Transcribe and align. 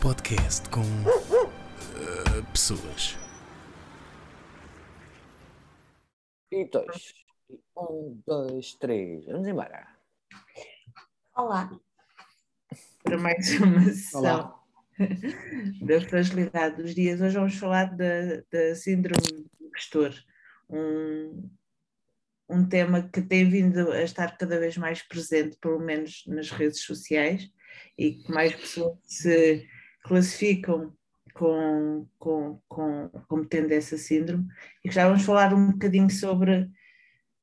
podcast 0.00 0.68
com. 0.70 0.82
eh, 0.82 2.42
pessoas. 2.52 3.16
E 6.52 6.64
dois. 6.66 7.14
Um, 7.76 8.20
dois, 8.26 8.74
três. 8.74 9.26
Vamos 9.26 9.48
embora. 9.48 9.88
Olá. 11.36 11.70
Para 13.02 13.18
mais 13.18 13.60
uma 13.60 13.82
sessão 13.84 14.20
Olá. 14.20 14.62
da 15.82 16.00
fragilidade 16.00 16.76
dos 16.76 16.94
dias. 16.94 17.20
Hoje 17.20 17.34
vamos 17.36 17.56
falar 17.56 17.86
da, 17.96 18.42
da 18.52 18.74
síndrome 18.76 19.26
do 19.58 19.66
impostor, 19.66 20.14
um, 20.70 21.50
um 22.48 22.68
tema 22.68 23.02
que 23.02 23.20
tem 23.20 23.48
vindo 23.48 23.90
a 23.90 24.02
estar 24.02 24.36
cada 24.38 24.60
vez 24.60 24.76
mais 24.76 25.02
presente, 25.02 25.56
pelo 25.60 25.80
menos 25.80 26.24
nas 26.28 26.50
redes 26.50 26.82
sociais, 26.82 27.50
e 27.96 28.12
que 28.12 28.30
mais 28.30 28.54
pessoas 28.54 28.96
se 29.04 29.66
classificam 30.08 30.92
com, 31.34 32.08
com, 32.18 32.60
com, 32.66 33.10
como 33.28 33.44
tendo 33.44 33.70
essa 33.72 33.98
síndrome. 33.98 34.46
E 34.84 34.90
já 34.90 35.06
vamos 35.06 35.24
falar 35.24 35.52
um 35.52 35.72
bocadinho 35.72 36.10
sobre, 36.10 36.68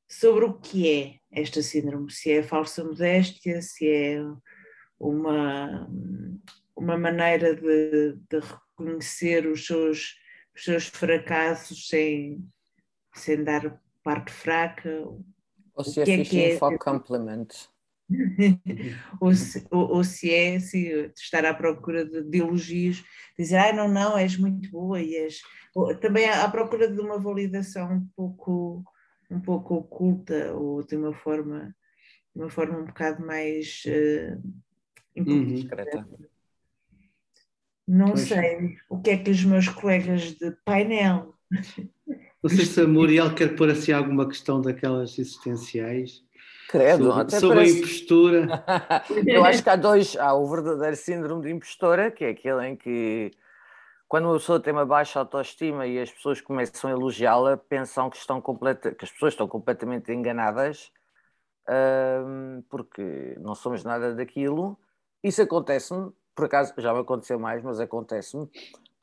sobre 0.08 0.44
o 0.44 0.54
que 0.54 0.90
é 0.90 1.40
esta 1.40 1.62
síndrome, 1.62 2.10
se 2.10 2.32
é 2.32 2.42
falsa 2.42 2.82
modéstia, 2.82 3.62
se 3.62 3.88
é 3.88 4.20
uma, 4.98 5.88
uma 6.74 6.98
maneira 6.98 7.54
de, 7.54 8.18
de 8.28 8.40
reconhecer 8.40 9.46
os 9.46 9.64
seus, 9.66 10.16
os 10.54 10.64
seus 10.64 10.86
fracassos 10.86 11.88
sem, 11.88 12.44
sem 13.14 13.44
dar 13.44 13.80
parte 14.02 14.32
fraca, 14.32 14.90
Ou 15.74 15.84
se 15.84 16.00
é 16.00 16.02
é 16.02 16.06
que 16.06 16.16
fishing 16.24 16.40
é? 16.40 16.58
for 16.58 16.78
compliment. 16.78 17.48
Ou, 19.20 19.34
se, 19.34 19.66
ou, 19.70 19.96
ou 19.96 20.04
se 20.04 20.32
é 20.32 20.58
se 20.60 21.12
estar 21.16 21.44
à 21.44 21.52
procura 21.52 22.04
de, 22.04 22.22
de 22.22 22.38
elogios, 22.38 23.04
dizer, 23.38 23.56
ah, 23.56 23.72
não, 23.72 23.88
não, 23.88 24.16
és 24.16 24.36
muito 24.36 24.70
boa 24.70 25.00
e 25.00 25.16
és. 25.16 25.40
Também 26.00 26.28
à 26.28 26.48
procura 26.48 26.88
de 26.90 27.00
uma 27.00 27.18
validação 27.18 27.92
um 27.92 28.08
pouco, 28.16 28.84
um 29.30 29.40
pouco 29.40 29.74
oculta 29.74 30.54
ou 30.54 30.82
de 30.84 30.96
uma 30.96 31.12
forma, 31.12 31.74
uma 32.34 32.48
forma 32.48 32.78
um 32.78 32.86
bocado 32.86 33.24
mais. 33.24 33.82
eh, 33.86 34.38
Uhum. 35.16 35.66
Não 37.88 38.12
Pois. 38.12 38.28
sei 38.28 38.76
o 38.90 39.00
que 39.00 39.10
é 39.10 39.16
que 39.16 39.30
os 39.30 39.44
meus 39.44 39.68
colegas 39.68 40.34
de 40.34 40.50
painel. 40.64 41.34
Não 42.42 42.50
sei 42.50 42.66
se 42.66 42.80
a 42.80 42.86
Muriel 42.86 43.34
quer 43.34 43.56
pôr 43.56 43.70
assim 43.70 43.92
alguma 43.92 44.28
questão 44.28 44.60
daquelas 44.60 45.18
existenciais 45.18 46.25
Credo, 46.68 47.04
sobre, 47.06 47.20
até 47.22 47.40
sobre 47.40 47.56
a 47.56 47.60
parece... 47.60 47.78
impostura. 47.78 48.64
Eu 49.26 49.44
acho 49.44 49.62
que 49.62 49.70
há 49.70 49.76
dois. 49.76 50.16
Há 50.16 50.34
o 50.34 50.46
verdadeiro 50.46 50.96
síndrome 50.96 51.42
de 51.42 51.50
impostora, 51.50 52.10
que 52.10 52.24
é 52.24 52.30
aquele 52.30 52.66
em 52.66 52.76
que, 52.76 53.30
quando 54.08 54.24
uma 54.24 54.34
pessoa 54.34 54.60
tem 54.60 54.72
uma 54.72 54.86
baixa 54.86 55.18
autoestima 55.18 55.86
e 55.86 56.00
as 56.00 56.10
pessoas 56.10 56.40
começam 56.40 56.90
a 56.90 56.92
elogiá-la, 56.92 57.56
pensam 57.56 58.10
que, 58.10 58.16
estão 58.16 58.40
completa... 58.40 58.94
que 58.94 59.04
as 59.04 59.10
pessoas 59.10 59.32
estão 59.32 59.46
completamente 59.46 60.12
enganadas, 60.12 60.90
hum, 61.68 62.62
porque 62.68 63.36
não 63.40 63.54
somos 63.54 63.84
nada 63.84 64.14
daquilo. 64.14 64.78
Isso 65.22 65.42
acontece-me, 65.42 66.12
por 66.34 66.46
acaso 66.46 66.72
já 66.78 66.92
me 66.92 67.00
aconteceu 67.00 67.38
mais, 67.38 67.62
mas 67.62 67.80
acontece-me, 67.80 68.48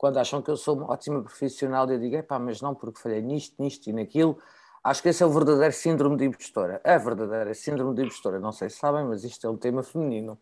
quando 0.04 0.18
acham 0.18 0.42
que 0.42 0.52
eu 0.52 0.58
sou 0.58 0.76
uma 0.76 0.92
ótima 0.92 1.24
profissional 1.24 1.90
eu 1.90 1.98
digo, 1.98 2.18
epá, 2.18 2.38
mas 2.38 2.62
não, 2.62 2.76
porque 2.76 3.00
falhei 3.00 3.22
nisto, 3.22 3.56
nisto 3.58 3.90
e 3.90 3.94
naquilo. 3.94 4.38
Acho 4.84 5.02
que 5.02 5.10
esse 5.10 5.24
é 5.24 5.26
o 5.26 5.30
verdadeiro 5.30 5.74
síndrome 5.74 6.18
de 6.18 6.26
impostora. 6.26 6.82
A 6.84 6.98
verdadeira 6.98 7.54
síndrome 7.54 7.96
de 7.96 8.02
impostora. 8.04 8.40
Não 8.40 8.52
sei 8.52 8.70
se 8.70 8.78
sabem, 8.78 9.06
mas 9.06 9.24
isto 9.24 9.48
é 9.48 9.50
um 9.50 9.56
tema 9.58 9.82
feminino. 9.82 10.38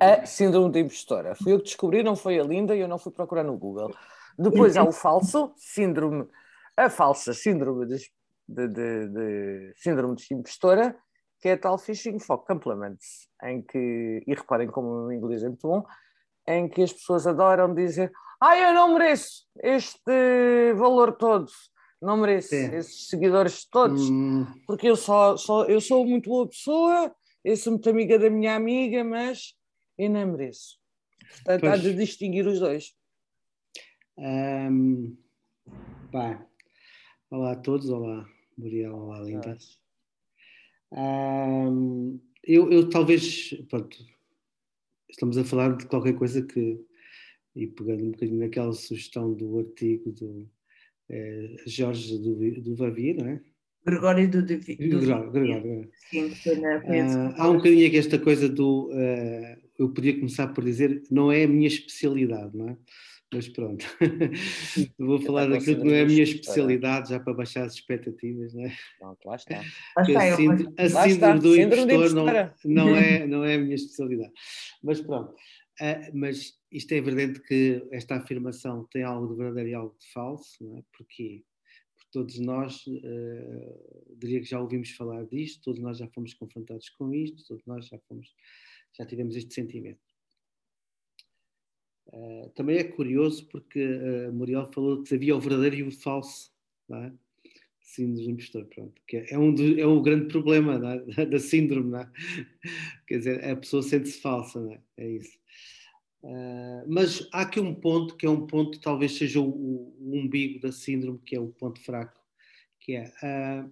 A 0.00 0.26
síndrome 0.26 0.72
de 0.72 0.80
impostora. 0.80 1.34
Fui 1.36 1.52
eu 1.52 1.58
que 1.58 1.64
descobri, 1.66 2.02
não 2.02 2.16
foi 2.16 2.38
a 2.40 2.42
Linda 2.42 2.74
e 2.74 2.80
eu 2.80 2.88
não 2.88 2.98
fui 2.98 3.12
procurar 3.12 3.44
no 3.44 3.56
Google. 3.56 3.94
Depois 4.38 4.76
há 4.76 4.82
o 4.82 4.92
falso 4.92 5.52
síndrome, 5.56 6.26
a 6.76 6.90
falsa 6.90 7.32
síndrome 7.32 7.86
de, 7.86 7.96
de, 8.48 8.68
de- 8.68 9.08
de- 9.08 9.72
síndrome 9.76 10.16
de 10.16 10.34
impostora, 10.34 10.96
que 11.40 11.48
é 11.48 11.52
a 11.52 11.58
tal 11.58 11.78
phishing 11.78 12.18
for 12.18 12.38
compliments, 12.38 13.28
em 13.44 13.62
que, 13.62 14.22
e 14.26 14.34
reparem 14.34 14.68
como 14.68 14.88
o 15.06 15.12
inglês 15.12 15.42
é 15.44 15.48
muito 15.48 15.66
bom, 15.66 15.84
em 16.46 16.68
que 16.68 16.82
as 16.82 16.92
pessoas 16.92 17.26
adoram 17.26 17.72
dizer 17.72 18.10
ah, 18.40 18.58
eu 18.58 18.74
não 18.74 18.92
mereço 18.94 19.46
este 19.62 20.74
valor 20.74 21.12
todo, 21.16 21.46
não 22.00 22.16
mereço 22.16 22.54
É. 22.54 22.78
esses 22.78 23.08
seguidores 23.08 23.64
todos, 23.64 24.00
Hum, 24.10 24.44
porque 24.66 24.88
eu 24.88 24.96
só, 24.96 25.36
só 25.36 25.64
eu 25.64 25.80
sou 25.80 26.06
muito 26.06 26.28
boa 26.28 26.48
pessoa, 26.48 27.14
eu 27.44 27.56
sou 27.56 27.72
muito 27.72 27.88
amiga 27.90 28.18
da 28.18 28.28
minha 28.30 28.54
amiga, 28.54 29.02
mas 29.04 29.54
eu 29.98 30.10
não 30.10 30.32
mereço. 30.32 30.78
Portanto, 31.44 31.64
há 31.64 31.70
Pois. 31.70 31.82
de 31.82 31.94
distinguir 31.94 32.46
os 32.46 32.58
dois. 32.60 32.94
hum, 34.18 35.16
pá. 36.10 36.46
Olá 37.30 37.52
a 37.52 37.56
todos, 37.56 37.90
olá 37.90 38.28
Muriel, 38.56 38.94
olá 38.94 39.20
Linda. 39.20 39.56
Hum, 40.92 42.20
eu, 42.44 42.70
eu 42.70 42.88
talvez, 42.88 43.50
pronto, 43.68 43.96
estamos 45.10 45.36
a 45.36 45.44
falar 45.44 45.76
de 45.76 45.86
qualquer 45.86 46.14
coisa 46.16 46.42
que, 46.42 46.80
e 47.54 47.66
pegando 47.66 48.04
um 48.04 48.10
bocadinho 48.12 48.38
naquela 48.38 48.72
sugestão 48.72 49.32
do 49.34 49.58
artigo 49.58 50.12
do 50.12 50.48
eh, 51.10 51.56
Jorge 51.66 52.18
do, 52.18 52.60
do 52.62 52.74
Vavi, 52.76 53.14
não 53.14 53.28
é? 53.28 53.40
Gregório 53.86 54.28
do 54.28 54.42
Divi- 54.42 54.74
do 54.76 54.98
Gregório, 54.98 55.30
Gregório, 55.30 55.62
Gregório. 55.62 55.90
Sim, 56.10 56.30
foi 56.34 56.56
na 56.56 56.76
Ah, 56.76 57.34
há 57.38 57.50
um 57.50 57.56
bocadinho 57.56 57.86
aqui 57.86 57.96
esta 57.96 58.18
coisa 58.18 58.48
do. 58.48 58.90
ah, 58.92 59.58
eu 59.78 59.90
podia 59.90 60.14
começar 60.14 60.48
por 60.48 60.64
dizer, 60.64 61.02
não 61.10 61.30
é 61.30 61.44
a 61.44 61.48
minha 61.48 61.68
especialidade, 61.68 62.56
não 62.56 62.70
é? 62.70 62.76
Mas 63.32 63.48
pronto, 63.48 63.84
vou 64.98 65.20
falar 65.20 65.44
Eu 65.44 65.50
daquilo 65.50 65.80
que 65.80 65.84
não 65.84 65.92
é 65.94 66.02
a 66.02 66.06
minha 66.06 66.22
especialidade, 66.22 67.10
já 67.10 67.18
para 67.20 67.34
baixar 67.34 67.64
as 67.64 67.74
expectativas, 67.74 68.54
não 68.54 68.64
é? 68.64 68.72
Pronto, 68.98 69.18
lá 69.26 69.36
está. 69.36 69.64
Lá 69.96 70.02
está, 70.02 70.20
a 70.20 70.28
eu 70.28 70.36
síndrome, 70.36 70.74
a 70.78 70.82
Lá 70.82 71.08
síndrome 71.08 71.40
do 71.40 71.56
impostor 71.60 72.14
não, 72.14 72.26
não, 72.64 72.96
é, 72.96 73.26
não 73.26 73.44
é 73.44 73.54
a 73.54 73.58
minha 73.58 73.74
especialidade. 73.74 74.32
Mas 74.82 75.00
pronto, 75.00 75.34
Ah, 75.80 76.10
mas 76.14 76.58
isto 76.72 76.92
é 76.92 76.96
evidente 76.96 77.40
que 77.40 77.86
esta 77.90 78.16
afirmação 78.16 78.84
tem 78.90 79.02
algo 79.02 79.28
de 79.28 79.36
verdadeiro 79.36 79.68
e 79.70 79.74
algo 79.74 79.96
de 79.98 80.06
falso, 80.12 80.62
não 80.64 80.78
é? 80.78 80.82
Porque 80.96 81.44
todos 82.12 82.38
nós, 82.38 82.84
ah, 83.04 84.06
diria 84.16 84.40
que 84.40 84.46
já 84.46 84.60
ouvimos 84.60 84.90
falar 84.92 85.24
disto, 85.26 85.62
todos 85.64 85.80
nós 85.82 85.98
já 85.98 86.08
fomos 86.08 86.32
confrontados 86.34 86.88
com 86.90 87.12
isto, 87.12 87.46
todos 87.46 87.64
nós 87.66 87.86
já 87.88 87.98
fomos, 88.08 88.34
já 88.96 89.04
tivemos 89.04 89.36
este 89.36 89.52
sentimento. 89.54 90.00
Ah, 92.12 92.50
também 92.54 92.78
é 92.78 92.84
curioso 92.84 93.46
porque 93.48 93.80
a 94.28 94.32
Muriel 94.32 94.70
falou 94.72 95.02
que 95.02 95.14
havia 95.14 95.36
o 95.36 95.40
verdadeiro 95.40 95.76
e 95.76 95.82
o 95.82 95.90
falso, 95.90 96.50
não 96.88 96.98
é? 97.04 97.12
Síndrome 97.80 98.32
impostor, 98.32 98.64
pronto. 98.66 99.00
Que 99.06 99.18
é, 99.30 99.38
um 99.38 99.54
do- 99.54 99.78
é 99.80 99.86
o 99.86 100.02
grande 100.02 100.26
problema 100.28 100.74
é? 101.18 101.26
da 101.26 101.38
síndrome, 101.38 101.96
é? 101.98 102.08
Quer 103.06 103.18
dizer, 103.18 103.44
a 103.44 103.56
pessoa 103.56 103.82
sente-se 103.82 104.20
falsa, 104.20 104.58
é? 104.96 105.04
É 105.04 105.08
isso. 105.10 105.38
Ah, 106.26 106.84
mas 106.88 107.28
há 107.32 107.42
aqui 107.42 107.60
um 107.60 107.74
ponto 107.74 108.16
que 108.16 108.26
é 108.26 108.30
um 108.30 108.46
ponto, 108.46 108.80
talvez 108.80 109.16
seja 109.16 109.40
o, 109.40 109.48
o 109.48 110.16
umbigo 110.16 110.60
da 110.60 110.72
síndrome, 110.72 111.18
que 111.24 111.36
é 111.36 111.40
o 111.40 111.48
ponto 111.48 111.80
fraco, 111.80 112.20
que 112.80 112.96
é 112.96 113.12
ah, 113.22 113.68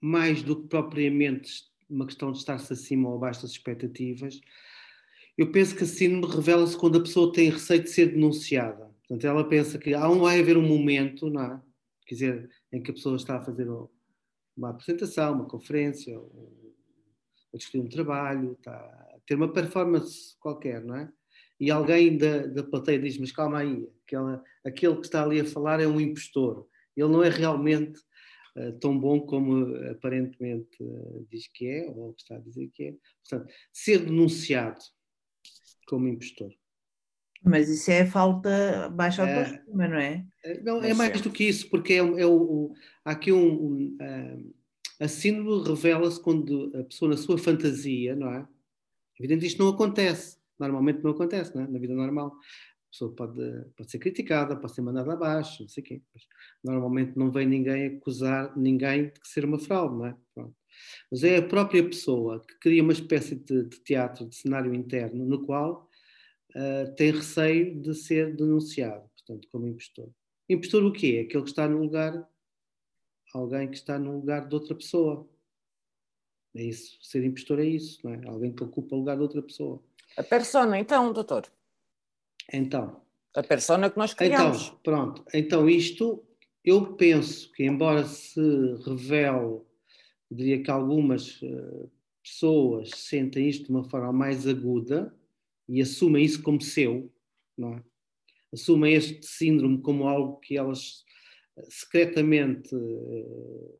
mais 0.00 0.42
do 0.42 0.60
que 0.60 0.68
propriamente 0.68 1.64
uma 1.88 2.06
questão 2.06 2.32
de 2.32 2.38
estar-se 2.38 2.72
acima 2.72 3.08
ou 3.08 3.16
abaixo 3.16 3.42
das 3.42 3.52
expectativas, 3.52 4.40
eu 5.36 5.50
penso 5.52 5.76
que 5.76 5.84
a 5.84 5.86
síndrome 5.86 6.34
revela-se 6.34 6.76
quando 6.76 6.98
a 6.98 7.02
pessoa 7.02 7.32
tem 7.32 7.50
receio 7.50 7.82
de 7.82 7.90
ser 7.90 8.12
denunciada. 8.12 8.90
Portanto, 9.00 9.26
ela 9.26 9.48
pensa 9.48 9.78
que 9.78 9.94
há 9.94 10.08
um, 10.08 10.20
vai 10.20 10.40
haver 10.40 10.56
um 10.56 10.66
momento, 10.66 11.30
não 11.30 11.42
é? 11.42 11.62
Quer 12.06 12.14
dizer, 12.14 12.50
em 12.72 12.82
que 12.82 12.90
a 12.90 12.94
pessoa 12.94 13.16
está 13.16 13.36
a 13.36 13.40
fazer 13.40 13.68
uma 14.56 14.70
apresentação, 14.70 15.34
uma 15.34 15.46
conferência, 15.46 16.18
ou 16.18 16.74
a 17.52 17.56
discutir 17.56 17.80
um 17.80 17.88
trabalho, 17.88 18.52
está 18.52 19.09
ter 19.30 19.36
uma 19.36 19.52
performance 19.52 20.36
qualquer, 20.40 20.84
não 20.84 20.96
é? 20.96 21.08
E 21.60 21.70
alguém 21.70 22.18
da, 22.18 22.48
da 22.48 22.64
plateia 22.64 22.98
diz: 22.98 23.16
Mas 23.16 23.30
calma 23.30 23.58
aí, 23.60 23.88
aquela, 24.04 24.42
aquele 24.66 24.96
que 24.96 25.02
está 25.06 25.22
ali 25.22 25.38
a 25.40 25.44
falar 25.44 25.80
é 25.80 25.86
um 25.86 26.00
impostor. 26.00 26.66
Ele 26.96 27.08
não 27.08 27.22
é 27.22 27.28
realmente 27.28 28.00
eh, 28.56 28.72
tão 28.80 28.98
bom 28.98 29.20
como 29.20 29.76
eh, 29.76 29.90
aparentemente 29.92 30.76
eh, 30.82 31.22
diz 31.30 31.46
que 31.54 31.68
é, 31.68 31.88
ou 31.88 32.12
que 32.12 32.22
está 32.22 32.34
a 32.34 32.40
dizer 32.40 32.68
que 32.74 32.82
é. 32.84 32.94
Portanto, 33.22 33.52
ser 33.72 33.98
denunciado 34.04 34.80
como 35.86 36.08
impostor. 36.08 36.50
Mas 37.44 37.68
isso 37.68 37.88
é 37.90 38.04
falta 38.04 38.88
baixa 38.88 39.22
É. 39.22 39.38
autoestima, 39.44 39.86
não 39.86 39.96
é? 39.96 40.26
Não, 40.64 40.78
é 40.82 40.88
Mas 40.88 40.96
mais 40.96 41.20
do 41.20 41.30
que 41.30 41.44
isso, 41.44 41.70
porque 41.70 41.92
é, 41.92 41.98
é 41.98 42.26
o, 42.26 42.34
o- 42.42 42.74
há 43.04 43.12
aqui 43.12 43.30
um. 43.30 43.46
um, 43.64 43.96
ah, 44.00 45.04
a 45.04 45.08
síndrome 45.08 45.66
revela-se 45.66 46.20
quando 46.20 46.72
a 46.76 46.84
pessoa, 46.84 47.10
na 47.10 47.16
sua 47.16 47.38
fantasia, 47.38 48.14
não 48.16 48.30
é? 48.32 48.46
Evidente, 49.20 49.46
isto 49.46 49.62
não 49.62 49.70
acontece. 49.70 50.38
Normalmente 50.58 51.04
não 51.04 51.10
acontece, 51.10 51.54
não 51.54 51.62
é? 51.62 51.68
Na 51.68 51.78
vida 51.78 51.94
normal. 51.94 52.28
A 52.28 52.90
pessoa 52.90 53.14
pode, 53.14 53.64
pode 53.76 53.90
ser 53.90 53.98
criticada, 53.98 54.56
pode 54.56 54.74
ser 54.74 54.80
mandada 54.80 55.12
abaixo, 55.12 55.62
não 55.62 55.68
sei 55.68 55.82
o 55.82 55.86
quê. 55.86 56.02
Mas 56.14 56.24
normalmente 56.64 57.16
não 57.18 57.30
vem 57.30 57.46
ninguém 57.46 57.86
acusar 57.86 58.56
ninguém 58.56 59.08
de 59.08 59.28
ser 59.28 59.44
uma 59.44 59.58
fraude, 59.58 59.94
não 59.94 60.06
é? 60.06 60.16
Pronto. 60.34 60.56
Mas 61.12 61.22
é 61.22 61.36
a 61.36 61.46
própria 61.46 61.84
pessoa 61.84 62.40
que 62.40 62.58
cria 62.58 62.82
uma 62.82 62.94
espécie 62.94 63.34
de, 63.36 63.64
de 63.64 63.78
teatro, 63.80 64.26
de 64.26 64.34
cenário 64.34 64.74
interno, 64.74 65.26
no 65.26 65.44
qual 65.44 65.88
uh, 66.56 66.94
tem 66.96 67.12
receio 67.12 67.78
de 67.78 67.94
ser 67.94 68.34
denunciado, 68.34 69.06
portanto, 69.18 69.48
como 69.52 69.68
impostor. 69.68 70.08
Impostor 70.48 70.84
o 70.84 70.92
quê? 70.92 71.26
Aquele 71.26 71.44
que 71.44 71.50
está 71.50 71.68
no 71.68 71.78
lugar, 71.78 72.26
alguém 73.34 73.68
que 73.68 73.76
está 73.76 73.98
no 73.98 74.16
lugar 74.16 74.48
de 74.48 74.54
outra 74.54 74.74
pessoa. 74.74 75.28
É 76.54 76.62
isso. 76.62 76.98
Ser 77.00 77.24
impostor 77.24 77.60
é 77.60 77.64
isso, 77.64 78.00
não 78.04 78.14
é? 78.14 78.26
Alguém 78.26 78.52
que 78.52 78.64
ocupa 78.64 78.94
o 78.94 78.98
lugar 78.98 79.16
de 79.16 79.22
outra 79.22 79.42
pessoa. 79.42 79.82
A 80.16 80.22
persona, 80.22 80.78
então, 80.78 81.12
doutor? 81.12 81.46
Então. 82.52 83.00
A 83.34 83.42
persona 83.42 83.88
que 83.88 83.96
nós 83.96 84.12
criamos. 84.12 84.66
Então, 84.66 84.78
pronto. 84.82 85.24
Então, 85.32 85.68
isto, 85.68 86.24
eu 86.64 86.94
penso 86.94 87.50
que, 87.52 87.64
embora 87.64 88.04
se 88.04 88.40
revele, 88.84 89.60
diria 90.30 90.62
que 90.62 90.70
algumas 90.70 91.40
uh, 91.42 91.90
pessoas 92.22 92.90
sentem 92.90 93.48
isto 93.48 93.66
de 93.66 93.70
uma 93.70 93.84
forma 93.84 94.12
mais 94.12 94.46
aguda 94.46 95.14
e 95.68 95.80
assumem 95.80 96.24
isso 96.24 96.42
como 96.42 96.60
seu, 96.60 97.12
não 97.56 97.74
é? 97.74 97.82
assumem 98.52 98.94
este 98.94 99.24
síndrome 99.26 99.80
como 99.80 100.08
algo 100.08 100.38
que 100.40 100.56
elas 100.56 101.04
eh, 101.56 101.66
secretamente 101.68 102.74
uh, 102.74 103.78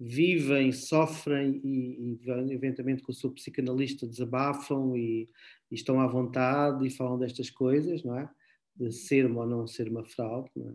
vivem, 0.00 0.70
sofrem 0.70 1.60
e, 1.64 2.18
e, 2.24 2.52
eventualmente 2.52 3.02
com 3.02 3.10
o 3.10 3.14
seu 3.14 3.30
psicanalista 3.30 4.06
desabafam 4.06 4.96
e, 4.96 5.28
e, 5.70 5.74
estão 5.74 6.00
à 6.00 6.06
vontade 6.06 6.86
e 6.86 6.90
falam 6.90 7.18
destas 7.18 7.50
coisas, 7.50 8.04
não 8.04 8.16
é? 8.16 8.30
De 8.76 8.92
ser 8.92 9.30
ou 9.30 9.46
não 9.46 9.66
ser 9.66 9.88
uma 9.88 10.04
fraude, 10.04 10.50
não 10.54 10.68
é? 10.68 10.74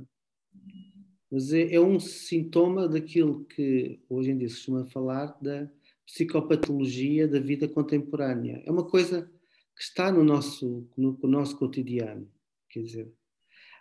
Mas 1.31 1.51
é, 1.51 1.73
é 1.73 1.81
um 1.81 1.99
sintoma 1.99 2.87
daquilo 2.87 3.43
que 3.45 3.99
hoje 4.07 4.29
em 4.29 4.37
dia 4.37 4.49
se 4.49 4.55
costuma 4.57 4.85
falar 4.85 5.35
da 5.41 5.67
psicopatologia 6.05 7.27
da 7.27 7.39
vida 7.39 7.67
contemporânea. 7.67 8.61
É 8.65 8.71
uma 8.71 8.85
coisa 8.85 9.31
que 9.75 9.81
está 9.81 10.11
no 10.11 10.23
nosso, 10.23 10.87
no, 10.95 11.17
no 11.23 11.29
nosso 11.29 11.57
cotidiano, 11.57 12.29
quer 12.69 12.83
dizer, 12.83 13.11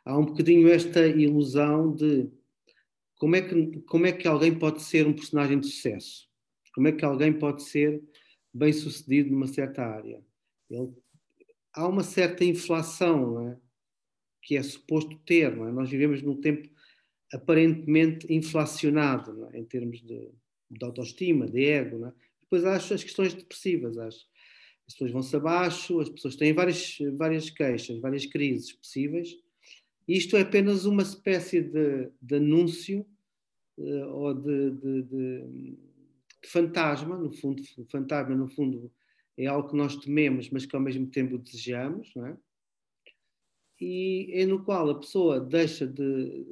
há 0.05 0.17
um 0.17 0.25
bocadinho 0.25 0.69
esta 0.69 1.07
ilusão 1.07 1.95
de 1.95 2.31
como 3.23 3.37
é, 3.37 3.41
que, 3.41 3.81
como 3.83 4.05
é 4.05 4.11
que 4.11 4.27
alguém 4.27 4.53
pode 4.53 4.83
ser 4.83 5.07
um 5.07 5.13
personagem 5.13 5.61
de 5.61 5.69
sucesso? 5.69 6.29
Como 6.75 6.89
é 6.89 6.93
que 6.93 7.05
alguém 7.05 7.33
pode 7.33 7.63
ser 7.63 8.03
bem 8.53 8.73
sucedido 8.73 9.31
numa 9.31 9.47
certa 9.47 9.85
área? 9.85 10.21
Ele, 10.69 10.93
há 11.73 11.87
uma 11.87 12.03
certa 12.03 12.45
inflação 12.45 13.49
é? 13.49 13.57
que 14.43 14.57
é 14.57 14.63
suposto 14.65 15.17
ter. 15.25 15.53
É? 15.53 15.71
Nós 15.71 15.89
vivemos 15.89 16.21
num 16.21 16.41
tempo 16.41 16.69
aparentemente 17.33 18.27
inflacionado 18.29 19.49
é? 19.53 19.61
em 19.61 19.65
termos 19.67 20.03
de, 20.03 20.29
de, 20.69 20.85
autoestima, 20.85 21.47
de 21.47 21.65
ego. 21.65 22.05
É? 22.05 22.13
Depois 22.41 22.65
há 22.65 22.75
as 22.75 22.89
questões 22.89 23.35
depressivas. 23.35 23.99
As, 23.99 24.17
as 24.89 24.95
pessoas 24.95 25.13
vão-se 25.13 25.37
abaixo, 25.37 26.01
as 26.01 26.09
pessoas 26.09 26.35
têm 26.35 26.53
várias, 26.53 26.99
várias 27.17 27.49
queixas, 27.51 28.01
várias 28.01 28.27
crises 28.27 28.73
possíveis 28.73 29.33
isto 30.07 30.37
é 30.37 30.41
apenas 30.41 30.85
uma 30.85 31.03
espécie 31.03 31.63
de, 31.63 32.11
de 32.21 32.37
anúncio 32.37 33.07
ou 33.79 34.35
de, 34.35 34.71
de, 34.71 35.03
de, 35.03 35.79
fantasma, 36.47 37.17
no 37.17 37.33
fundo, 37.33 37.63
fantasma 37.91 38.35
no 38.35 38.49
fundo 38.49 38.93
é 39.37 39.47
algo 39.47 39.69
que 39.69 39.77
nós 39.77 39.97
tememos, 39.97 40.51
mas 40.51 40.67
que 40.67 40.77
ao 40.77 40.83
mesmo 40.83 41.07
tempo 41.07 41.39
desejamos, 41.39 42.13
não 42.15 42.27
é? 42.27 42.37
E 43.81 44.31
é 44.33 44.47
no 44.47 44.63
qual 44.63 44.91
a 44.91 45.01
pessoa 45.01 45.41
deixa 45.41 45.87
de 45.87 46.47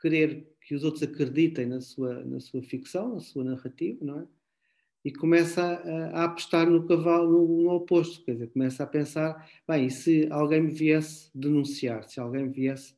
querer 0.00 0.52
que 0.60 0.74
os 0.74 0.82
outros 0.82 1.02
acreditem 1.02 1.66
na 1.66 1.80
sua, 1.80 2.24
na 2.24 2.40
sua 2.40 2.62
ficção, 2.62 3.14
na 3.14 3.20
sua 3.20 3.44
narrativa, 3.44 4.04
não 4.04 4.20
é? 4.20 4.26
e 5.04 5.12
começa 5.12 5.62
a, 5.62 6.20
a 6.20 6.24
apostar 6.24 6.68
no 6.68 6.86
cavalo, 6.86 7.30
no, 7.30 7.62
no, 7.62 7.70
oposto, 7.72 8.24
quer 8.24 8.32
dizer, 8.32 8.46
começa 8.48 8.82
a 8.82 8.86
pensar, 8.86 9.50
bem, 9.68 9.86
e 9.86 9.90
se 9.90 10.26
alguém 10.30 10.62
me 10.62 10.72
viesse 10.72 11.30
denunciar, 11.34 12.08
se 12.08 12.18
alguém 12.18 12.44
me 12.44 12.50
viesse 12.50 12.94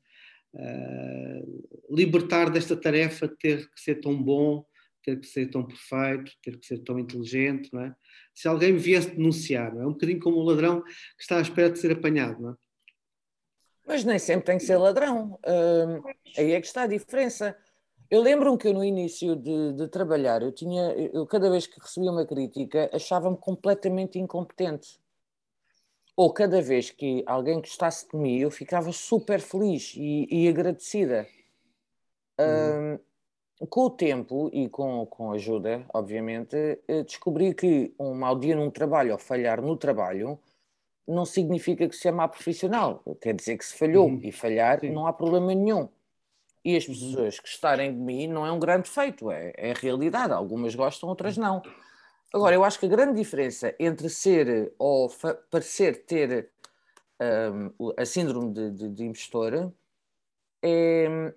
uh, 0.57 1.69
libertar 1.91 2.51
desta 2.51 2.77
tarefa 2.77 3.29
de 3.29 3.37
ter 3.37 3.71
que 3.71 3.81
ser 3.81 3.97
tão 3.97 4.21
bom, 4.21 4.65
ter 5.03 5.21
que 5.21 5.27
ser 5.27 5.47
tão 5.47 5.65
perfeito, 5.65 6.33
ter 6.43 6.59
que 6.59 6.67
ser 6.67 6.79
tão 6.79 6.99
inteligente, 6.99 7.71
não 7.73 7.83
é? 7.83 7.95
Se 8.35 8.49
alguém 8.49 8.73
me 8.73 8.79
viesse 8.79 9.15
denunciar, 9.15 9.73
não 9.73 9.83
é? 9.83 9.85
é 9.85 9.87
um 9.87 9.93
bocadinho 9.93 10.21
como 10.21 10.39
o 10.39 10.43
ladrão 10.43 10.83
que 10.83 10.93
está 11.21 11.39
à 11.39 11.41
espera 11.41 11.71
de 11.71 11.79
ser 11.79 11.93
apanhado, 11.93 12.43
não 12.43 12.51
é? 12.51 12.55
Mas 13.87 14.03
nem 14.03 14.19
sempre 14.19 14.47
tem 14.47 14.59
que 14.59 14.65
ser 14.65 14.77
ladrão. 14.77 15.39
Uh, 15.47 16.03
aí 16.37 16.53
é 16.53 16.61
que 16.61 16.67
está 16.67 16.83
a 16.83 16.87
diferença. 16.89 17.57
Eu 18.11 18.21
lembro-me 18.21 18.59
que 18.59 18.67
eu, 18.67 18.75
no 18.75 18.85
início 18.85 19.37
de, 19.37 19.73
de, 19.75 19.89
trabalhar, 19.89 20.43
eu 20.43 20.51
tinha, 20.53 20.93
eu 20.93 21.25
cada 21.27 21.49
vez 21.49 21.67
que 21.69 21.81
recebia 21.81 22.11
uma 22.11 22.27
crítica, 22.27 22.91
achava-me 22.93 23.37
completamente 23.37 24.19
incompetente. 24.19 25.01
Ou 26.17 26.33
cada 26.33 26.63
vez 26.63 26.91
que 26.91 27.23
alguém 27.27 27.61
gostasse 27.61 28.09
de 28.09 28.17
mim, 28.17 28.39
eu 28.39 28.51
ficava 28.51 28.91
super 28.91 29.41
feliz 29.41 29.95
e, 29.97 30.27
e 30.31 30.49
agradecida. 30.49 31.27
Uhum. 32.41 32.95
Um, 33.61 33.67
com 33.67 33.83
o 33.83 33.91
tempo 33.91 34.51
e 34.53 34.69
com, 34.69 35.07
com 35.07 35.33
ajuda, 35.33 35.85
obviamente, 35.93 36.57
eh, 36.89 37.03
descobri 37.03 37.55
que 37.55 37.95
um 37.99 38.15
mau 38.15 38.39
dia 38.39 38.55
num 38.55 38.71
trabalho 38.71 39.13
ou 39.13 39.19
falhar 39.19 39.63
no 39.63 39.77
trabalho 39.77 40.39
não 41.09 41.25
significa 41.25 41.89
que 41.89 41.97
se 41.97 42.09
é 42.09 42.13
má 42.13 42.29
profissional. 42.29 43.03
Quer 43.21 43.35
dizer 43.35 43.57
que 43.57 43.65
se 43.65 43.75
falhou 43.75 44.09
uhum. 44.09 44.21
e 44.23 44.31
falhar 44.33 44.81
Sim. 44.81 44.91
não 44.91 45.07
há 45.07 45.13
problema 45.13 45.55
nenhum 45.55 45.89
e 46.67 46.77
as 46.77 46.89
uhum. 46.89 46.95
pessoas 46.95 47.39
gostarem 47.39 47.95
de 47.95 48.01
mim 48.01 48.27
não 48.27 48.45
é 48.45 48.51
um 48.51 48.59
grande 48.59 48.91
feito, 48.91 49.31
é, 49.31 49.53
é 49.57 49.73
realidade. 49.73 50.33
Algumas 50.33 50.75
gostam, 50.75 51.09
outras 51.09 51.37
não. 51.37 51.63
Agora, 52.35 52.55
eu 52.55 52.65
acho 52.65 52.79
que 52.79 52.87
a 52.87 52.89
grande 52.89 53.17
diferença 53.17 53.75
entre 53.79 54.09
ser 54.09 54.75
ou 54.79 55.11
parecer 55.51 56.05
ter 56.05 56.51
um, 57.21 57.93
a 57.97 58.05
síndrome 58.05 58.53
de, 58.53 58.71
de, 58.71 58.89
de 58.89 59.05
impostor 59.05 59.73
é 60.63 61.09
hum, 61.09 61.33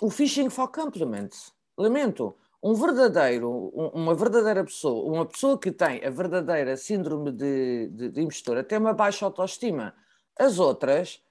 o 0.00 0.10
phishing 0.10 0.50
for 0.50 0.68
compliments. 0.68 1.52
Lamento. 1.76 2.36
Um 2.62 2.74
verdadeiro, 2.74 3.50
uma 3.94 4.14
verdadeira 4.14 4.64
pessoa, 4.64 5.12
uma 5.12 5.26
pessoa 5.26 5.58
que 5.58 5.70
tem 5.70 6.04
a 6.04 6.10
verdadeira 6.10 6.76
síndrome 6.76 7.30
de, 7.30 7.88
de, 7.88 8.08
de 8.08 8.20
impostor, 8.20 8.56
até 8.56 8.78
uma 8.78 8.92
baixa 8.92 9.24
autoestima. 9.24 9.94
As 10.38 10.58
outras 10.58 11.22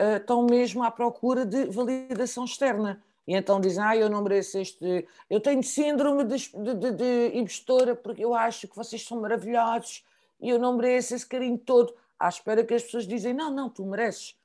uh, 0.00 0.16
estão 0.16 0.44
mesmo 0.46 0.82
à 0.82 0.90
procura 0.90 1.46
de 1.46 1.66
validação 1.66 2.44
externa. 2.44 3.02
E 3.26 3.34
então 3.34 3.60
dizem, 3.60 3.82
ah, 3.82 3.96
eu 3.96 4.08
não 4.08 4.22
mereço 4.22 4.58
este. 4.58 5.06
Eu 5.28 5.40
tenho 5.40 5.62
síndrome 5.62 6.24
de, 6.24 6.36
de, 6.74 6.92
de, 6.92 7.38
impostora 7.38 7.94
porque 7.94 8.24
eu 8.24 8.34
acho 8.34 8.66
que 8.66 8.76
vocês 8.76 9.04
são 9.04 9.20
maravilhosos 9.20 10.04
e 10.40 10.48
eu 10.48 10.58
não 10.58 10.76
mereço 10.76 11.14
esse 11.14 11.26
carinho 11.26 11.58
todo. 11.58 11.94
À 12.18 12.28
espera 12.28 12.64
que 12.64 12.74
as 12.74 12.82
pessoas 12.82 13.06
dizem, 13.06 13.32
não, 13.32 13.50
não, 13.50 13.68
tu 13.68 13.84
mereces. 13.84 14.36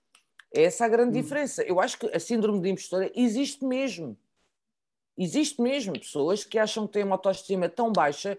É 0.53 0.63
essa 0.63 0.85
a 0.85 0.87
grande 0.87 1.17
hum. 1.17 1.21
diferença. 1.21 1.63
Eu 1.63 1.79
acho 1.79 1.97
que 1.97 2.07
a 2.07 2.19
síndrome 2.19 2.61
de 2.61 2.69
impostora 2.69 3.11
existe 3.15 3.65
mesmo. 3.65 4.17
Existe 5.17 5.61
mesmo 5.61 5.97
pessoas 5.97 6.43
que 6.43 6.59
acham 6.59 6.85
que 6.85 6.93
têm 6.93 7.03
uma 7.03 7.15
autoestima 7.15 7.69
tão 7.69 7.91
baixa 7.91 8.37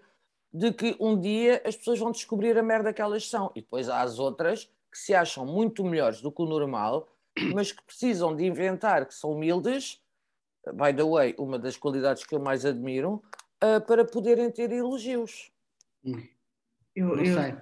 de 0.52 0.73
que 0.73 0.97
um 1.00 1.19
dia 1.19 1.61
as 1.64 1.76
pessoas 1.76 1.99
vão 1.99 2.11
descobrir 2.11 2.57
a 2.57 2.62
merda 2.62 2.93
que 2.93 3.02
elas 3.02 3.28
são. 3.28 3.50
E 3.55 3.61
depois 3.61 3.88
há 3.88 4.00
as 4.02 4.19
outras 4.19 4.71
que 4.90 4.99
se 4.99 5.14
acham 5.14 5.45
muito 5.45 5.85
melhores 5.85 6.21
do 6.21 6.33
que 6.33 6.40
o 6.40 6.47
normal, 6.47 7.09
mas 7.52 7.73
que 7.73 7.83
precisam 7.83 8.35
de 8.35 8.45
inventar 8.45 9.05
que 9.07 9.14
são 9.14 9.33
humildes, 9.33 10.00
by 10.73 10.92
the 10.94 11.04
way, 11.04 11.35
uma 11.38 11.58
das 11.58 11.76
qualidades 11.76 12.25
que 12.25 12.35
eu 12.35 12.40
mais 12.40 12.64
admiro, 12.64 13.23
uh, 13.62 13.80
para 13.87 14.04
poderem 14.04 14.50
ter 14.50 14.70
elogios. 14.73 15.50
Hum. 16.04 16.23
Eu, 16.94 17.08
Não 17.08 17.25
eu, 17.25 17.35
sei. 17.35 17.52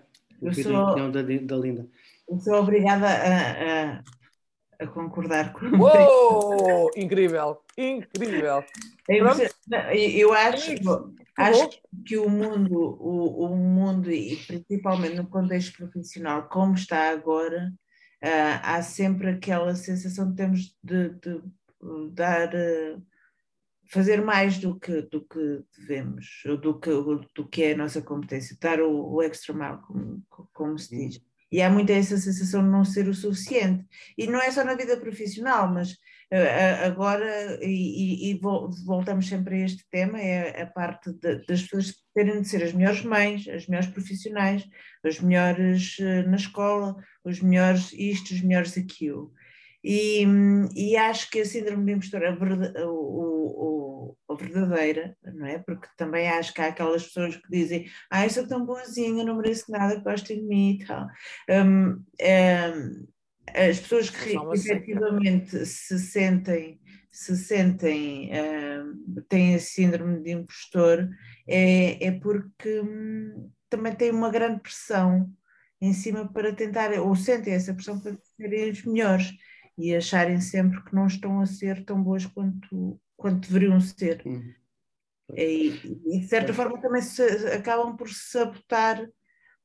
Eu, 0.41 0.49
eu 0.49 0.55
sou, 0.55 0.77
a 0.77 0.91
opinião 0.91 1.11
da, 1.11 1.23
da 1.23 1.57
Linda. 1.57 1.89
Eu 2.29 2.39
sou 2.39 2.55
obrigada 2.55 3.07
a, 3.07 3.97
a, 3.97 4.05
a 4.81 4.87
concordar 4.87 5.53
com 5.53 5.67
Uou! 5.77 6.91
incrível, 6.97 7.61
incrível. 7.77 8.65
Eu, 9.09 9.27
eu 9.93 10.33
acho, 10.33 10.73
acho 11.37 11.69
que 12.07 12.17
o 12.17 12.29
mundo, 12.29 12.79
o, 13.01 13.47
o 13.47 13.57
mundo, 13.57 14.11
e 14.11 14.37
principalmente 14.37 15.17
no 15.17 15.27
contexto 15.27 15.77
profissional, 15.77 16.49
como 16.49 16.75
está 16.75 17.11
agora, 17.11 17.73
uh, 18.23 18.61
há 18.63 18.83
sempre 18.83 19.31
aquela 19.31 19.75
sensação 19.75 20.31
de 20.31 20.37
temos 20.37 20.77
de, 20.83 21.11
de 21.11 21.43
dar. 22.13 22.55
Uh, 22.55 23.03
fazer 23.87 24.25
mais 24.25 24.59
do 24.59 24.81
que, 24.81 25.03
do 25.03 25.21
que 25.21 25.63
devemos, 25.79 26.43
do 26.63 26.81
que, 26.81 26.91
do 27.35 27.47
que 27.47 27.65
é 27.65 27.73
a 27.73 27.77
nossa 27.77 28.01
competência, 28.01 28.57
dar 28.59 28.81
o, 28.81 29.13
o 29.13 29.23
extra 29.23 29.53
mile, 29.53 29.79
como, 29.87 30.23
como 30.55 30.79
se 30.79 30.89
diz. 30.97 31.21
E 31.53 31.61
há 31.61 31.69
muita 31.69 31.93
essa 31.93 32.17
sensação 32.17 32.63
de 32.65 32.71
não 32.71 32.83
ser 32.83 33.07
o 33.09 33.15
suficiente. 33.15 33.87
E 34.17 34.27
não 34.27 34.41
é 34.41 34.51
só 34.51 34.65
na 34.65 34.75
vida 34.75 34.97
profissional, 34.97 35.71
mas 35.71 35.97
agora, 36.85 37.59
e, 37.63 38.33
e, 38.33 38.41
voltamos 38.85 39.29
sempre 39.29 39.57
a 39.57 39.65
este 39.65 39.85
tema, 39.91 40.21
é 40.21 40.63
a 40.63 40.67
parte 40.67 41.13
de, 41.13 41.45
das 41.47 41.63
pessoas 41.63 41.95
terem 42.15 42.43
de 42.43 42.49
ser 42.49 42.63
as 42.63 42.73
melhores 42.73 43.03
mães, 43.03 43.47
as 43.49 43.67
melhores 43.67 43.91
profissionais, 43.91 44.65
as 45.05 45.21
melhores 45.21 45.97
eh, 46.01 46.23
na 46.25 46.37
escola, 46.37 46.97
os 47.25 47.41
melhores 47.41 47.93
isto, 47.93 48.35
os 48.35 48.41
melhores 48.41 48.77
aquilo. 48.77 49.33
E, 49.85 50.25
e 50.75 50.97
acho 50.97 51.31
que 51.31 51.41
a 51.41 51.45
síndrome 51.45 51.85
de 51.85 51.93
impostor, 51.93 52.23
o, 52.23 52.89
o, 52.89 53.45
ou, 53.59 54.19
ou, 54.27 54.37
verdadeira, 54.37 55.15
não 55.23 55.47
é? 55.47 55.59
Porque 55.59 55.87
também 55.95 56.27
acho 56.27 56.55
que 56.55 56.63
há 56.63 56.69
aquelas 56.69 57.05
pessoas 57.05 57.37
que 57.37 57.51
dizem 57.51 57.87
ah, 58.11 58.25
eu 58.25 58.31
sou 58.31 58.49
tão 58.49 58.65
boazinha, 58.65 59.25
não 59.25 59.37
mereço 59.37 59.71
nada, 59.71 60.01
gostem 60.01 60.41
de 60.41 60.47
mim 60.47 60.79
e 60.81 60.87
tal. 60.87 61.07
Um, 61.51 62.03
um, 62.03 63.07
as 63.55 63.79
pessoas 63.79 64.09
que 64.09 64.35
efetivamente 64.55 65.67
se 65.67 65.99
sentem 65.99 66.81
se 67.15 67.37
sentem, 67.37 68.29
uh, 68.33 69.23
têm 69.29 69.55
esse 69.55 69.75
síndrome 69.75 70.21
de 70.21 70.33
impostor, 70.33 71.09
é, 71.47 72.09
é 72.09 72.11
porque 72.11 72.81
hum, 72.81 73.53
também 73.71 73.95
têm 73.95 74.11
uma 74.11 74.31
grande 74.31 74.61
pressão 74.61 75.33
em 75.81 75.93
cima 75.93 76.27
para 76.33 76.53
tentar, 76.53 76.91
ou 76.99 77.15
sentem 77.15 77.55
essa 77.55 77.73
pressão 77.73 78.01
para 78.01 78.17
serem 78.37 78.71
os 78.71 78.85
melhores 78.85 79.33
e 79.77 79.95
acharem 79.95 80.41
sempre 80.41 80.83
que 80.85 80.95
não 80.95 81.07
estão 81.07 81.41
a 81.41 81.47
ser 81.47 81.85
tão 81.85 82.03
boas 82.03 82.27
quanto, 82.27 83.01
quanto 83.17 83.49
deveriam 83.49 83.81
ser. 83.81 84.23
Uhum. 84.25 84.55
E, 85.33 86.01
e, 86.07 86.21
de 86.21 86.29
certa 86.29 86.53
forma 86.53 86.81
também 86.81 87.03
se, 87.03 87.23
acabam 87.49 87.97
por 87.97 88.09
sabotar 88.09 89.05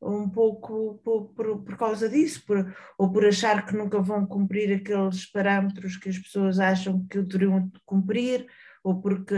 um 0.01 0.29
pouco 0.29 0.99
por, 1.03 1.33
por, 1.33 1.63
por, 1.63 1.77
causa 1.77 2.07
disso, 2.07 2.45
por, 2.45 2.73
ou 2.97 3.11
por 3.11 3.25
achar 3.25 3.65
que 3.65 3.75
nunca 3.75 4.01
vão 4.01 4.25
cumprir 4.25 4.73
aqueles 4.73 5.29
parâmetros 5.29 5.97
que 5.97 6.07
as 6.07 6.17
pessoas 6.17 6.59
acham 6.59 7.05
que 7.07 7.21
deveriam 7.21 7.69
cumprir, 7.85 8.47
ou 8.81 9.01
porque 9.01 9.35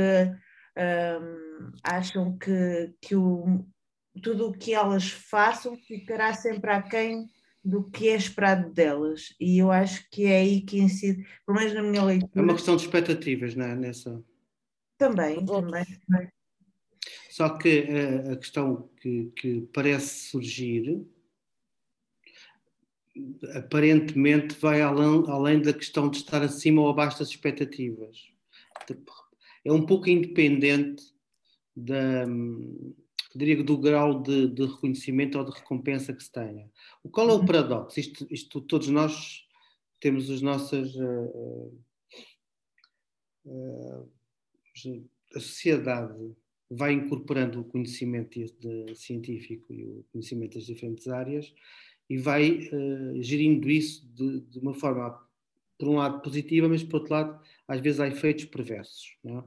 um, 0.77 1.71
acham 1.83 2.37
que, 2.37 2.93
que 3.01 3.15
o, 3.15 3.65
tudo 4.21 4.49
o 4.49 4.53
que 4.53 4.73
elas 4.73 5.09
façam 5.09 5.75
ficará 5.75 6.33
sempre 6.33 6.71
aquém 6.71 7.25
do 7.63 7.83
que 7.83 8.09
é 8.09 8.15
esperado 8.15 8.71
delas. 8.71 9.33
E 9.39 9.59
eu 9.59 9.71
acho 9.71 10.09
que 10.09 10.25
é 10.25 10.39
aí 10.39 10.61
que 10.61 10.79
incide, 10.79 11.25
pelo 11.45 11.57
menos 11.57 11.73
na 11.73 11.83
minha 11.83 12.03
leitura. 12.03 12.31
É 12.35 12.41
uma 12.41 12.55
questão 12.55 12.75
de 12.75 12.83
expectativas, 12.83 13.55
não 13.55 13.65
é? 13.65 13.75
Nessa... 13.75 14.23
Também, 14.97 15.45
também. 15.45 15.85
também. 16.07 16.29
Só 17.29 17.57
que 17.57 17.87
a, 17.87 18.33
a 18.33 18.35
questão 18.37 18.89
que, 19.01 19.31
que, 19.35 19.61
parece 19.73 20.29
surgir 20.29 21.05
aparentemente 23.55 24.55
vai 24.59 24.81
além, 24.81 25.23
além 25.27 25.61
da 25.61 25.73
questão 25.73 26.09
de 26.09 26.17
estar 26.17 26.41
acima 26.41 26.81
ou 26.81 26.89
abaixo 26.89 27.19
das 27.19 27.29
expectativas. 27.29 28.31
É 29.63 29.71
um 29.71 29.85
pouco 29.85 30.09
independente 30.09 31.03
da, 31.75 32.25
diria, 33.37 33.63
do 33.63 33.77
grau 33.77 34.21
de, 34.21 34.47
de, 34.47 34.65
reconhecimento 34.65 35.37
ou 35.37 35.45
de 35.45 35.51
recompensa 35.51 36.13
que 36.13 36.23
se 36.23 36.31
tenha. 36.31 36.69
O 37.03 37.09
qual 37.09 37.29
é 37.29 37.33
o 37.33 37.37
uhum. 37.37 37.45
paradoxo? 37.45 37.99
Isto, 37.99 38.27
isto 38.29 38.61
todos 38.61 38.87
nós 38.89 39.45
temos 39.99 40.29
as 40.29 40.41
nossas. 40.41 40.95
Uh, 40.95 41.79
uh, 43.45 44.11
a 45.35 45.39
sociedade 45.39 46.35
vai 46.69 46.93
incorporando 46.93 47.61
o 47.61 47.65
conhecimento 47.65 48.39
de, 48.39 48.95
científico 48.95 49.73
e 49.73 49.83
o 49.83 50.05
conhecimento 50.11 50.55
das 50.55 50.65
diferentes 50.65 51.07
áreas 51.07 51.53
e 52.09 52.17
vai 52.17 52.69
uh, 52.69 53.21
gerindo 53.21 53.69
isso 53.69 54.05
de, 54.13 54.41
de, 54.41 54.59
uma 54.59 54.73
forma, 54.73 55.17
por 55.77 55.87
um 55.87 55.95
lado, 55.95 56.21
positiva, 56.21 56.67
mas 56.67 56.83
por 56.83 57.01
outro 57.01 57.13
lado, 57.13 57.41
às 57.67 57.79
vezes 57.79 57.99
há 57.99 58.07
efeitos 58.07 58.45
perversos. 58.45 59.17
É? 59.25 59.43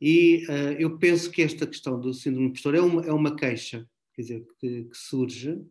E 0.00 0.44
uh, 0.48 0.72
eu 0.78 0.98
penso 0.98 1.30
que 1.30 1.42
esta 1.42 1.66
questão 1.66 1.98
do 1.98 2.12
síndrome 2.12 2.48
impostor 2.48 2.74
é 2.74 2.80
uma, 2.80 3.04
é 3.06 3.12
uma 3.12 3.34
queixa 3.34 3.88
quer 4.16 4.22
dizer, 4.22 4.46
que, 4.58 4.84
que 4.84 4.96
surge 4.96 5.62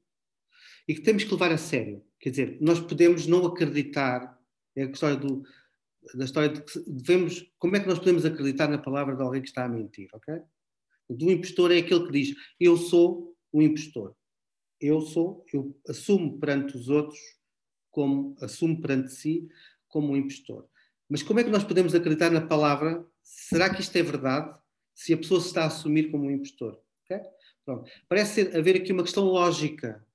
e 0.87 0.93
que 0.93 1.01
temos 1.01 1.23
que 1.23 1.31
levar 1.31 1.51
a 1.51 1.57
sério. 1.57 2.05
Quer 2.19 2.29
dizer, 2.29 2.57
nós 2.61 2.79
podemos 2.79 3.25
não 3.25 3.45
acreditar, 3.47 4.39
é 4.75 4.83
a 4.83 4.85
história 4.85 5.17
do, 5.17 5.43
da 6.13 6.25
história 6.25 6.49
de 6.49 6.61
que 6.61 6.79
devemos, 6.87 7.51
como 7.57 7.75
é 7.75 7.79
que 7.79 7.87
nós 7.87 7.97
podemos 7.97 8.23
acreditar 8.23 8.67
na 8.67 8.77
palavra 8.77 9.15
de 9.15 9.23
alguém 9.23 9.41
que 9.41 9.47
está 9.47 9.65
a 9.65 9.69
mentir, 9.69 10.07
ok? 10.13 10.35
O 11.09 11.31
impostor 11.31 11.71
é 11.71 11.79
aquele 11.79 12.05
que 12.05 12.11
diz, 12.11 12.35
eu 12.59 12.77
sou 12.77 13.35
o 13.51 13.61
impostor. 13.61 14.15
Eu 14.79 15.01
sou, 15.01 15.43
eu 15.53 15.75
assumo 15.87 16.37
perante 16.39 16.75
os 16.75 16.89
outros 16.89 17.19
como, 17.89 18.35
assumo 18.41 18.79
perante 18.81 19.11
si 19.11 19.47
como 19.87 20.11
um 20.11 20.17
impostor. 20.17 20.67
Mas 21.09 21.23
como 21.23 21.39
é 21.39 21.43
que 21.43 21.49
nós 21.49 21.63
podemos 21.63 21.95
acreditar 21.95 22.29
na 22.29 22.41
palavra? 22.41 23.05
Será 23.25 23.73
que 23.73 23.81
isto 23.81 23.95
é 23.95 24.03
verdade? 24.03 24.55
Se 24.93 25.13
a 25.13 25.17
pessoa 25.17 25.41
se 25.41 25.47
está 25.47 25.63
a 25.63 25.67
assumir 25.67 26.11
como 26.11 26.25
um 26.25 26.31
impostor. 26.31 26.79
Okay? 27.03 27.19
Pronto. 27.65 27.91
Parece 28.07 28.55
haver 28.55 28.77
aqui 28.77 28.93
uma 28.93 29.03
questão 29.03 29.25
lógica. 29.25 30.05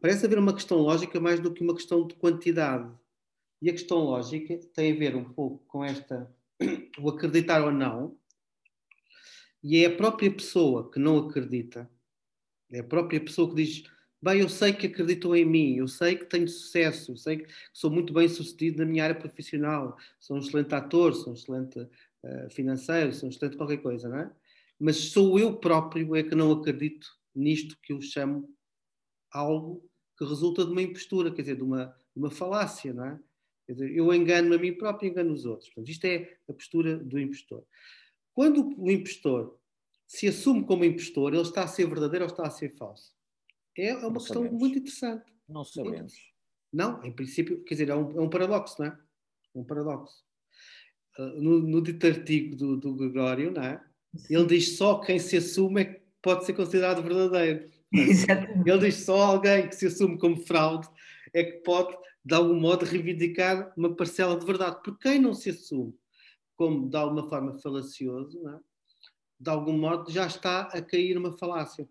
Parece 0.00 0.24
haver 0.24 0.38
uma 0.38 0.54
questão 0.54 0.78
lógica 0.78 1.20
mais 1.20 1.40
do 1.40 1.52
que 1.52 1.62
uma 1.62 1.74
questão 1.74 2.06
de 2.06 2.14
quantidade. 2.14 2.88
E 3.60 3.68
a 3.68 3.72
questão 3.72 3.98
lógica 3.98 4.56
tem 4.72 4.92
a 4.92 4.96
ver 4.96 5.16
um 5.16 5.24
pouco 5.24 5.64
com 5.66 5.84
esta, 5.84 6.32
o 6.98 7.10
acreditar 7.10 7.64
ou 7.64 7.72
não, 7.72 8.16
e 9.62 9.84
é 9.84 9.86
a 9.86 9.96
própria 9.96 10.32
pessoa 10.32 10.88
que 10.88 11.00
não 11.00 11.18
acredita, 11.18 11.90
é 12.70 12.78
a 12.78 12.84
própria 12.84 13.20
pessoa 13.20 13.48
que 13.48 13.56
diz: 13.56 13.82
Bem, 14.20 14.40
eu 14.40 14.48
sei 14.48 14.72
que 14.72 14.88
acreditou 14.88 15.36
em 15.36 15.44
mim, 15.44 15.76
eu 15.76 15.86
sei 15.86 16.16
que 16.16 16.24
tenho 16.24 16.48
sucesso, 16.48 17.12
eu 17.12 17.16
sei 17.16 17.38
que 17.38 17.54
sou 17.72 17.88
muito 17.88 18.12
bem 18.12 18.28
sucedido 18.28 18.78
na 18.78 18.84
minha 18.84 19.04
área 19.04 19.14
profissional, 19.14 19.96
sou 20.18 20.36
um 20.36 20.40
excelente 20.40 20.74
ator, 20.74 21.14
sou 21.14 21.32
um 21.32 21.36
excelente 21.36 21.78
uh, 21.78 22.50
financeiro, 22.50 23.12
sou 23.12 23.28
um 23.28 23.30
excelente 23.30 23.56
qualquer 23.56 23.76
coisa, 23.76 24.08
não 24.08 24.18
é? 24.18 24.32
Mas 24.76 24.96
sou 24.96 25.38
eu 25.38 25.56
próprio 25.56 26.16
é 26.16 26.24
que 26.24 26.34
não 26.34 26.50
acredito 26.50 27.06
nisto 27.32 27.78
que 27.80 27.92
eu 27.92 28.00
chamo 28.00 28.52
algo 29.30 29.88
que 30.16 30.24
resulta 30.24 30.64
de 30.64 30.72
uma 30.72 30.82
impostura, 30.82 31.32
quer 31.32 31.42
dizer, 31.42 31.56
de 31.56 31.62
uma, 31.62 31.86
de 31.86 32.20
uma 32.20 32.30
falácia, 32.30 32.92
não 32.92 33.04
é? 33.04 33.20
Quer 33.66 33.72
dizer, 33.74 33.96
eu 33.96 34.12
engano 34.12 34.52
a 34.52 34.58
mim 34.58 34.72
próprio 34.72 35.06
e 35.06 35.10
engano 35.10 35.32
os 35.32 35.44
outros. 35.44 35.68
Portanto, 35.68 35.90
isto 35.90 36.04
é 36.06 36.38
a 36.48 36.52
postura 36.52 36.96
do 36.96 37.20
impostor. 37.20 37.64
Quando 38.32 38.74
o 38.76 38.90
impostor 38.90 39.56
se 40.08 40.26
assume 40.26 40.64
como 40.64 40.84
impostor, 40.84 41.34
ele 41.34 41.42
está 41.42 41.62
a 41.62 41.68
ser 41.68 41.86
verdadeiro 41.86 42.24
ou 42.24 42.30
está 42.30 42.44
a 42.44 42.50
ser 42.50 42.74
falso? 42.76 43.17
É, 43.78 43.88
é 43.88 43.94
uma 43.94 44.02
não 44.02 44.12
questão 44.14 44.42
sabemos. 44.42 44.60
muito 44.60 44.78
interessante. 44.78 45.24
Não 45.48 45.64
sabemos. 45.64 46.14
Não, 46.72 47.02
em 47.04 47.12
princípio, 47.12 47.62
quer 47.64 47.74
dizer, 47.74 47.88
é 47.88 47.94
um, 47.94 48.18
é 48.18 48.20
um 48.20 48.28
paradoxo, 48.28 48.76
não 48.78 48.88
é? 48.88 48.98
É 49.54 49.58
um 49.58 49.64
paradoxo. 49.64 50.22
Uh, 51.18 51.40
no, 51.40 51.60
no 51.60 51.82
dito 51.82 52.06
artigo 52.06 52.56
do, 52.56 52.76
do 52.76 52.94
Gregório, 52.94 53.50
não 53.50 53.62
é? 53.62 53.82
Ele 54.28 54.46
diz 54.46 54.76
só 54.76 54.98
quem 54.98 55.18
se 55.18 55.36
assume 55.36 55.80
é 55.80 55.84
que 55.84 56.02
pode 56.20 56.44
ser 56.44 56.52
considerado 56.52 57.02
verdadeiro. 57.02 57.70
Exatamente. 57.92 58.68
Ele 58.68 58.78
diz 58.78 58.96
só 58.96 59.22
alguém 59.22 59.68
que 59.68 59.76
se 59.76 59.86
assume 59.86 60.18
como 60.18 60.36
fraude 60.36 60.88
é 61.32 61.44
que 61.44 61.58
pode 61.58 61.96
de 62.28 62.34
algum 62.34 62.60
modo, 62.60 62.84
reivindicar 62.84 63.72
uma 63.74 63.96
parcela 63.96 64.38
de 64.38 64.44
verdade. 64.44 64.78
Porque 64.84 65.08
quem 65.08 65.18
não 65.18 65.32
se 65.32 65.48
assume 65.48 65.94
como, 66.54 66.86
de 66.90 66.96
alguma 66.96 67.26
forma, 67.26 67.58
falacioso, 67.58 68.46
é? 68.50 68.58
de 69.40 69.48
algum 69.48 69.78
modo 69.78 70.10
já 70.10 70.26
está 70.26 70.62
a 70.62 70.82
cair 70.82 71.14
numa 71.14 71.32
falácia. 71.38 71.88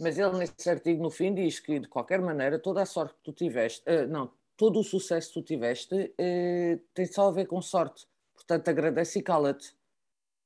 Mas 0.00 0.18
ele, 0.18 0.36
nesse 0.38 0.68
artigo, 0.68 1.02
no 1.02 1.10
fim, 1.10 1.34
diz 1.34 1.60
que, 1.60 1.78
de 1.78 1.88
qualquer 1.88 2.20
maneira, 2.20 2.58
toda 2.58 2.82
a 2.82 2.86
sorte 2.86 3.14
que 3.14 3.22
tu 3.24 3.32
tiveste, 3.32 3.82
uh, 3.88 4.06
não, 4.08 4.30
todo 4.56 4.80
o 4.80 4.84
sucesso 4.84 5.28
que 5.28 5.34
tu 5.34 5.42
tiveste 5.42 5.94
uh, 5.94 6.80
tem 6.94 7.06
só 7.06 7.28
a 7.28 7.32
ver 7.32 7.46
com 7.46 7.60
sorte. 7.60 8.06
Portanto, 8.34 8.68
agradece 8.68 9.18
e 9.18 9.22
cala-te. 9.22 9.74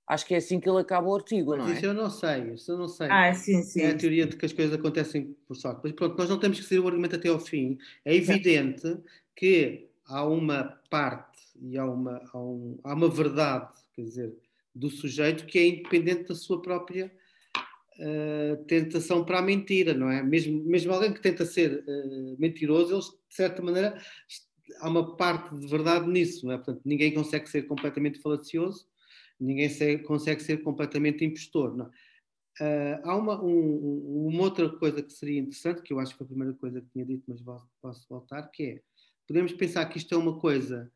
Acho 0.06 0.24
que 0.24 0.34
é 0.34 0.36
assim 0.36 0.60
que 0.60 0.68
ele 0.68 0.78
acaba 0.78 1.08
o 1.08 1.14
artigo, 1.14 1.56
não 1.56 1.68
é? 1.68 1.72
Isso 1.72 1.86
eu 1.86 1.92
não 1.92 2.08
sei, 2.08 2.52
isso 2.52 2.70
eu 2.70 2.78
não 2.78 2.86
sei. 2.86 3.08
Ah, 3.10 3.34
sim, 3.34 3.62
sim. 3.62 3.82
É 3.82 3.90
a 3.90 3.96
teoria 3.96 4.26
de 4.26 4.36
que 4.36 4.46
as 4.46 4.52
coisas 4.52 4.72
acontecem 4.72 5.36
por 5.48 5.56
sorte. 5.56 5.80
Mas 5.82 5.92
pronto, 5.92 6.16
nós 6.16 6.30
não 6.30 6.38
temos 6.38 6.60
que 6.60 6.64
seguir 6.64 6.80
o 6.80 6.86
argumento 6.86 7.16
até 7.16 7.28
ao 7.28 7.40
fim. 7.40 7.76
É 8.04 8.14
evidente 8.14 8.98
que 9.34 9.88
há 10.06 10.24
uma 10.24 10.80
parte 10.88 11.40
e 11.60 11.76
há 11.76 11.84
uma, 11.84 12.22
há, 12.32 12.38
um, 12.38 12.78
há 12.84 12.94
uma 12.94 13.08
verdade, 13.08 13.68
quer 13.94 14.02
dizer, 14.02 14.36
do 14.72 14.88
sujeito 14.88 15.44
que 15.44 15.58
é 15.58 15.66
independente 15.66 16.28
da 16.28 16.34
sua 16.34 16.62
própria 16.62 17.12
uh, 17.98 18.64
tentação 18.64 19.24
para 19.24 19.38
a 19.38 19.42
mentira, 19.42 19.94
não 19.94 20.10
é? 20.10 20.22
Mesmo, 20.22 20.64
mesmo 20.64 20.92
alguém 20.92 21.12
que 21.12 21.20
tenta 21.20 21.44
ser 21.44 21.84
uh, 21.86 22.36
mentiroso, 22.38 22.94
eles, 22.94 23.06
de 23.06 23.34
certa 23.34 23.62
maneira, 23.62 24.00
há 24.80 24.88
uma 24.88 25.16
parte 25.16 25.54
de 25.56 25.66
verdade 25.66 26.08
nisso, 26.08 26.46
não 26.46 26.52
é? 26.52 26.56
Portanto, 26.56 26.82
ninguém 26.84 27.12
consegue 27.12 27.48
ser 27.48 27.62
completamente 27.62 28.20
falacioso 28.20 28.86
ninguém 29.40 29.68
se, 29.68 29.98
consegue 29.98 30.42
ser 30.42 30.62
completamente 30.62 31.24
impostor. 31.24 31.76
Não. 31.76 31.86
Uh, 31.86 32.98
há 33.04 33.16
uma, 33.16 33.42
um, 33.42 34.28
uma 34.28 34.42
outra 34.44 34.68
coisa 34.78 35.02
que 35.02 35.12
seria 35.12 35.40
interessante, 35.40 35.82
que 35.82 35.92
eu 35.92 36.00
acho 36.00 36.12
que 36.12 36.18
foi 36.18 36.24
a 36.24 36.28
primeira 36.28 36.54
coisa 36.54 36.80
que 36.80 36.88
tinha 36.88 37.04
dito, 37.04 37.24
mas 37.28 37.42
posso 37.82 38.06
voltar, 38.08 38.42
que 38.44 38.62
é, 38.62 38.82
podemos 39.26 39.52
pensar 39.52 39.84
que 39.86 39.98
isto 39.98 40.14
é 40.14 40.18
uma 40.18 40.38
coisa 40.38 40.90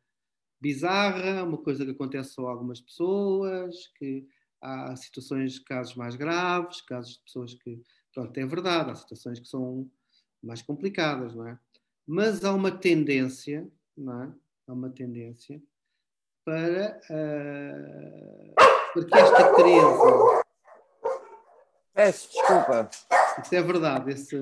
bizarra, 0.59 1.43
uma 1.43 1.57
coisa 1.57 1.85
que 1.85 1.91
acontece 1.91 2.33
só 2.33 2.47
a 2.47 2.51
algumas 2.51 2.81
pessoas, 2.81 3.75
que 3.97 4.27
há 4.61 4.95
situações, 4.95 5.59
casos 5.59 5.95
mais 5.95 6.15
graves, 6.15 6.81
casos 6.81 7.13
de 7.13 7.23
pessoas 7.23 7.53
que, 7.55 7.81
pronto, 8.13 8.37
é 8.37 8.45
verdade, 8.45 8.91
há 8.91 8.95
situações 8.95 9.39
que 9.39 9.47
são 9.47 9.89
mais 10.41 10.61
complicadas, 10.61 11.33
não 11.35 11.47
é? 11.47 11.59
Mas 12.05 12.43
há 12.43 12.53
uma 12.53 12.71
tendência, 12.71 13.67
não 13.97 14.23
é? 14.23 14.33
Há 14.67 14.73
uma 14.73 14.89
tendência 14.89 15.61
para, 16.45 16.99
uh, 17.09 18.53
porque 18.93 19.15
esta 19.15 19.53
crise. 19.53 20.41
Peço 21.93 22.31
desculpa. 22.31 22.89
Isso 23.41 23.55
é 23.55 23.61
verdade, 23.61 24.11
esse, 24.11 24.41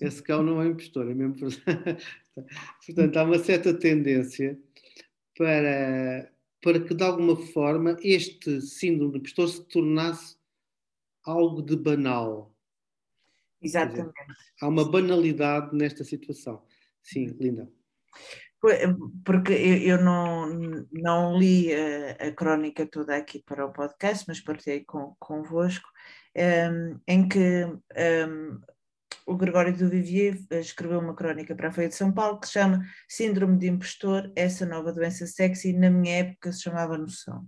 esse 0.00 0.22
cão 0.22 0.42
não 0.42 0.62
é 0.62 0.66
impostor, 0.66 1.10
é 1.10 1.14
mesmo. 1.14 1.34
Portanto, 2.86 3.16
há 3.16 3.24
uma 3.24 3.38
certa 3.38 3.74
tendência 3.74 4.58
para 5.36 6.30
para 6.60 6.80
que 6.80 6.94
de 6.94 7.04
alguma 7.04 7.36
forma 7.36 7.96
este 8.02 8.60
síndrome 8.60 9.12
do 9.12 9.18
impostor 9.18 9.48
se 9.48 9.64
tornasse 9.64 10.36
algo 11.24 11.62
de 11.62 11.76
banal. 11.76 12.54
Exatamente. 13.60 14.12
Dizer, 14.12 14.36
há 14.60 14.68
uma 14.68 14.88
banalidade 14.90 15.76
nesta 15.76 16.04
situação. 16.04 16.62
Sim, 17.02 17.26
Linda. 17.40 17.70
Porque 19.24 19.52
eu 19.52 20.02
não, 20.02 20.48
não 20.90 21.38
li 21.38 21.72
a, 21.72 22.28
a 22.28 22.32
crónica 22.32 22.84
toda 22.86 23.16
aqui 23.16 23.40
para 23.40 23.64
o 23.64 23.72
podcast, 23.72 24.24
mas 24.26 24.40
partilhei 24.40 24.84
com, 24.84 25.14
convosco, 25.18 25.88
um, 26.36 26.98
em 27.06 27.28
que 27.28 27.64
um, 27.64 28.60
o 29.28 29.36
Gregório 29.36 29.76
do 29.76 29.90
Vivier 29.90 30.38
escreveu 30.52 31.00
uma 31.00 31.14
crónica 31.14 31.54
para 31.54 31.68
a 31.68 31.72
Feira 31.72 31.90
de 31.90 31.94
São 31.94 32.10
Paulo 32.10 32.40
que 32.40 32.46
se 32.46 32.54
chama 32.54 32.82
Síndrome 33.06 33.58
de 33.58 33.68
Impostor, 33.68 34.32
essa 34.34 34.64
nova 34.64 34.90
doença 34.90 35.26
sexy, 35.26 35.74
na 35.74 35.90
minha 35.90 36.20
época 36.20 36.50
se 36.50 36.62
chamava 36.62 36.96
Noção. 36.96 37.46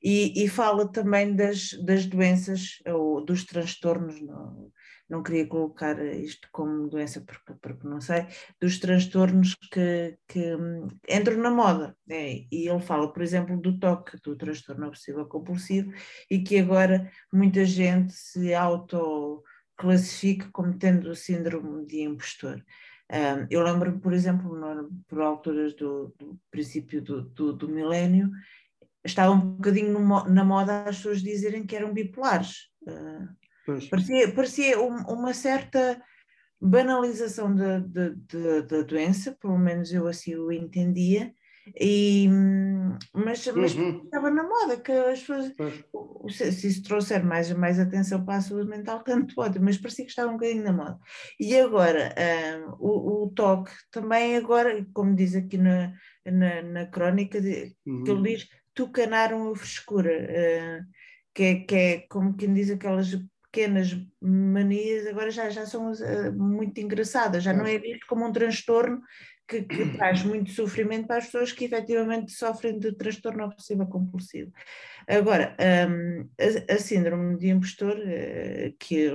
E, 0.00 0.44
e 0.44 0.48
fala 0.48 0.90
também 0.90 1.34
das, 1.34 1.72
das 1.84 2.06
doenças 2.06 2.78
ou 2.86 3.24
dos 3.24 3.44
transtornos, 3.44 4.20
no, 4.20 4.72
não 5.08 5.24
queria 5.24 5.46
colocar 5.46 5.98
isto 6.04 6.48
como 6.52 6.88
doença 6.88 7.20
porque, 7.20 7.52
porque 7.60 7.86
não 7.86 8.00
sei, 8.00 8.26
dos 8.60 8.78
transtornos 8.78 9.56
que, 9.72 10.16
que 10.28 10.54
hum, 10.54 10.86
entram 11.08 11.36
na 11.38 11.50
moda. 11.50 11.96
Né? 12.06 12.46
E 12.50 12.68
ele 12.68 12.80
fala, 12.80 13.12
por 13.12 13.22
exemplo, 13.22 13.60
do 13.60 13.76
toque, 13.78 14.16
do 14.22 14.36
transtorno 14.36 14.86
obsessivo 14.86 15.26
compulsivo, 15.26 15.92
e 16.30 16.42
que 16.42 16.58
agora 16.58 17.10
muita 17.32 17.64
gente 17.64 18.12
se 18.12 18.54
auto-classifica 19.72 20.48
como 20.52 20.78
tendo 20.78 21.10
o 21.10 21.16
síndrome 21.16 21.86
de 21.86 22.02
impostor. 22.02 22.64
Um, 23.10 23.46
eu 23.50 23.62
lembro-me, 23.62 24.00
por 24.00 24.12
exemplo, 24.12 24.56
no, 24.56 24.90
por 25.06 25.20
alturas 25.20 25.74
do, 25.74 26.14
do 26.18 26.38
princípio 26.50 27.02
do, 27.02 27.22
do, 27.22 27.52
do 27.52 27.68
milénio, 27.68 28.30
estava 29.04 29.32
um 29.32 29.56
bocadinho 29.56 29.98
no, 29.98 30.24
na 30.28 30.44
moda 30.44 30.84
as 30.84 30.96
pessoas 30.96 31.22
dizerem 31.22 31.66
que 31.66 31.76
eram 31.76 31.92
bipolares. 31.92 32.70
Uh, 32.82 33.28
Parecia, 33.88 34.34
parecia 34.34 34.80
uma 34.80 35.32
certa 35.32 36.02
banalização 36.60 37.54
da, 37.54 37.78
da, 37.78 38.08
da, 38.08 38.60
da, 38.62 38.82
doença, 38.82 39.36
pelo 39.40 39.56
menos 39.56 39.92
eu 39.92 40.08
assim 40.08 40.34
o 40.34 40.50
entendia, 40.50 41.32
e, 41.80 42.28
mas, 43.14 43.46
mas 43.48 43.74
uhum. 43.74 44.02
estava 44.04 44.30
na 44.30 44.42
moda 44.42 44.76
que 44.78 44.90
as 44.90 45.20
pessoas, 45.20 45.52
se, 46.30 46.52
se 46.52 46.68
isso 46.68 46.82
trouxer 46.82 47.24
mais, 47.24 47.52
mais 47.52 47.78
atenção 47.78 48.24
para 48.24 48.36
a 48.36 48.40
saúde 48.40 48.68
mental, 48.68 49.02
tanto 49.04 49.34
pode, 49.34 49.58
mas 49.60 49.78
parecia 49.78 50.04
que 50.04 50.10
estava 50.10 50.30
um 50.30 50.34
bocadinho 50.34 50.64
na 50.64 50.72
moda. 50.72 50.98
E 51.38 51.58
agora, 51.58 52.14
um, 52.58 52.76
o, 52.80 53.24
o, 53.24 53.30
toque 53.30 53.70
também 53.90 54.36
agora, 54.36 54.84
como 54.92 55.14
diz 55.14 55.36
aqui 55.36 55.56
na, 55.56 55.92
na, 56.26 56.62
na 56.62 56.86
crónica, 56.86 57.40
de, 57.40 57.74
uhum. 57.86 58.04
que 58.04 58.10
ele 58.10 58.18
uhum. 58.18 58.22
diz, 58.22 58.48
tucanaram 58.74 59.52
a 59.52 59.56
frescura, 59.56 60.12
uh, 60.12 60.84
que, 61.34 61.42
é, 61.42 61.54
que 61.60 61.74
é 61.74 61.98
como 62.08 62.36
quem 62.36 62.52
diz 62.52 62.70
aquelas 62.70 63.16
pequenas 63.52 63.94
manias 64.20 65.06
agora 65.06 65.30
já, 65.30 65.50
já 65.50 65.66
são 65.66 65.92
uh, 65.92 66.32
muito 66.32 66.80
engraçadas, 66.80 67.44
já 67.44 67.52
não 67.52 67.66
é 67.66 67.78
visto 67.78 68.06
como 68.06 68.26
um 68.26 68.32
transtorno 68.32 69.00
que, 69.60 69.62
que, 69.62 69.96
traz 69.96 70.22
muito 70.22 70.50
sofrimento 70.50 71.06
para 71.06 71.18
as 71.18 71.26
pessoas 71.26 71.52
que 71.52 71.64
efetivamente 71.64 72.32
sofrem 72.32 72.78
de 72.78 72.92
transtorno 72.92 73.44
obsessivo 73.44 73.86
compulsivo. 73.86 74.52
Agora, 75.06 75.56
um, 75.88 76.28
a, 76.40 76.74
a, 76.74 76.78
síndrome 76.78 77.36
de 77.38 77.48
impostor 77.48 77.96
uh, 77.96 78.76
que, 78.78 79.10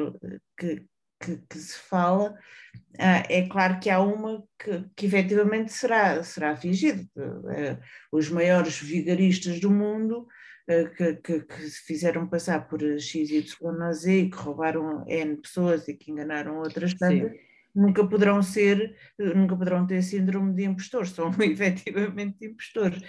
que, 0.58 0.86
que, 1.19 1.38
que, 1.50 1.58
se 1.58 1.78
fala, 1.78 2.32
uh, 2.32 3.23
é 3.30 3.47
claro 3.47 3.80
que 3.80 3.89
há 3.89 4.00
uma 4.00 4.43
que, 4.60 4.86
que 4.95 5.06
efetivamente 5.08 5.71
será, 5.71 6.21
será 6.23 6.56
fingida. 6.56 7.04
Uh, 7.15 7.78
os 8.12 8.30
maiores 8.30 8.80
vigaristas 8.80 9.60
do 9.60 9.71
mundo 9.71 10.28
eh, 10.69 10.86
que, 10.89 11.13
que, 11.15 11.39
que, 11.41 11.69
se 11.69 11.82
fizeram 11.84 12.28
passar 12.28 12.67
por 12.67 12.82
XYZ 12.82 14.06
e 14.08 14.30
que 14.30 14.36
roubaram 14.36 15.06
N 15.08 15.38
pessoas 15.38 15.88
e 15.88 15.93
que 15.93 16.12
enganaram 16.12 16.58
outras 16.58 16.93
tantas, 16.93 17.32
nunca 17.77 18.05
poderão 18.05 18.41
ser, 18.41 18.95
nunca 19.19 19.55
poderão 19.55 19.85
ter 19.85 20.01
síndrome 20.01 20.53
de 20.53 20.63
impostor, 20.63 21.07
são 21.07 21.29
efetivamente 21.39 22.45
impostores. 22.45 23.01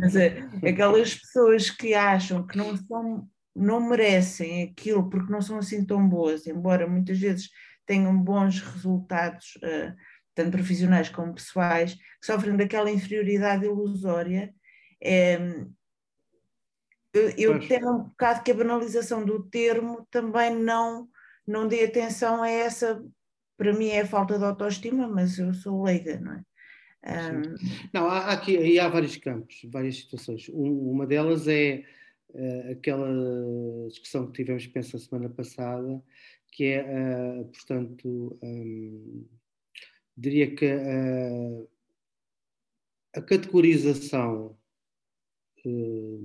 Mas 0.00 0.16
é, 0.16 0.40
aquelas 0.68 1.14
pessoas 1.14 1.70
que 1.70 1.94
acham 1.94 2.44
que 2.44 2.58
não 2.58 2.76
são, 2.76 3.28
não 3.54 3.88
merecem 3.88 4.64
aquilo 4.64 5.08
porque 5.08 5.32
não 5.32 5.40
são 5.40 5.58
assim 5.58 5.84
tão 5.84 6.06
boas, 6.08 6.46
embora 6.46 6.88
muitas 6.88 7.18
vezes 7.18 7.48
tenham 7.86 8.20
bons 8.20 8.60
resultados, 8.60 9.56
uh, 9.56 9.94
tanto 10.34 10.50
profissionais 10.50 11.08
como 11.08 11.34
pessoais, 11.34 11.94
que 11.94 12.26
sofrem 12.26 12.56
daquela 12.56 12.90
inferioridade 12.90 13.64
ilusória. 13.64 14.52
É, 15.00 15.38
eu, 17.14 17.30
eu 17.38 17.68
tenho 17.68 17.90
um 17.90 17.98
bocado 18.04 18.42
que 18.42 18.50
a 18.50 18.54
banalização 18.54 19.24
do 19.24 19.44
termo 19.44 20.06
também 20.10 20.54
não, 20.54 21.08
não 21.46 21.68
dê 21.68 21.84
atenção 21.84 22.42
a 22.42 22.50
essa, 22.50 23.00
para 23.56 23.72
mim 23.72 23.88
é 23.88 24.04
falta 24.04 24.38
de 24.38 24.44
autoestima, 24.44 25.08
mas 25.08 25.38
eu 25.38 25.52
sou 25.54 25.82
leiga, 25.82 26.20
não 26.20 26.32
é? 26.32 26.44
Um... 27.06 27.54
Não, 27.92 28.06
há, 28.08 28.32
aqui 28.32 28.56
aí 28.56 28.78
há 28.78 28.88
vários 28.88 29.16
campos, 29.16 29.60
várias 29.66 29.96
situações. 29.96 30.48
Um, 30.48 30.90
uma 30.90 31.06
delas 31.06 31.46
é 31.46 31.84
uh, 32.30 32.72
aquela 32.72 33.08
discussão 33.88 34.26
que 34.26 34.32
tivemos, 34.32 34.66
penso, 34.66 34.96
a 34.96 35.00
semana 35.00 35.28
passada, 35.28 36.02
que 36.50 36.64
é, 36.64 36.82
uh, 36.82 37.44
portanto, 37.44 38.38
um, 38.42 39.24
diria 40.16 40.54
que 40.54 40.66
uh, 40.66 41.68
a 43.14 43.22
categorização 43.22 44.56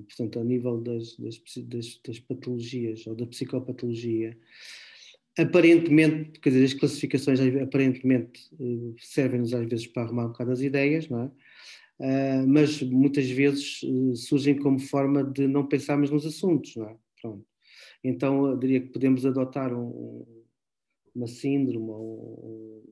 portanto, 0.08 0.40
a 0.40 0.44
nível 0.44 0.80
das, 0.82 1.18
das, 1.18 1.42
das, 1.66 2.00
das, 2.06 2.20
patologias 2.20 3.08
ou 3.08 3.16
da 3.16 3.26
psicopatologia, 3.26 4.38
aparentemente, 5.38 6.40
quer 6.40 6.50
dizer, 6.50 6.66
as 6.66 6.74
classificações 6.74 7.40
aparentemente 7.62 8.50
eh, 8.60 8.94
servem-nos 9.00 9.54
às 9.54 9.68
vezes 9.68 9.88
para 9.88 10.04
arrumar 10.04 10.26
um 10.26 10.30
bocado 10.30 10.52
as 10.52 10.62
ideias, 10.62 11.08
não 11.10 11.24
é? 11.24 11.32
Uh, 12.00 12.48
mas 12.48 12.82
muitas 12.82 13.30
vezes 13.30 13.84
uh, 13.84 14.16
surgem 14.16 14.58
como 14.58 14.80
forma 14.80 15.24
de 15.24 15.48
não 15.48 15.68
pensarmos 15.68 16.10
nos 16.10 16.26
assuntos, 16.26 16.76
não 16.76 16.90
é? 16.90 16.98
Pronto. 17.22 17.46
Então, 18.04 18.48
eu 18.48 18.58
diria 18.58 18.82
que 18.82 18.90
podemos 18.90 19.24
adotar 19.24 19.72
um, 19.72 20.26
uma 21.14 21.28
síndrome 21.28 21.92
ou 21.92 22.84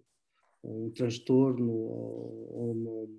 um, 0.63 0.85
um 0.85 0.91
transtorno 0.91 1.71
ou, 1.71 2.51
ou 2.51 2.71
uma, 2.71 3.09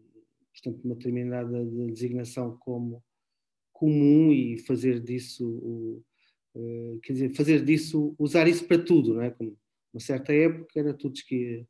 portanto, 0.53 0.85
uma 0.85 0.95
determinada 0.95 1.65
designação 1.65 2.57
como 2.59 3.03
comum 3.73 4.31
e 4.31 4.59
fazer 4.59 5.01
disso, 5.01 6.05
uh, 6.55 7.01
quer 7.03 7.13
dizer, 7.13 7.31
fazer 7.31 7.65
disso, 7.65 8.15
usar 8.19 8.49
isso 8.49 8.65
para 8.67 8.83
tudo, 8.83 9.15
não 9.15 9.23
é? 9.23 9.31
Como 9.31 9.57
uma 9.93 10.01
certa 10.01 10.33
época 10.33 10.79
era 10.79 10.95
tudo 10.95 11.15
esqui, 11.15 11.67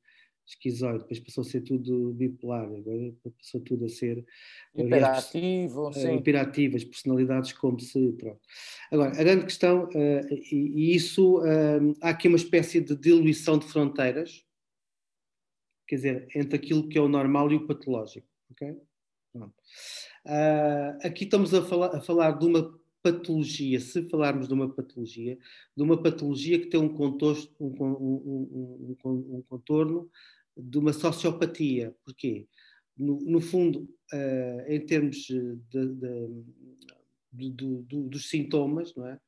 esquizoide, 0.51 1.01
depois 1.01 1.21
passou 1.21 1.43
a 1.43 1.45
ser 1.45 1.61
tudo 1.63 2.13
bipolar, 2.13 2.65
agora 2.65 3.15
passou 3.39 3.61
tudo 3.61 3.85
a 3.85 3.89
ser 3.89 4.25
hiperativo, 4.75 5.89
as, 5.89 5.97
uh, 5.97 6.15
hiperativas, 6.15 6.85
personalidades 6.85 7.53
como 7.53 7.79
se, 7.79 8.13
pronto. 8.13 8.41
Agora, 8.91 9.11
a 9.11 9.23
grande 9.23 9.45
questão, 9.45 9.85
uh, 9.85 10.35
e, 10.51 10.91
e, 10.91 10.95
isso, 10.95 11.39
uh, 11.39 11.97
há 12.01 12.11
aqui 12.11 12.29
uma 12.29 12.37
espécie 12.37 12.81
de 12.81 12.97
diluição 12.97 13.59
de 13.59 13.67
fronteiras, 13.67 14.45
quer 15.87 15.97
dizer, 15.97 16.29
entre 16.35 16.57
aquilo 16.57 16.89
que 16.89 16.99
é 16.99 17.01
o 17.01 17.09
normal 17.09 17.51
e 17.53 17.57
o 17.57 17.67
patológico, 17.67 18.27
ok? 18.51 18.77
Pronto. 19.33 19.55
Aqui 21.03 21.25
estamos 21.25 21.55
a 21.55 21.61
a 21.61 22.01
falar 22.01 22.33
de 22.33 22.45
uma 22.45 22.80
patologia, 23.03 23.81
se 23.81 24.09
falarmos 24.09 24.49
de 24.49 24.55
uma 24.55 24.69
patologia, 24.69 25.39
de 25.77 25.83
uma 25.83 26.01
patologia 26.03 26.59
que 26.59 26.67
tem 26.67 26.81
um, 26.81 26.89
contorno, 26.89 27.49
um, 27.59 27.85
um, 29.05 29.37
um 29.37 29.43
contorno 29.49 30.11
de 30.57 30.79
uma 30.79 30.93
sociopatia. 30.93 31.95
Porquê? 32.05 32.47
No, 32.97 33.19
no 33.21 33.41
fundo, 33.41 33.89
uh, 34.13 34.73
em 34.73 34.81
termos 34.85 35.17
de, 35.17 35.57
de, 37.33 37.53
de, 37.53 37.83
dos 37.89 38.29
sintomas, 38.29 38.95
não 38.95 39.07
é? 39.07 39.19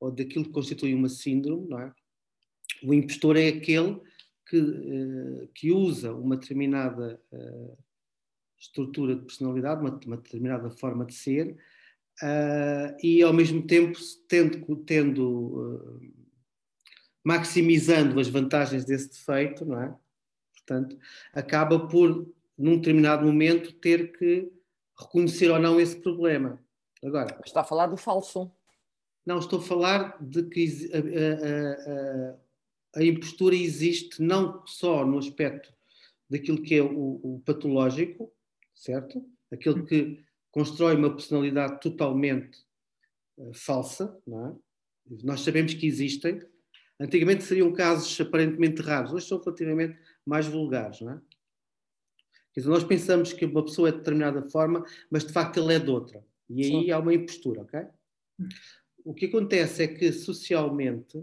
ou 0.00 0.10
daquilo 0.10 0.46
que 0.46 0.50
constitui 0.50 0.94
uma 0.94 1.08
síndrome, 1.08 1.68
não 1.68 1.78
é? 1.78 1.92
o 2.82 2.94
impostor 2.94 3.36
é 3.36 3.48
aquele 3.48 4.00
que, 4.48 4.58
uh, 4.58 5.48
que 5.54 5.70
usa 5.70 6.12
uma 6.12 6.36
determinada 6.36 7.20
uh, 7.30 7.78
estrutura 8.58 9.14
de 9.14 9.22
personalidade, 9.22 9.80
uma, 9.80 10.00
uma 10.06 10.16
determinada 10.16 10.70
forma 10.70 11.04
de 11.04 11.14
ser, 11.14 11.56
uh, 12.22 12.96
e 13.02 13.22
ao 13.22 13.32
mesmo 13.32 13.66
tempo 13.66 13.98
tendo, 14.28 14.76
tendo 14.76 15.28
uh, 15.28 16.00
maximizando 17.24 18.18
as 18.18 18.28
vantagens 18.28 18.84
desse 18.84 19.10
defeito, 19.10 19.64
não 19.64 19.80
é? 19.80 19.94
Portanto, 20.54 20.98
acaba 21.32 21.88
por, 21.88 22.28
num 22.56 22.76
determinado 22.76 23.26
momento, 23.26 23.72
ter 23.72 24.12
que 24.12 24.50
reconhecer 24.98 25.50
ou 25.50 25.58
não 25.58 25.80
esse 25.80 25.96
problema. 25.96 26.62
Agora, 27.02 27.40
está 27.44 27.62
a 27.62 27.64
falar 27.64 27.86
do 27.86 27.96
falso. 27.96 28.50
Não, 29.24 29.38
estou 29.38 29.58
a 29.58 29.62
falar 29.62 30.16
de 30.20 30.42
que 30.44 30.90
a, 30.92 32.98
a, 32.98 32.98
a, 32.98 33.00
a 33.00 33.04
impostura 33.04 33.54
existe 33.54 34.22
não 34.22 34.64
só 34.66 35.04
no 35.04 35.18
aspecto 35.18 35.72
daquilo 36.28 36.62
que 36.62 36.76
é 36.76 36.82
o, 36.82 37.20
o 37.22 37.42
patológico, 37.44 38.32
certo? 38.74 39.24
Aquilo 39.50 39.84
que 39.84 40.22
constrói 40.50 40.96
uma 40.96 41.14
personalidade 41.14 41.80
totalmente 41.80 42.58
uh, 43.38 43.52
falsa, 43.54 44.20
não 44.26 44.46
é? 44.46 44.56
Nós 45.24 45.40
sabemos 45.40 45.74
que 45.74 45.86
existem. 45.86 46.40
Antigamente 47.00 47.44
seriam 47.44 47.72
casos 47.72 48.20
aparentemente 48.20 48.82
raros, 48.82 49.12
hoje 49.12 49.26
são 49.26 49.40
relativamente 49.40 49.98
mais 50.24 50.46
vulgares, 50.46 51.00
não 51.00 51.12
é? 51.12 51.20
Quer 52.52 52.60
dizer, 52.60 52.70
nós 52.70 52.84
pensamos 52.84 53.32
que 53.32 53.44
uma 53.44 53.64
pessoa 53.64 53.88
é 53.88 53.92
de 53.92 53.98
determinada 53.98 54.42
forma, 54.50 54.84
mas 55.10 55.24
de 55.24 55.32
facto 55.32 55.58
ele 55.58 55.74
é 55.74 55.78
de 55.78 55.90
outra. 55.90 56.24
E 56.48 56.64
aí 56.64 56.84
Sim. 56.84 56.90
há 56.90 56.98
uma 56.98 57.14
impostura, 57.14 57.62
ok? 57.62 57.80
O 59.04 59.14
que 59.14 59.26
acontece 59.26 59.84
é 59.84 59.88
que 59.88 60.12
socialmente, 60.12 61.18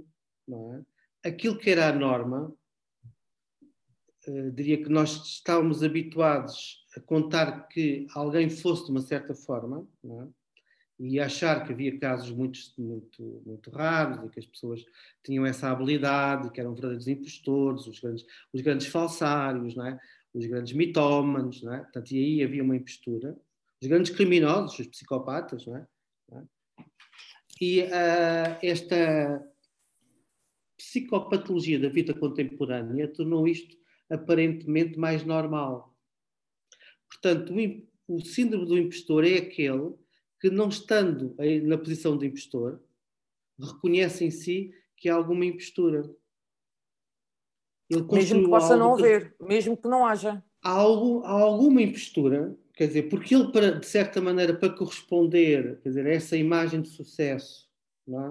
é? 0.50 1.30
aquilo 1.30 1.58
que 1.58 1.70
era 1.70 1.90
a 1.90 1.94
norma, 1.94 2.54
uh, 4.28 4.52
diria 4.52 4.82
que 4.82 4.90
nós 4.90 5.26
estávamos 5.26 5.84
habituados 5.84 6.86
a 6.98 7.00
contar 7.00 7.68
que 7.68 8.08
alguém 8.14 8.50
fosse 8.50 8.86
de 8.86 8.92
uma 8.92 9.02
certa 9.02 9.34
forma, 9.34 9.88
é? 10.04 10.28
e 11.00 11.20
achar 11.20 11.64
que 11.64 11.72
havia 11.72 12.00
casos 12.00 12.32
muito, 12.32 12.60
muito, 12.78 13.44
muito 13.46 13.70
raros 13.70 14.26
e 14.26 14.30
que 14.30 14.40
as 14.40 14.46
pessoas 14.48 14.84
tinham 15.24 15.46
essa 15.46 15.70
habilidade, 15.70 16.50
que 16.50 16.60
eram 16.60 16.74
verdadeiros 16.74 17.08
impostores, 17.08 17.86
os 17.86 18.00
grandes, 18.00 18.26
os 18.52 18.62
grandes 18.62 18.88
falsários, 18.88 19.76
não 19.76 19.86
é? 19.86 20.00
os 20.34 20.46
grandes 20.46 20.74
mitómanos, 20.74 21.62
não 21.62 21.74
é? 21.74 21.80
Portanto, 21.80 22.12
e 22.12 22.18
aí 22.18 22.44
havia 22.44 22.64
uma 22.64 22.76
impostura. 22.76 23.38
Os 23.82 23.88
grandes 23.88 24.12
criminosos, 24.12 24.80
os 24.80 24.88
psicopatas, 24.88 25.66
não 25.68 25.78
é? 25.78 25.88
Não 26.30 26.40
é? 26.40 26.46
E 27.62 27.82
uh, 27.84 28.58
esta 28.62 29.44
psicopatologia 30.78 31.80
da 31.80 31.90
vida 31.90 32.14
contemporânea 32.14 33.08
tornou 33.08 33.48
isto 33.48 33.76
aparentemente 34.10 34.98
mais 34.98 35.24
normal. 35.24 35.87
Portanto, 37.10 37.54
o, 38.08 38.22
síndrome 38.22 38.66
do 38.66 38.78
impostor 38.78 39.26
é 39.26 39.38
aquele 39.38 39.94
que, 40.40 40.50
não 40.50 40.70
estando 40.70 41.36
na 41.64 41.78
posição 41.78 42.18
de 42.18 42.28
impostor, 42.28 42.82
reconhece 43.60 44.26
em 44.26 44.32
si 44.32 44.74
que 44.96 45.10
há 45.10 45.16
alguma 45.16 45.46
impostura. 45.46 46.04
mesmo 47.90 48.44
que 48.44 48.50
possa 48.50 48.76
não 48.76 48.94
haver, 48.94 49.36
mesmo 49.40 49.76
que 49.78 49.88
não 49.88 50.06
haja. 50.06 50.44
Há, 50.62 50.72
algo, 50.72 51.24
há 51.24 51.32
alguma 51.32 51.82
impostura 51.82 52.58
quer 52.78 52.88
dizer, 52.88 53.10
porque 53.10 53.34
ele, 53.34 53.52
para, 53.52 53.80
de 53.80 53.86
certa 53.88 54.22
maneira, 54.22 54.54
para 54.54 54.74
corresponder, 54.74 55.82
quer 55.82 55.90
dizer, 55.90 56.06
a 56.06 56.14
essa 56.14 56.38
imagem 56.38 56.80
de 56.80 56.90
sucesso, 56.90 57.68
não 58.08 58.24
é? 58.24 58.30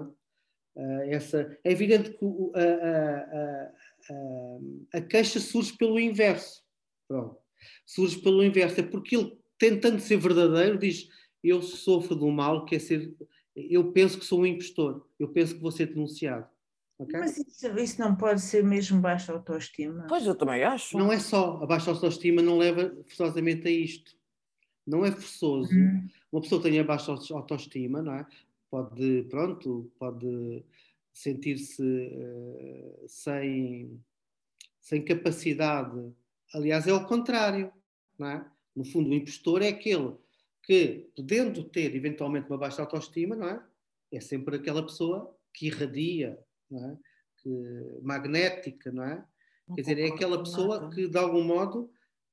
Uh, 0.79 1.01
essa, 1.09 1.57
é 1.63 1.71
evidente 1.71 2.11
que 2.11 2.25
a, 2.53 2.61
a, 2.61 3.71
a, 4.13 4.99
a, 4.99 5.01
queixa 5.01 5.39
surge 5.39 5.75
pelo 5.75 5.99
inverso. 5.99 6.63
Pronto. 7.07 7.37
Surge 7.85 8.19
pelo 8.19 8.43
inverso. 8.43 8.79
É 8.79 8.83
porque 8.83 9.15
ele, 9.15 9.37
tentando 9.57 9.99
ser 9.99 10.17
verdadeiro, 10.17 10.77
diz: 10.77 11.07
Eu 11.43 11.61
sofro 11.61 12.15
do 12.15 12.29
mal, 12.31 12.65
quer 12.65 12.79
ser. 12.79 13.13
Eu 13.55 13.91
penso 13.91 14.19
que 14.19 14.25
sou 14.25 14.41
um 14.41 14.45
impostor. 14.45 15.07
Eu 15.19 15.29
penso 15.29 15.55
que 15.55 15.61
vou 15.61 15.71
ser 15.71 15.87
denunciado. 15.87 16.47
Okay? 16.99 17.19
Mas 17.19 17.37
isso, 17.37 17.67
isso, 17.77 18.01
não 18.01 18.15
pode 18.15 18.41
ser 18.41 18.63
mesmo 18.63 18.99
baixa 18.99 19.31
autoestima? 19.31 20.07
Pois 20.09 20.25
eu 20.25 20.35
também 20.35 20.63
acho. 20.63 20.97
Não 20.97 21.11
é 21.11 21.19
só. 21.19 21.59
A 21.61 21.65
baixa 21.65 21.91
autoestima 21.91 22.41
não 22.41 22.57
leva 22.57 22.95
forçosamente 23.05 23.67
a 23.67 23.71
isto 23.71 24.17
não 24.87 25.05
é 25.05 25.11
forçoso. 25.11 25.75
Uhum. 25.75 26.07
Uma 26.31 26.41
pessoa 26.41 26.61
que 26.61 26.69
tenha 26.69 26.83
baixa 26.83 27.11
autoestima, 27.11 28.01
não 28.01 28.13
é? 28.13 28.25
Pode, 28.71 29.23
pronto, 29.29 29.91
pode 29.99 30.63
sentir-se 31.13 31.83
uh, 31.83 33.05
sem, 33.07 34.01
sem 34.79 35.03
capacidade. 35.03 36.13
Aliás, 36.53 36.87
é 36.87 36.93
o 36.93 37.05
contrário, 37.05 37.71
é? 38.21 38.45
No 38.75 38.85
fundo, 38.85 39.09
o 39.09 39.13
impostor 39.13 39.61
é 39.61 39.69
aquele 39.69 40.15
que, 40.63 41.09
podendo 41.15 41.63
ter 41.63 41.95
eventualmente 41.95 42.49
uma 42.49 42.57
baixa 42.57 42.81
autoestima, 42.81 43.35
não 43.35 43.47
é? 43.47 43.63
É 44.11 44.19
sempre 44.19 44.55
aquela 44.55 44.83
pessoa 44.83 45.35
que 45.53 45.67
irradia, 45.67 46.39
é? 46.71 46.97
Que, 47.41 47.99
magnética, 48.01 48.91
não 48.91 49.03
é? 49.03 49.25
Não 49.67 49.75
Quer 49.75 49.81
dizer, 49.81 49.99
é 49.99 50.07
aquela 50.07 50.39
pessoa 50.39 50.81
nada. 50.81 50.95
que, 50.95 51.07
de 51.07 51.17
algum 51.17 51.43
modo, 51.43 51.91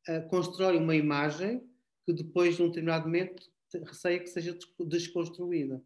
uh, 0.08 0.28
constrói 0.28 0.76
uma 0.76 0.94
imagem 0.94 1.66
que 2.04 2.12
depois, 2.12 2.58
num 2.58 2.68
determinado 2.68 3.06
momento, 3.06 3.42
receia 3.84 4.20
que 4.20 4.28
seja 4.28 4.56
desconstruída. 4.86 5.82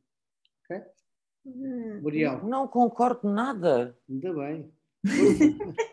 Ok? 0.64 0.82
Hum, 1.46 2.00
Muriel. 2.02 2.44
Não 2.46 2.68
concordo 2.68 3.28
nada. 3.30 3.96
Ainda 4.08 4.34
bem. 4.34 4.70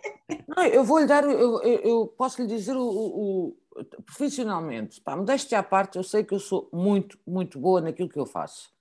não, 0.47 0.63
eu 0.65 0.83
vou 0.83 0.99
lhe 0.99 1.05
dar, 1.05 1.23
eu, 1.23 1.61
eu, 1.61 1.79
eu 1.79 2.07
posso 2.07 2.41
lhe 2.41 2.47
dizer 2.47 2.75
o, 2.75 2.83
o, 2.83 3.47
o 3.75 3.83
profissionalmente, 4.03 5.01
pá, 5.01 5.15
modéstia 5.15 5.59
à 5.59 5.63
parte, 5.63 5.97
eu 5.97 6.03
sei 6.03 6.23
que 6.23 6.33
eu 6.33 6.39
sou 6.39 6.69
muito, 6.73 7.19
muito 7.25 7.59
boa 7.59 7.81
naquilo 7.81 8.09
que 8.09 8.19
eu 8.19 8.25
faço. 8.25 8.73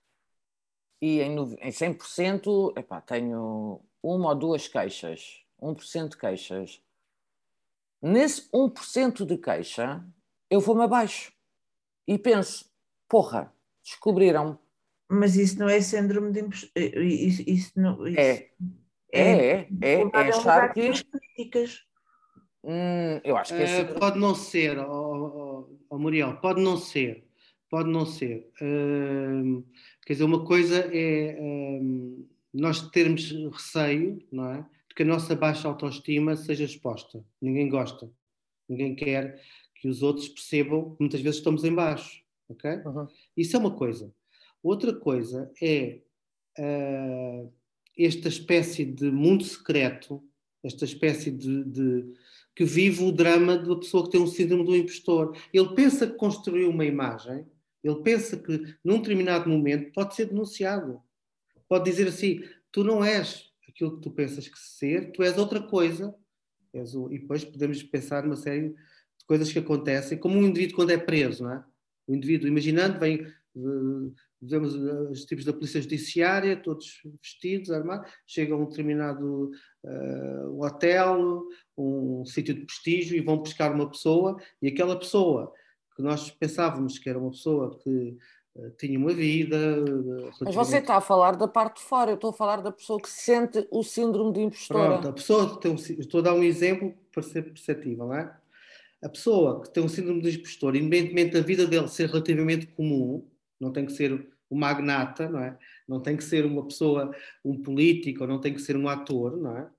E 1.01 1.19
em, 1.21 1.37
em 1.37 1.71
100% 1.71 2.77
epá, 2.77 3.01
tenho 3.01 3.81
uma 4.01 4.29
ou 4.29 4.35
duas 4.35 4.67
queixas, 4.67 5.45
1% 5.61 6.09
de 6.09 6.17
queixas. 6.17 6.81
Nesse 8.01 8.49
1% 8.51 9.25
de 9.25 9.37
queixa, 9.37 10.03
eu 10.49 10.59
vou-me 10.59 10.83
abaixo 10.83 11.33
e 12.07 12.17
penso, 12.17 12.65
porra, 13.07 13.53
descobriram. 13.83 14.59
Mas 15.07 15.35
isso 15.35 15.59
não 15.59 15.69
é 15.69 15.79
síndrome 15.81 16.31
de 16.31 16.39
impostor. 16.39 16.71
Isso, 16.75 17.43
isso 17.45 17.71
não, 17.75 18.07
isso 18.07 18.19
é. 18.19 18.49
É, 19.15 19.21
é, 19.21 19.67
é, 19.81 19.93
é, 19.93 20.01
é 20.01 20.17
achar 20.29 20.73
que. 20.73 20.91
Críticas. 21.35 21.85
Hum, 22.63 23.21
eu 23.23 23.37
acho 23.37 23.55
que 23.55 23.61
é 23.61 23.81
uh, 23.83 23.99
pode 23.99 24.17
não 24.17 24.33
ser, 24.33 24.79
oh, 24.79 25.67
oh, 25.69 25.77
oh, 25.87 25.99
Muriel, 25.99 26.35
pode 26.37 26.59
não 26.59 26.77
ser, 26.77 27.23
pode 27.69 27.89
não 27.91 28.07
ser. 28.07 28.49
Uh, 28.59 29.63
quer 30.03 30.13
dizer, 30.13 30.23
uma 30.23 30.43
coisa 30.43 30.89
é 30.91 31.37
uh, 31.39 32.27
nós 32.51 32.89
termos 32.89 33.31
receio, 33.51 34.19
não 34.31 34.51
é? 34.51 34.65
De 34.89 34.95
que 34.95 35.03
a 35.03 35.05
nossa 35.05 35.35
baixa 35.35 35.67
autoestima 35.67 36.35
seja 36.35 36.63
exposta. 36.63 37.23
Ninguém 37.39 37.69
gosta, 37.69 38.11
ninguém 38.67 38.95
quer 38.95 39.39
que 39.75 39.87
os 39.87 40.01
outros 40.01 40.27
percebam 40.27 40.95
que 40.95 41.01
muitas 41.01 41.21
vezes 41.21 41.37
estamos 41.37 41.63
em 41.63 41.73
baixo, 41.73 42.23
ok? 42.49 42.77
Uhum. 42.83 43.07
Isso 43.37 43.55
é 43.55 43.59
uma 43.59 43.75
coisa. 43.75 44.11
Outra 44.63 44.91
coisa 44.91 45.51
é 45.61 46.01
uh, 46.57 47.53
esta 47.97 48.27
espécie 48.27 48.85
de 48.85 49.09
mundo 49.11 49.43
secreto, 49.43 50.23
esta 50.63 50.85
espécie 50.85 51.31
de, 51.31 51.63
de, 51.63 52.13
que 52.55 52.65
vive 52.65 53.03
o 53.03 53.11
drama 53.11 53.57
da 53.57 53.75
pessoa 53.75 54.03
que 54.03 54.11
tem 54.11 54.21
um 54.21 54.27
síndrome 54.27 54.65
do 54.65 54.75
impostor. 54.75 55.37
Ele 55.53 55.73
pensa 55.75 56.07
que 56.07 56.13
construiu 56.13 56.69
uma 56.69 56.85
imagem, 56.85 57.45
ele 57.83 58.01
pensa 58.01 58.35
que 58.35 58.75
num 58.83 58.97
determinado 58.97 59.49
momento 59.49 59.91
pode 59.93 60.15
ser 60.15 60.25
denunciado. 60.25 61.01
Pode 61.67 61.89
dizer 61.89 62.07
assim: 62.07 62.43
tu 62.71 62.83
não 62.83 63.03
és 63.03 63.51
aquilo 63.67 63.95
que 63.95 64.01
tu 64.01 64.11
pensas 64.11 64.47
que 64.47 64.59
ser, 64.59 65.11
tu 65.11 65.21
és 65.21 65.37
outra 65.37 65.61
coisa. 65.61 66.13
E 66.73 67.19
depois 67.19 67.45
podemos 67.45 67.81
pensar 67.83 68.23
numa 68.23 68.35
série 68.35 68.75
coisas 69.25 69.51
que 69.51 69.59
acontecem, 69.59 70.17
como 70.17 70.37
um 70.37 70.43
indivíduo 70.45 70.75
quando 70.75 70.91
é 70.91 70.97
preso, 70.97 71.43
não 71.43 71.53
é? 71.53 71.63
O 72.07 72.13
indivíduo, 72.13 72.47
imaginando, 72.47 72.99
vem, 72.99 73.21
eh, 73.21 74.11
vemos 74.41 74.75
eh, 74.75 75.11
os 75.11 75.25
tipos 75.25 75.45
da 75.45 75.53
polícia 75.53 75.81
judiciária, 75.81 76.55
todos 76.55 77.01
vestidos, 77.21 77.71
armados, 77.71 78.11
chegam 78.25 78.57
a 78.57 78.61
um 78.61 78.69
determinado 78.69 79.51
uh, 79.83 80.63
hotel, 80.63 81.43
um 81.77 82.25
sítio 82.25 82.53
de 82.53 82.61
prestígio 82.61 83.17
e 83.17 83.21
vão 83.21 83.37
buscar 83.37 83.73
uma 83.73 83.89
pessoa 83.89 84.37
e 84.61 84.67
aquela 84.67 84.97
pessoa 84.97 85.51
que 85.95 86.01
nós 86.01 86.29
pensávamos 86.29 86.99
que 86.99 87.09
era 87.09 87.17
uma 87.17 87.31
pessoa 87.31 87.77
que 87.79 88.17
uh, 88.55 88.71
tinha 88.77 88.99
uma 88.99 89.13
vida. 89.13 89.83
Uh, 89.83 90.31
Mas 90.41 90.55
você 90.55 90.77
está 90.77 90.97
a 90.97 91.01
falar 91.01 91.35
da 91.35 91.47
parte 91.47 91.77
de 91.77 91.83
fora, 91.83 92.11
eu 92.11 92.15
estou 92.15 92.29
a 92.29 92.33
falar 92.33 92.61
da 92.61 92.71
pessoa 92.71 93.01
que 93.01 93.09
sente 93.09 93.67
o 93.71 93.83
síndrome 93.83 94.33
de 94.33 94.41
impostora. 94.41 94.89
Pronto, 94.89 95.07
a 95.07 95.13
pessoa 95.13 95.59
tem 95.59 95.71
um, 95.71 95.75
estou 95.75 96.19
a 96.19 96.23
dar 96.23 96.33
um 96.33 96.43
exemplo 96.43 96.93
para 97.11 97.23
ser 97.23 97.43
perceptível, 97.43 98.07
não 98.07 98.13
é? 98.13 98.35
a 99.05 99.09
pessoa 99.09 99.61
que 99.61 99.69
tem 99.69 99.83
um 99.83 99.87
síndrome 99.87 100.19
de 100.19 100.39
impostor, 100.39 100.75
independentemente 100.75 101.33
da 101.33 101.41
vida 101.41 101.67
dele 101.67 101.87
ser 101.87 102.09
relativamente 102.09 102.65
comum, 102.65 103.23
não 103.59 103.71
tem 103.71 103.85
que 103.85 103.93
ser 103.93 104.27
um 104.49 104.57
magnata, 104.57 105.29
não 105.29 105.39
é? 105.39 105.57
Não 105.87 106.01
tem 106.01 106.15
que 106.15 106.23
ser 106.23 106.45
uma 106.45 106.65
pessoa, 106.65 107.11
um 107.43 107.61
político, 107.61 108.25
não 108.27 108.39
tem 108.39 108.53
que 108.53 108.61
ser 108.61 108.77
um 108.77 108.87
ator, 108.87 109.37
não 109.37 109.57
é? 109.57 109.69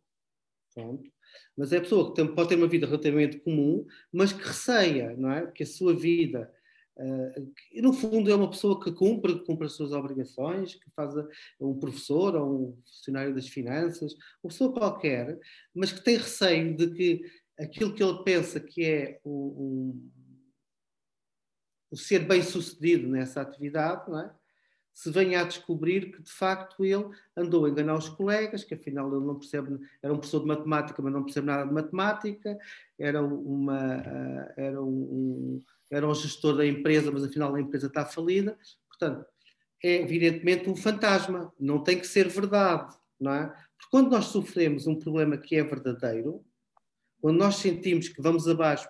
Pronto. 0.74 1.10
Mas 1.56 1.72
é 1.72 1.78
a 1.78 1.80
pessoa 1.80 2.08
que 2.08 2.16
tem, 2.16 2.34
pode 2.34 2.50
ter 2.50 2.56
uma 2.56 2.68
vida 2.68 2.86
relativamente 2.86 3.38
comum, 3.38 3.86
mas 4.12 4.32
que 4.32 4.42
receia, 4.46 5.16
não 5.16 5.30
é? 5.30 5.46
Que 5.50 5.62
a 5.62 5.66
sua 5.66 5.94
vida, 5.94 6.50
uh, 6.98 7.52
no 7.82 7.92
fundo, 7.92 8.30
é 8.30 8.34
uma 8.34 8.50
pessoa 8.50 8.82
que 8.82 8.92
cumpre, 8.92 9.42
cumpre 9.44 9.66
as 9.66 9.72
suas 9.72 9.92
obrigações, 9.92 10.74
que 10.74 10.90
faz 10.94 11.16
a, 11.16 11.26
um 11.60 11.78
professor 11.78 12.36
ou 12.36 12.70
um 12.70 12.82
funcionário 12.84 13.34
das 13.34 13.48
finanças, 13.48 14.14
uma 14.42 14.50
pessoa 14.50 14.72
qualquer, 14.72 15.38
mas 15.74 15.92
que 15.92 16.04
tem 16.04 16.16
receio 16.16 16.76
de 16.76 16.90
que 16.90 17.22
aquilo 17.58 17.94
que 17.94 18.02
ele 18.02 18.22
pensa 18.22 18.60
que 18.60 18.84
é 18.84 19.20
o, 19.24 19.96
o 21.96 21.98
ser 21.98 22.20
bem 22.20 22.42
sucedido 22.42 23.09
nessa 23.09 23.40
atividade, 23.40 24.11
não 24.11 24.20
é? 24.20 24.30
se 24.92 25.11
venha 25.11 25.42
a 25.42 25.44
descobrir 25.44 26.11
que 26.11 26.22
de 26.22 26.30
facto 26.30 26.82
ele 26.82 27.11
andou 27.37 27.66
a 27.66 27.68
enganar 27.68 27.96
os 27.96 28.09
colegas, 28.09 28.64
que 28.64 28.72
afinal 28.72 29.14
ele 29.14 29.26
não 29.26 29.38
percebe, 29.38 29.78
era 30.02 30.11
um 30.11 30.16
professor 30.16 30.40
de 30.40 30.46
matemática, 30.46 31.02
mas 31.02 31.12
não 31.12 31.22
percebe 31.22 31.46
nada 31.46 31.66
de 31.66 31.74
matemática, 31.74 32.59
era 32.98 33.22
uma, 33.22 33.76
era 34.56 34.82
um, 34.82 35.62
era 35.90 36.09
o 36.09 36.14
gestor 36.14 36.56
da 36.56 36.66
empresa, 36.66 37.11
mas 37.12 37.24
afinal 37.24 37.54
a 37.54 37.61
empresa 37.61 37.88
está 37.88 38.06
falida. 38.06 38.59
Portanto, 38.88 39.26
é 39.85 40.00
evidentemente 40.00 40.70
um 40.70 40.74
fantasma, 40.74 41.52
não 41.61 41.85
tem 41.85 42.00
que 42.00 42.06
ser 42.06 42.28
verdade, 42.28 42.96
não 43.20 43.35
é? 43.35 43.48
Porque 43.48 43.90
quando 43.90 44.11
nós 44.11 44.24
sofremos 44.26 44.87
um 44.87 44.98
problema 44.98 45.37
que 45.37 45.56
é 45.56 45.62
verdadeiro, 45.62 46.42
quando 47.20 47.37
nós 47.37 47.56
sentimos 47.56 48.09
que 48.09 48.22
vamos 48.22 48.48
abaixo, 48.48 48.88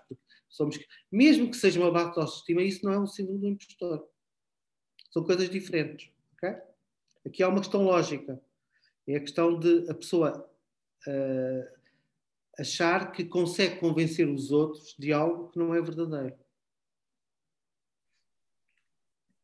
somos, 0.49 0.79
mesmo 1.11 1.51
que 1.51 1.57
seja 1.57 1.81
uma 1.81 1.91
baixa 1.91 2.21
autoestima, 2.21 2.63
isso 2.63 2.85
não 2.85 2.93
é 2.93 2.99
um 2.99 3.07
símbolo 3.07 3.39
do 3.39 3.49
impostor. 3.49 4.09
São 5.11 5.25
coisas 5.25 5.49
diferentes. 5.49 6.11
Okay? 6.35 6.57
Aqui 7.27 7.43
há 7.43 7.49
uma 7.49 7.61
questão 7.61 7.83
lógica. 7.83 8.41
É 9.07 9.17
a 9.17 9.21
questão 9.21 9.59
de 9.59 9.89
a 9.89 9.95
pessoa 9.95 10.51
uh, 11.07 11.77
achar 12.59 13.13
que 13.13 13.25
consegue 13.25 13.79
convencer 13.79 14.29
os 14.29 14.51
outros 14.51 14.95
de 14.99 15.13
algo 15.13 15.51
que 15.51 15.59
não 15.59 15.75
é 15.75 15.81
verdadeiro. 15.81 16.37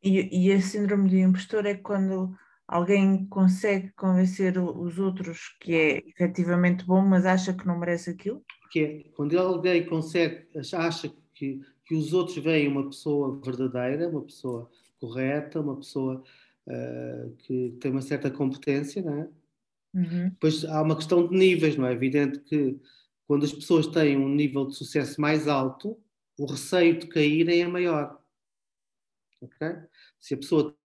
E, 0.03 0.49
e 0.49 0.53
a 0.53 0.61
síndrome 0.61 1.09
do 1.09 1.17
impostor 1.17 1.65
é 1.65 1.75
quando 1.77 2.37
alguém 2.67 3.27
consegue 3.27 3.91
convencer 3.93 4.57
os 4.59 4.99
outros 4.99 5.57
que 5.61 5.75
é 5.75 6.03
efetivamente 6.09 6.85
bom, 6.85 7.03
mas 7.03 7.27
acha 7.27 7.53
que 7.53 7.67
não 7.67 7.79
merece 7.79 8.11
aquilo? 8.11 8.43
Que 8.71 8.81
é 8.81 9.03
quando 9.15 9.39
alguém 9.39 9.85
consegue, 9.85 10.49
acha 10.75 11.13
que, 11.35 11.61
que 11.85 11.95
os 11.95 12.13
outros 12.13 12.39
veem 12.39 12.69
uma 12.69 12.89
pessoa 12.89 13.41
verdadeira, 13.45 14.09
uma 14.09 14.23
pessoa 14.23 14.71
correta, 15.01 15.61
uma 15.61 15.77
pessoa 15.77 16.23
uh, 16.67 17.37
que 17.39 17.77
tem 17.81 17.91
uma 17.91 18.03
certa 18.03 18.31
competência, 18.31 19.03
não 19.03 19.15
é? 19.15 19.29
Uhum. 19.95 20.29
Depois 20.31 20.65
há 20.65 20.81
uma 20.81 20.97
questão 20.97 21.27
de 21.27 21.37
níveis, 21.37 21.77
não 21.77 21.87
é? 21.87 21.91
é 21.91 21.95
evidente 21.95 22.39
que 22.41 22.81
quando 23.27 23.45
as 23.45 23.53
pessoas 23.53 23.87
têm 23.87 24.17
um 24.17 24.29
nível 24.29 24.67
de 24.67 24.77
sucesso 24.77 25.21
mais 25.21 25.47
alto, 25.47 25.99
o 26.39 26.47
receio 26.47 26.99
de 26.99 27.07
caírem 27.07 27.63
é 27.63 27.69
maior. 27.69 28.19
Okay? 29.41 29.77
Se 30.19 30.35
a 30.35 30.37
pessoa 30.37 30.77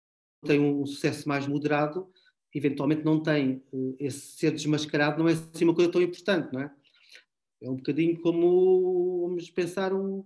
tem 0.46 0.60
um 0.60 0.86
sucesso 0.86 1.28
mais 1.28 1.46
moderado, 1.46 2.10
eventualmente 2.54 3.04
não 3.04 3.22
tem 3.22 3.62
uh, 3.72 3.96
esse 3.98 4.38
ser 4.38 4.52
desmascarado, 4.52 5.18
não 5.18 5.28
é 5.28 5.32
assim 5.32 5.64
uma 5.64 5.74
coisa 5.74 5.90
tão 5.90 6.00
importante, 6.00 6.52
não 6.52 6.60
é? 6.60 6.70
É 7.62 7.70
um 7.70 7.76
bocadinho 7.76 8.20
como 8.20 9.26
vamos 9.28 9.50
pensar 9.50 9.92
um, 9.92 10.24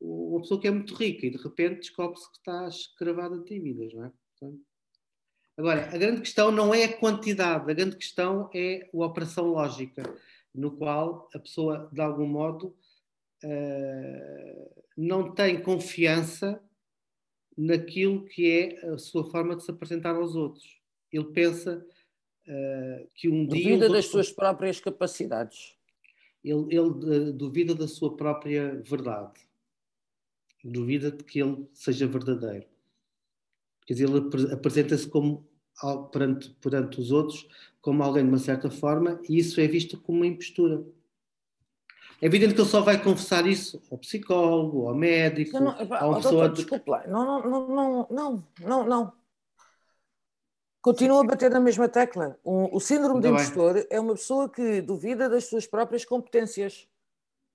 uma 0.00 0.40
pessoa 0.40 0.60
que 0.60 0.68
é 0.68 0.70
muito 0.70 0.94
rica 0.94 1.26
e 1.26 1.30
de 1.30 1.36
repente 1.36 1.80
descobre-se 1.80 2.30
que 2.30 2.38
está 2.38 2.68
escravada 2.68 3.38
de 3.38 3.44
dívidas, 3.44 3.92
não 3.92 4.04
é? 4.04 4.12
Portanto, 4.38 4.62
agora, 5.56 5.94
a 5.94 5.98
grande 5.98 6.20
questão 6.20 6.50
não 6.50 6.74
é 6.74 6.84
a 6.84 6.96
quantidade, 6.98 7.70
a 7.70 7.74
grande 7.74 7.96
questão 7.96 8.48
é 8.54 8.88
a 8.92 8.96
operação 9.04 9.46
lógica, 9.46 10.02
no 10.54 10.76
qual 10.76 11.28
a 11.34 11.38
pessoa, 11.38 11.88
de 11.92 12.00
algum 12.00 12.26
modo, 12.26 12.76
uh, 13.44 14.84
não 14.96 15.32
tem 15.32 15.62
confiança 15.62 16.60
naquilo 17.58 18.24
que 18.24 18.48
é 18.48 18.86
a 18.86 18.98
sua 18.98 19.24
forma 19.24 19.56
de 19.56 19.64
se 19.64 19.70
apresentar 19.72 20.14
aos 20.14 20.36
outros. 20.36 20.80
Ele 21.12 21.24
pensa 21.24 21.84
uh, 22.46 23.08
que 23.14 23.28
um 23.28 23.46
dia. 23.46 23.64
Duvida 23.64 23.88
das 23.88 24.06
suas 24.06 24.30
próprias 24.30 24.78
capacidades. 24.78 25.76
Ele, 26.44 26.66
ele 26.70 26.78
uh, 26.78 27.32
duvida 27.32 27.74
da 27.74 27.88
sua 27.88 28.16
própria 28.16 28.80
verdade. 28.82 29.40
Duvida 30.62 31.10
de 31.10 31.24
que 31.24 31.40
ele 31.42 31.66
seja 31.72 32.06
verdadeiro. 32.06 32.66
Quer 33.84 33.94
dizer, 33.94 34.08
ele 34.08 34.52
apresenta-se 34.52 35.08
como 35.08 35.48
perante, 36.12 36.50
perante 36.60 37.00
os 37.00 37.10
outros 37.10 37.48
como 37.80 38.02
alguém 38.02 38.22
de 38.22 38.28
uma 38.28 38.38
certa 38.38 38.70
forma 38.70 39.20
e 39.28 39.38
isso 39.38 39.60
é 39.60 39.66
visto 39.66 39.98
como 40.00 40.18
uma 40.18 40.26
impostura. 40.26 40.84
É 42.20 42.26
evidente 42.26 42.54
que 42.54 42.60
ele 42.60 42.68
só 42.68 42.80
vai 42.80 43.00
confessar 43.00 43.46
isso 43.46 43.80
ao 43.90 43.98
psicólogo, 43.98 44.88
ao 44.88 44.94
médico, 44.94 45.52
não, 45.52 45.66
não, 45.66 45.96
a 45.96 46.06
uma 46.06 46.16
pessoa. 46.16 46.48
Doutor, 46.48 46.52
desculpe 46.52 46.90
lá, 46.90 47.06
não, 47.06 47.24
não, 47.24 47.68
não, 47.68 48.08
não, 48.10 48.44
não, 48.60 48.86
não. 48.86 49.12
Continua 50.80 51.20
a 51.20 51.24
bater 51.24 51.50
na 51.50 51.60
mesma 51.60 51.88
tecla. 51.88 52.36
O, 52.42 52.76
o 52.76 52.80
síndrome 52.80 53.20
do 53.20 53.28
impostor 53.28 53.86
é 53.88 54.00
uma 54.00 54.14
pessoa 54.14 54.48
que 54.48 54.80
duvida 54.80 55.28
das 55.28 55.44
suas 55.44 55.66
próprias 55.66 56.04
competências 56.04 56.88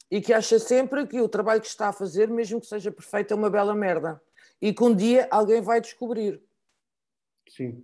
e 0.10 0.22
que 0.22 0.32
acha 0.32 0.60
sempre 0.60 1.08
que 1.08 1.20
o 1.20 1.28
trabalho 1.28 1.60
que 1.60 1.68
está 1.68 1.90
a 1.90 1.94
fazer, 1.94 2.30
mesmo 2.30 2.62
que 2.62 2.68
seja 2.68 2.92
perfeito, 2.92 3.34
é 3.34 3.36
uma 3.36 3.50
bela 3.50 3.74
merda. 3.74 4.22
E 4.62 4.74
que 4.74 4.84
um 4.84 4.96
dia 4.96 5.28
alguém 5.30 5.62
vai 5.62 5.82
descobrir. 5.82 6.42
Sim. 7.50 7.84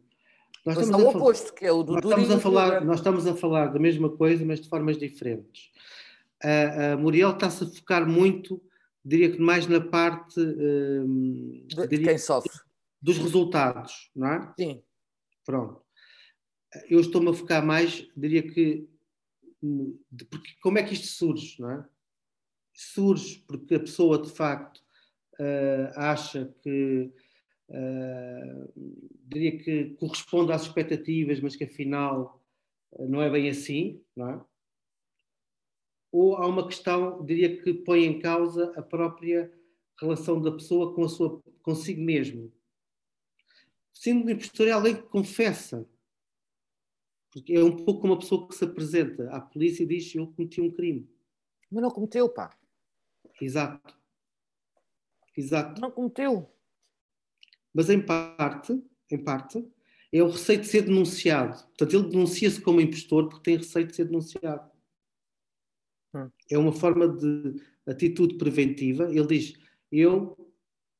Nós 0.65 0.78
estamos 0.78 1.06
ao 1.06 1.10
oposto, 1.10 1.54
que 1.54 1.65
é 1.65 1.72
o 1.72 1.84
do 1.84 1.94
nós 1.94 2.04
estamos, 2.04 2.32
a 2.32 2.39
falar, 2.39 2.86
nós 2.86 3.00
estamos 3.00 3.28
a 3.28 3.36
falar 3.36 3.68
da 3.68 3.80
mesma 3.80 4.10
coisa, 4.10 4.46
mas 4.46 4.62
de 4.62 4.70
formas 4.70 4.98
diferentes 4.98 5.72
a, 6.43 6.93
a 6.93 6.97
Muriel 6.97 7.32
está-se 7.32 7.63
a 7.63 7.67
focar 7.67 8.08
muito, 8.08 8.62
diria 9.04 9.32
que 9.32 9.39
mais 9.39 9.67
na 9.67 9.82
parte 9.82 10.39
um, 10.39 11.65
de 11.67 11.99
quem 11.99 12.17
sofre 12.17 12.52
dos 13.02 13.17
resultados, 13.17 14.12
não 14.15 14.28
é? 14.28 14.54
Sim. 14.60 14.84
Pronto. 15.45 15.82
Eu 16.88 16.99
estou-me 16.99 17.30
a 17.30 17.34
focar 17.34 17.65
mais, 17.65 18.08
diria 18.15 18.43
que 18.43 18.88
de, 19.62 20.25
porque, 20.25 20.52
como 20.62 20.78
é 20.78 20.84
que 20.84 20.93
isto 20.93 21.08
surge, 21.08 21.60
não 21.60 21.71
é? 21.71 21.86
Surge 22.73 23.43
porque 23.47 23.75
a 23.75 23.80
pessoa 23.80 24.21
de 24.21 24.30
facto 24.30 24.78
uh, 25.39 25.91
acha 25.95 26.54
que 26.62 27.12
uh, 27.69 28.73
diria 29.25 29.58
que 29.58 29.95
corresponde 29.95 30.54
às 30.54 30.63
expectativas, 30.63 31.39
mas 31.41 31.56
que 31.56 31.65
afinal 31.65 32.41
uh, 32.91 33.08
não 33.08 33.21
é 33.21 33.30
bem 33.30 33.49
assim, 33.49 34.02
não 34.15 34.30
é? 34.30 34.41
Ou 36.12 36.36
há 36.36 36.48
uma 36.48 36.67
questão, 36.67 37.24
diria 37.26 37.62
que 37.62 37.74
põe 37.74 38.06
em 38.06 38.19
causa 38.19 38.74
a 38.76 38.82
própria 38.82 39.52
relação 40.00 40.41
da 40.41 40.52
pessoa 40.52 40.93
com 40.93 41.04
a 41.04 41.10
sua, 41.10 41.41
consigo 41.62 42.02
mesmo. 42.02 42.52
Sendo 43.93 44.30
impostor 44.32 44.67
é 44.67 44.72
alguém 44.72 44.95
que 44.95 45.04
confessa. 45.04 45.88
Porque 47.32 47.54
é 47.54 47.63
um 47.63 47.76
pouco 47.76 48.02
como 48.02 48.13
uma 48.13 48.19
pessoa 48.19 48.48
que 48.48 48.56
se 48.56 48.63
apresenta 48.63 49.30
à 49.30 49.39
polícia 49.39 49.84
e 49.84 49.86
diz 49.86 50.15
eu 50.15 50.28
cometi 50.28 50.62
um 50.62 50.72
crime. 50.72 51.08
Mas 51.69 51.84
não 51.84 51.91
cometeu, 51.91 52.28
pá. 52.30 52.58
Exato. 53.39 53.95
Exato. 55.38 55.80
Não 55.80 55.91
cometeu. 55.91 56.50
Mas 57.74 57.89
em 57.89 58.02
parte, 58.02 58.82
em 59.12 59.24
parte, 59.24 59.63
é 60.12 60.24
o 60.24 60.30
receio 60.30 60.62
de 60.62 60.67
ser 60.67 60.82
denunciado. 60.84 61.63
Portanto, 61.67 61.93
ele 61.93 62.10
denuncia-se 62.10 62.62
como 62.62 62.82
impostor 62.82 63.30
porque 63.30 63.43
tem 63.43 63.58
receio 63.58 63.86
de 63.86 63.95
ser 63.95 64.06
denunciado. 64.06 64.69
É 66.50 66.58
uma 66.58 66.72
forma 66.72 67.08
de 67.08 67.62
atitude 67.88 68.38
preventiva. 68.38 69.10
Ele 69.10 69.28
diz: 69.28 69.54
Eu 69.91 70.36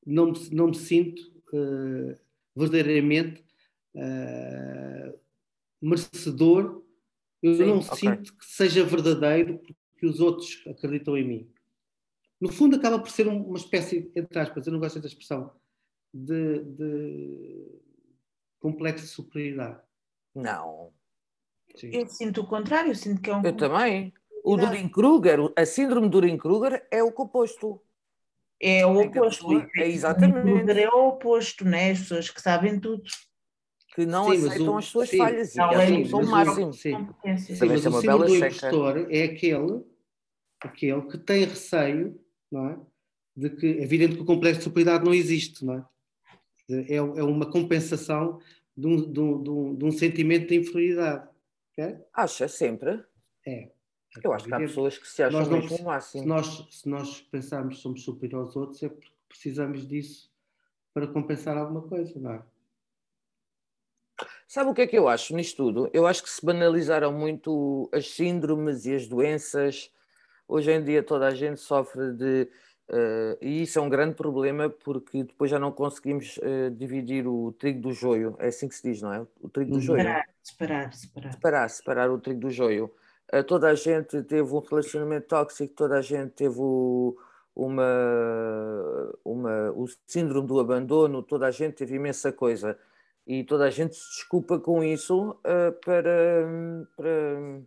não 0.06 0.32
me, 0.32 0.50
não 0.52 0.68
me 0.68 0.76
sinto 0.76 1.22
uh, 1.54 2.16
verdadeiramente 2.56 3.44
uh, 3.96 5.20
merecedor, 5.82 6.84
eu 7.42 7.56
Sim, 7.56 7.66
não 7.66 7.80
okay. 7.80 7.98
sinto 7.98 8.38
que 8.38 8.46
seja 8.46 8.84
verdadeiro 8.84 9.60
porque 9.60 10.06
os 10.06 10.20
outros 10.20 10.64
acreditam 10.68 11.18
em 11.18 11.28
mim. 11.28 11.54
No 12.40 12.52
fundo, 12.52 12.76
acaba 12.76 13.00
por 13.00 13.10
ser 13.10 13.28
uma 13.28 13.58
espécie, 13.58 14.12
entre 14.16 14.40
aspas, 14.40 14.66
eu 14.66 14.72
não 14.72 14.80
gosto 14.80 14.96
dessa 14.96 15.08
expressão, 15.08 15.52
de, 16.14 16.64
de 16.64 17.82
complexo 18.60 19.06
de 19.06 19.12
superioridade. 19.12 19.82
Não. 20.34 20.94
Sim. 21.76 21.92
Eu 21.94 22.08
sinto 22.08 22.42
o 22.42 22.48
contrário, 22.48 22.92
eu 22.92 22.96
sinto 22.96 23.22
que 23.22 23.30
é 23.30 23.36
um. 23.36 23.44
Eu 23.44 23.56
também. 23.56 24.14
O 24.50 24.58
Dunning-Kruger, 24.58 25.52
a 25.56 25.66
síndrome 25.66 26.08
de 26.08 26.12
Dunning-Kruger 26.12 26.88
é 26.90 27.04
o 27.04 27.12
composto. 27.12 27.80
É 28.60 28.84
o 28.86 29.00
oposto. 29.00 29.48
É 29.78 29.88
exatamente. 29.88 30.72
É 30.72 30.90
o 30.90 31.10
oposto, 31.10 31.64
né? 31.64 31.92
As 31.92 32.00
pessoas 32.00 32.30
que 32.32 32.42
sabem 32.42 32.80
tudo. 32.80 33.04
Que 33.94 34.06
não 34.06 34.32
sim, 34.32 34.48
aceitam 34.48 34.74
o, 34.74 34.78
as 34.78 34.86
suas 34.86 35.10
sim, 35.10 35.18
falhas 35.18 35.56
e 35.56 35.60
é 35.60 36.16
o 36.16 36.26
máximo. 36.26 36.74
Sim, 36.74 37.08
sim. 37.38 37.38
sim 37.38 37.66
mas 37.66 37.86
o 37.86 37.92
síndrome 38.02 38.26
do 38.26 38.36
impostor 38.36 39.08
é 39.10 39.24
aquele, 39.24 39.84
aquele 40.62 41.02
que 41.04 41.18
tem 41.18 41.46
receio, 41.46 42.20
não 42.52 42.70
é? 42.70 42.80
De 43.36 43.50
que 43.52 43.66
é 43.68 43.84
evidente 43.84 44.16
que 44.16 44.22
o 44.22 44.26
complexo 44.26 44.60
de 44.60 44.64
superioridade 44.66 45.06
não 45.06 45.14
existe, 45.14 45.64
não 45.64 45.76
é? 45.76 45.86
É, 46.88 46.96
é 46.96 47.02
uma 47.02 47.50
compensação 47.50 48.40
de 48.76 48.88
um, 48.88 49.12
de, 49.12 49.20
um, 49.20 49.76
de 49.76 49.86
um, 49.86 49.92
sentimento 49.92 50.48
de 50.48 50.56
inferioridade. 50.56 51.28
Okay? 51.74 51.98
Acha 52.14 52.48
sempre? 52.48 53.04
É. 53.46 53.70
Eu 54.24 54.34
acho 54.34 54.46
que 54.46 54.54
há 54.54 54.58
pessoas 54.58 54.98
que 54.98 55.08
se 55.08 55.22
acham 55.22 55.40
nós 55.40 55.50
não, 55.50 55.60
mesmo 55.60 55.86
máximo. 55.86 56.24
Se 56.24 56.28
nós, 56.28 56.68
se 56.72 56.90
nós 56.90 57.22
pensarmos 57.22 57.76
que 57.76 57.82
somos 57.82 58.04
superiores 58.04 58.48
aos 58.48 58.56
outros, 58.56 58.84
é 58.84 58.90
porque 58.90 59.12
precisamos 59.28 59.88
disso 59.88 60.32
para 60.94 61.08
compensar 61.08 61.56
alguma 61.56 61.84
coisa, 61.84 62.20
não 62.20 62.34
é? 62.34 62.44
Sabe 64.48 64.72
o 64.72 64.74
que 64.74 64.82
é 64.82 64.88
que 64.88 64.98
eu 64.98 65.08
acho 65.08 65.36
nisto 65.36 65.58
tudo? 65.58 65.90
Eu 65.94 66.08
acho 66.08 66.24
que 66.24 66.30
se 66.30 66.44
banalizaram 66.44 67.14
muito 67.14 67.88
as 67.94 68.10
síndromes 68.10 68.86
e 68.88 68.96
as 68.96 69.08
doenças. 69.08 69.92
Hoje 70.48 70.72
em 70.72 70.84
dia 70.84 71.04
toda 71.04 71.28
a 71.28 71.36
gente 71.36 71.60
sofre 71.60 72.12
de. 72.14 72.50
Uh, 72.90 73.38
e 73.40 73.62
isso 73.62 73.78
é 73.78 73.82
um 73.84 73.88
grande 73.88 74.16
problema 74.16 74.68
porque 74.68 75.24
depois 75.24 75.52
já 75.52 75.60
não 75.60 75.72
conseguimos 75.72 76.38
uh, 76.38 76.72
dividir 76.72 77.28
o 77.28 77.52
trigo 77.52 77.80
do 77.80 77.92
joio. 77.94 78.36
É 78.40 78.48
assim 78.48 78.68
que 78.68 78.74
se 78.74 78.82
diz, 78.82 79.04
não 79.04 79.14
é? 79.14 79.28
O 79.40 79.48
trigo 79.48 79.74
do 79.74 79.80
joio. 79.80 80.00
Separar, 80.02 80.26
separar, 80.42 80.94
separar. 80.94 81.32
Separar, 81.32 81.70
separar 81.70 82.12
o 82.12 82.18
trigo 82.18 82.40
do 82.40 82.50
joio. 82.50 82.92
Eh, 83.32 83.44
toda 83.44 83.70
a 83.70 83.76
gente 83.76 84.24
teve 84.24 84.54
um 84.54 84.60
relacionamento 84.60 85.28
tóxico, 85.28 85.74
toda 85.76 85.98
a 85.98 86.02
gente 86.02 86.32
teve 86.32 86.56
o, 86.58 87.16
uma, 87.56 87.84
uma, 89.24 89.72
o 89.72 89.86
síndrome 90.08 90.48
do 90.48 90.60
abandono, 90.60 91.22
toda 91.22 91.48
a 91.48 91.52
gente 91.52 91.76
teve 91.76 91.96
imensa 91.96 92.32
coisa 92.32 92.78
e 93.28 93.44
toda 93.44 93.66
a 93.66 93.70
gente 93.70 93.96
se 93.96 94.10
desculpa 94.10 94.60
com 94.60 94.84
isso 94.84 95.32
uh, 95.32 95.72
para, 95.86 96.48
para, 96.98 97.62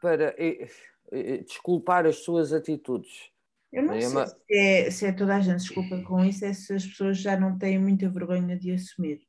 para 0.00 0.36
uh, 0.38 1.44
desculpar 1.44 2.06
as 2.06 2.16
suas 2.16 2.52
atitudes. 2.52 3.30
Eu 3.72 3.84
não 3.84 3.94
é 3.94 4.02
sei 4.02 4.10
uma... 4.10 4.26
se, 4.26 4.36
é, 4.50 4.90
se 4.90 5.06
é 5.06 5.12
toda 5.12 5.36
a 5.36 5.40
gente 5.40 5.62
se 5.62 5.68
desculpa 5.68 6.02
com 6.02 6.22
isso, 6.22 6.44
é 6.44 6.52
se 6.52 6.74
as 6.74 6.84
pessoas 6.84 7.16
já 7.16 7.40
não 7.40 7.56
têm 7.56 7.78
muita 7.78 8.10
vergonha 8.10 8.54
de 8.58 8.72
assumir. 8.72 9.26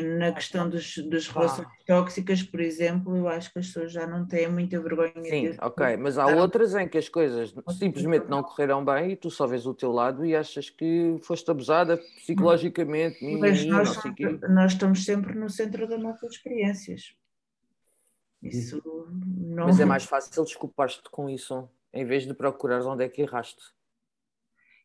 Na 0.00 0.28
ah, 0.28 0.32
questão 0.32 0.70
dos, 0.70 0.96
das 1.08 1.28
relações 1.28 1.66
ah. 1.66 1.84
tóxicas, 1.86 2.42
por 2.42 2.60
exemplo, 2.60 3.14
eu 3.14 3.28
acho 3.28 3.52
que 3.52 3.58
as 3.58 3.66
pessoas 3.66 3.92
já 3.92 4.06
não 4.06 4.26
têm 4.26 4.48
muita 4.48 4.80
vergonha. 4.80 5.22
Sim, 5.22 5.50
de... 5.50 5.58
ok, 5.60 5.96
mas 5.98 6.16
há 6.16 6.26
outras 6.26 6.74
em 6.74 6.88
que 6.88 6.96
as 6.96 7.08
coisas 7.10 7.54
simplesmente 7.78 8.26
não 8.26 8.42
correram 8.42 8.82
bem 8.82 9.12
e 9.12 9.16
tu 9.16 9.30
só 9.30 9.46
vês 9.46 9.66
o 9.66 9.74
teu 9.74 9.92
lado 9.92 10.24
e 10.24 10.34
achas 10.34 10.70
que 10.70 11.18
foste 11.22 11.50
abusada 11.50 11.98
psicologicamente. 11.98 13.18
Mas 13.38 13.64
nós, 13.66 13.98
nós 14.48 14.72
estamos 14.72 15.04
sempre 15.04 15.34
no 15.34 15.50
centro 15.50 15.86
das 15.86 16.00
nossas 16.00 16.32
experiências. 16.32 17.14
Isso 18.42 18.82
não... 19.12 19.66
Mas 19.66 19.78
é 19.78 19.84
mais 19.84 20.04
fácil 20.04 20.42
desculpar-te 20.44 21.02
com 21.10 21.28
isso 21.28 21.68
em 21.92 22.04
vez 22.04 22.26
de 22.26 22.32
procurares 22.32 22.86
onde 22.86 23.04
é 23.04 23.08
que 23.08 23.22
erraste. 23.22 23.62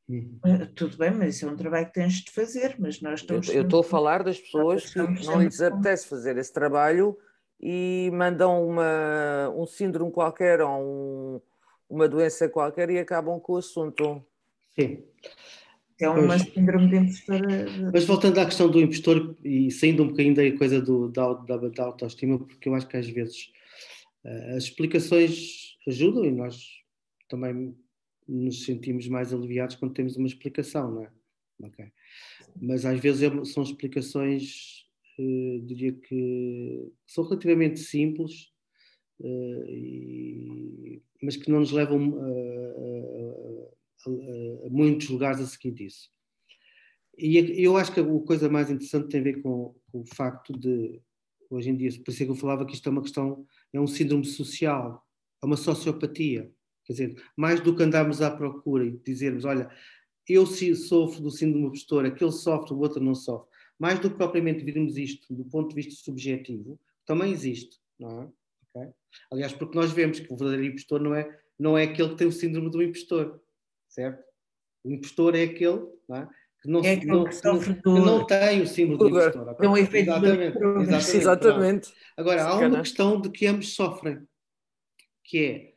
Uhum. 0.09 0.39
Eh, 0.45 0.65
tudo 0.73 0.97
bem, 0.97 1.11
mas 1.11 1.35
isso 1.35 1.45
é 1.45 1.51
um 1.51 1.55
trabalho 1.57 1.87
que 1.87 1.93
tens 1.93 2.13
de 2.21 2.31
fazer, 2.31 2.75
mas 2.79 3.01
nós 3.01 3.19
estamos... 3.19 3.49
Eu 3.49 3.63
estou 3.63 3.81
a 3.81 3.83
falar 3.83 4.23
das 4.23 4.39
pessoas 4.39 4.93
que 4.93 4.99
não 4.99 5.41
lhes 5.41 5.61
apetece 5.61 6.07
fazer 6.07 6.37
esse 6.37 6.53
trabalho 6.53 7.17
e 7.59 8.09
mandam 8.13 8.65
uma, 8.65 9.49
um 9.55 9.65
síndrome 9.65 10.11
qualquer 10.11 10.61
ou 10.61 10.79
um, 10.81 11.41
uma 11.89 12.07
doença 12.07 12.47
qualquer 12.47 12.89
e 12.89 12.99
acabam 12.99 13.39
com 13.39 13.53
o 13.53 13.57
assunto. 13.57 14.23
Sim. 14.79 15.03
É 15.99 16.07
uma 16.07 16.27
pois, 16.27 16.41
síndrome 16.53 16.89
de 16.89 16.95
impostor. 16.97 17.41
Mas 17.91 18.05
voltando 18.05 18.39
à 18.39 18.45
questão 18.45 18.69
do 18.69 18.79
impostor 18.79 19.35
e 19.43 19.71
saindo 19.71 20.03
um 20.03 20.09
bocadinho 20.09 20.35
da 20.35 20.57
coisa 20.57 20.79
do, 20.79 21.09
da, 21.09 21.33
da, 21.33 21.57
da 21.57 21.83
autoestima, 21.83 22.37
porque 22.37 22.69
eu 22.69 22.75
acho 22.75 22.87
que 22.87 22.97
às 22.97 23.09
vezes 23.09 23.51
uh, 24.23 24.55
as 24.55 24.65
explicações 24.65 25.75
ajudam 25.87 26.23
e 26.23 26.31
nós 26.31 26.55
também 27.27 27.75
nos 28.27 28.65
sentimos 28.65 29.07
mais 29.07 29.33
aliviados 29.33 29.75
quando 29.75 29.93
temos 29.93 30.17
uma 30.17 30.27
explicação, 30.27 30.91
não 30.91 31.03
é? 31.03 31.11
Okay. 31.63 31.91
Mas 32.61 32.85
às 32.85 32.99
vezes 32.99 33.23
é 33.23 33.45
são 33.45 33.63
explicações, 33.63 34.85
uh, 35.17 35.61
diria 35.65 35.93
que 35.93 36.91
são 37.05 37.23
relativamente 37.23 37.79
simples, 37.79 38.51
uh, 39.19 39.65
e, 39.69 41.01
mas 41.21 41.35
que 41.35 41.49
não 41.49 41.59
nos 41.59 41.71
levam 41.71 42.09
uh, 42.09 43.71
a, 44.05 44.67
a, 44.67 44.69
muitos 44.69 45.09
lugares 45.09 45.39
a 45.39 45.45
seguir 45.45 45.71
disso. 45.71 46.11
E 47.17 47.63
eu 47.63 47.75
acho 47.75 47.91
que 47.91 47.99
a 47.99 48.19
coisa 48.25 48.47
mais 48.47 48.69
interessante 48.69 49.09
tem 49.09 49.19
a 49.19 49.23
ver 49.23 49.41
com, 49.41 49.75
com, 49.91 50.01
o 50.01 50.05
facto 50.05 50.53
de, 50.53 51.01
hoje 51.49 51.71
em 51.71 51.75
dia, 51.75 51.89
por 52.03 52.11
isso 52.11 52.21
é 52.21 52.25
que 52.25 52.31
eu 52.31 52.35
falava 52.35 52.63
que 52.63 52.75
isto 52.75 52.87
é 52.87 52.91
uma 52.91 53.01
questão, 53.01 53.43
é 53.73 53.79
um 53.79 53.87
síndrome 53.87 54.23
social, 54.23 55.03
é 55.41 55.45
uma 55.45 55.57
sociopatia. 55.57 56.51
Quer 56.87 56.93
dizer, 56.93 57.23
mais 57.35 57.59
do 57.59 57.75
que 57.75 57.83
andarmos 57.83 58.21
à 58.21 58.31
procura 58.31 58.85
e 58.85 58.91
dizermos, 59.05 59.43
olha, 59.43 59.69
eu 60.27 60.45
sofro 60.45 61.21
do 61.21 61.29
síndrome 61.29 61.63
do 61.63 61.67
impostor, 61.67 62.05
aquele 62.05 62.31
sofre, 62.31 62.73
o 62.73 62.79
outro 62.79 63.03
não 63.03 63.13
sofre. 63.13 63.49
Mais 63.77 63.99
do 63.99 64.09
que 64.09 64.15
propriamente 64.15 64.63
virmos 64.63 64.97
isto 64.97 65.33
do 65.33 65.43
ponto 65.43 65.69
de 65.69 65.75
vista 65.75 66.01
subjetivo, 66.01 66.79
também 67.05 67.31
existe, 67.31 67.77
não 67.99 68.21
é? 68.21 68.29
Okay? 68.69 68.93
Aliás, 69.31 69.51
porque 69.53 69.77
nós 69.77 69.91
vemos 69.91 70.19
que 70.19 70.33
o 70.33 70.37
verdadeiro 70.37 70.71
impostor 70.71 71.01
não 71.01 71.13
é, 71.13 71.39
não 71.59 71.77
é 71.77 71.83
aquele 71.83 72.09
que 72.09 72.15
tem 72.15 72.27
o 72.27 72.31
síndrome 72.31 72.71
do 72.71 72.81
impostor, 72.81 73.41
certo? 73.89 74.23
O 74.83 74.91
impostor 74.91 75.35
é 75.35 75.43
aquele 75.43 75.85
não 76.07 76.15
é? 76.15 76.29
que, 76.61 76.67
não, 76.69 76.79
é 76.83 77.05
não, 77.05 77.23
que, 77.25 77.73
que, 77.73 77.81
que 77.81 77.89
não 77.89 78.25
tem 78.25 78.61
o 78.61 78.67
síndrome 78.67 78.97
do 78.97 79.09
impostor. 79.09 79.49
Okay? 79.49 79.65
É 79.65 79.69
um 79.69 79.77
efeito 79.77 80.09
exatamente, 80.09 80.57
exatamente, 80.57 81.17
exatamente. 81.17 81.93
Agora, 82.15 82.43
há 82.45 82.57
uma 82.57 82.79
questão 82.79 83.19
de 83.19 83.29
que 83.29 83.45
ambos 83.45 83.75
sofrem, 83.75 84.25
que 85.25 85.45
é 85.45 85.76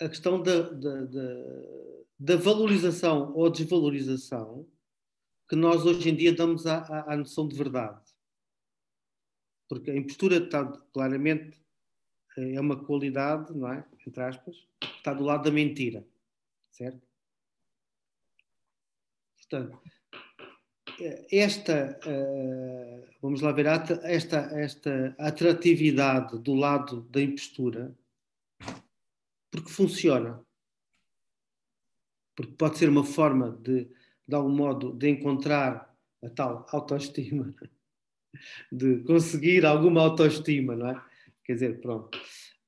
a 0.00 0.08
questão 0.08 0.42
da, 0.42 0.62
da, 0.62 1.04
da, 1.04 1.34
da, 2.18 2.36
valorização 2.36 3.32
ou 3.34 3.50
desvalorização 3.50 4.66
que 5.48 5.56
nós 5.56 5.84
hoje 5.84 6.10
em 6.10 6.14
dia 6.14 6.34
damos 6.34 6.66
à, 6.66 6.78
à, 6.78 7.14
à 7.14 7.16
noção 7.16 7.48
de 7.48 7.56
verdade. 7.56 8.02
Porque 9.68 9.90
a 9.90 9.96
impostura 9.96 10.36
está 10.36 10.64
claramente 10.92 11.58
eh, 12.38 12.54
é 12.54 12.60
uma 12.60 12.82
qualidade, 12.84 13.52
não 13.56 13.72
é? 13.72 13.84
Entre 14.06 14.22
aspas, 14.22 14.56
está 14.96 15.12
do 15.12 15.24
lado 15.24 15.44
da 15.44 15.50
mentira, 15.50 16.06
certo? 16.70 17.06
Portanto, 19.36 19.80
eh, 21.00 21.26
esta, 21.30 21.98
eh, 22.06 23.08
vamos 23.20 23.40
lá 23.40 23.52
ver, 23.52 23.66
esta, 23.66 24.36
esta 24.58 25.14
atratividade 25.18 26.38
do 26.38 26.54
lado 26.54 27.02
da 27.10 27.20
impostura 27.20 27.96
porque 29.50 29.70
funciona. 29.70 30.44
Porque 32.36 32.52
pode 32.52 32.78
ser 32.78 32.88
uma 32.88 33.04
forma 33.04 33.50
de, 33.50 33.90
de 34.26 34.34
algum 34.34 34.54
modo, 34.54 34.92
de 34.92 35.08
encontrar 35.08 35.94
a 36.22 36.30
tal 36.30 36.66
autoestima, 36.70 37.54
de 38.70 39.02
conseguir 39.04 39.64
alguma 39.66 40.02
autoestima, 40.02 40.76
não 40.76 40.88
é? 40.88 41.04
Quer 41.44 41.54
dizer, 41.54 41.80
pronto. 41.80 42.18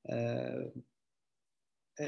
Uh, 0.05 0.83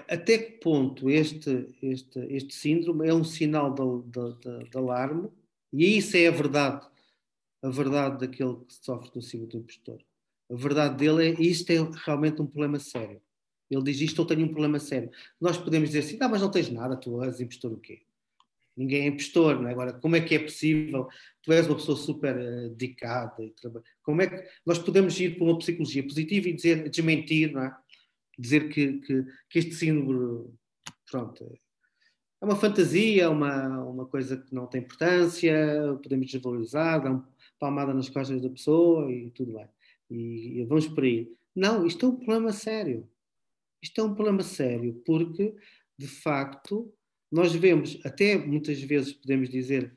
até 0.09 0.38
que 0.38 0.51
ponto 0.59 1.09
este, 1.09 1.67
este, 1.81 2.19
este 2.33 2.53
síndrome 2.55 3.07
é 3.07 3.13
um 3.13 3.23
sinal 3.23 3.73
de, 3.73 4.09
de, 4.09 4.33
de, 4.39 4.69
de, 4.69 4.77
alarme, 4.77 5.29
e 5.71 5.97
isso 5.97 6.17
é 6.17 6.27
a 6.27 6.31
verdade, 6.31 6.88
a 7.62 7.69
verdade 7.69 8.25
daquele 8.25 8.55
que 8.65 8.73
sofre 8.73 9.12
do 9.12 9.21
síndrome 9.21 9.51
do 9.51 9.57
impostor. 9.59 10.03
A 10.51 10.55
verdade 10.55 10.97
dele 10.97 11.29
é 11.29 11.41
isto 11.41 11.69
é 11.71 11.75
realmente 12.05 12.41
um 12.41 12.47
problema 12.47 12.79
sério. 12.79 13.21
Ele 13.69 13.84
diz 13.84 13.99
isto, 14.02 14.21
eu 14.21 14.26
tenho 14.26 14.45
um 14.45 14.49
problema 14.49 14.80
sério. 14.80 15.10
Nós 15.39 15.58
podemos 15.58 15.89
dizer 15.89 15.99
assim, 15.99 16.17
ah, 16.21 16.30
mas 16.30 16.41
não 16.41 16.52
tens 16.52 16.69
nada, 16.69 16.95
tu 16.95 17.23
és 17.23 17.39
impostor 17.39 17.73
o 17.73 17.78
quê? 17.78 18.02
Ninguém 18.76 19.04
é 19.04 19.08
impostor, 19.08 19.62
não 19.62 19.69
é? 19.69 19.71
Agora, 19.71 19.93
como 19.93 20.15
é 20.15 20.21
que 20.21 20.36
é 20.36 20.39
possível? 20.39 21.08
Tu 21.43 21.52
és 21.54 21.67
uma 21.67 21.76
pessoa 21.76 21.95
super 21.95 22.36
uh, 22.36 22.69
dedicada. 22.69 23.36
Como 24.02 24.21
é 24.21 24.28
que 24.28 24.49
nós 24.65 24.80
podemos 24.80 25.19
ir 25.19 25.38
para 25.38 25.45
uma 25.45 25.58
psicologia 25.58 26.04
positiva 26.04 26.49
e 26.49 26.54
dizer, 26.54 26.89
desmentir, 26.89 27.52
não 27.52 27.63
é? 27.63 27.78
Dizer 28.38 28.69
que, 28.69 28.93
que, 28.93 29.26
que 29.47 29.60
este 29.60 29.76
síndrome, 29.76 30.49
pronto, 31.10 31.43
é 32.41 32.45
uma 32.45 32.56
fantasia, 32.56 33.30
uma, 33.30 33.80
uma 33.86 34.06
coisa 34.06 34.38
que 34.38 34.54
não 34.54 34.65
tem 34.65 34.82
importância, 34.82 35.56
podemos 36.02 36.30
desvalorizar, 36.30 37.02
dar 37.02 37.12
uma 37.12 37.30
palmada 37.60 37.93
nas 37.93 38.10
costas 38.10 38.41
da 38.41 38.49
pessoa 38.49 39.10
e 39.12 39.30
tudo 39.30 39.54
bem. 39.54 39.69
E, 40.10 40.60
e 40.60 40.65
vamos 40.65 40.88
por 40.88 41.04
aí. 41.04 41.32
Não, 41.56 41.86
isto 41.86 42.06
é 42.06 42.10
um 42.10 42.15
problema 42.15 42.52
sério. 42.52 43.08
Isto 43.84 44.00
é 44.00 44.04
um 44.06 44.15
problema 44.15 44.41
sério, 44.41 44.93
porque, 45.06 45.54
de 45.98 46.08
facto, 46.08 46.89
nós 47.30 47.54
vemos, 47.54 48.00
até 48.06 48.38
muitas 48.38 48.82
vezes 48.82 49.12
podemos 49.12 49.50
dizer 49.50 49.93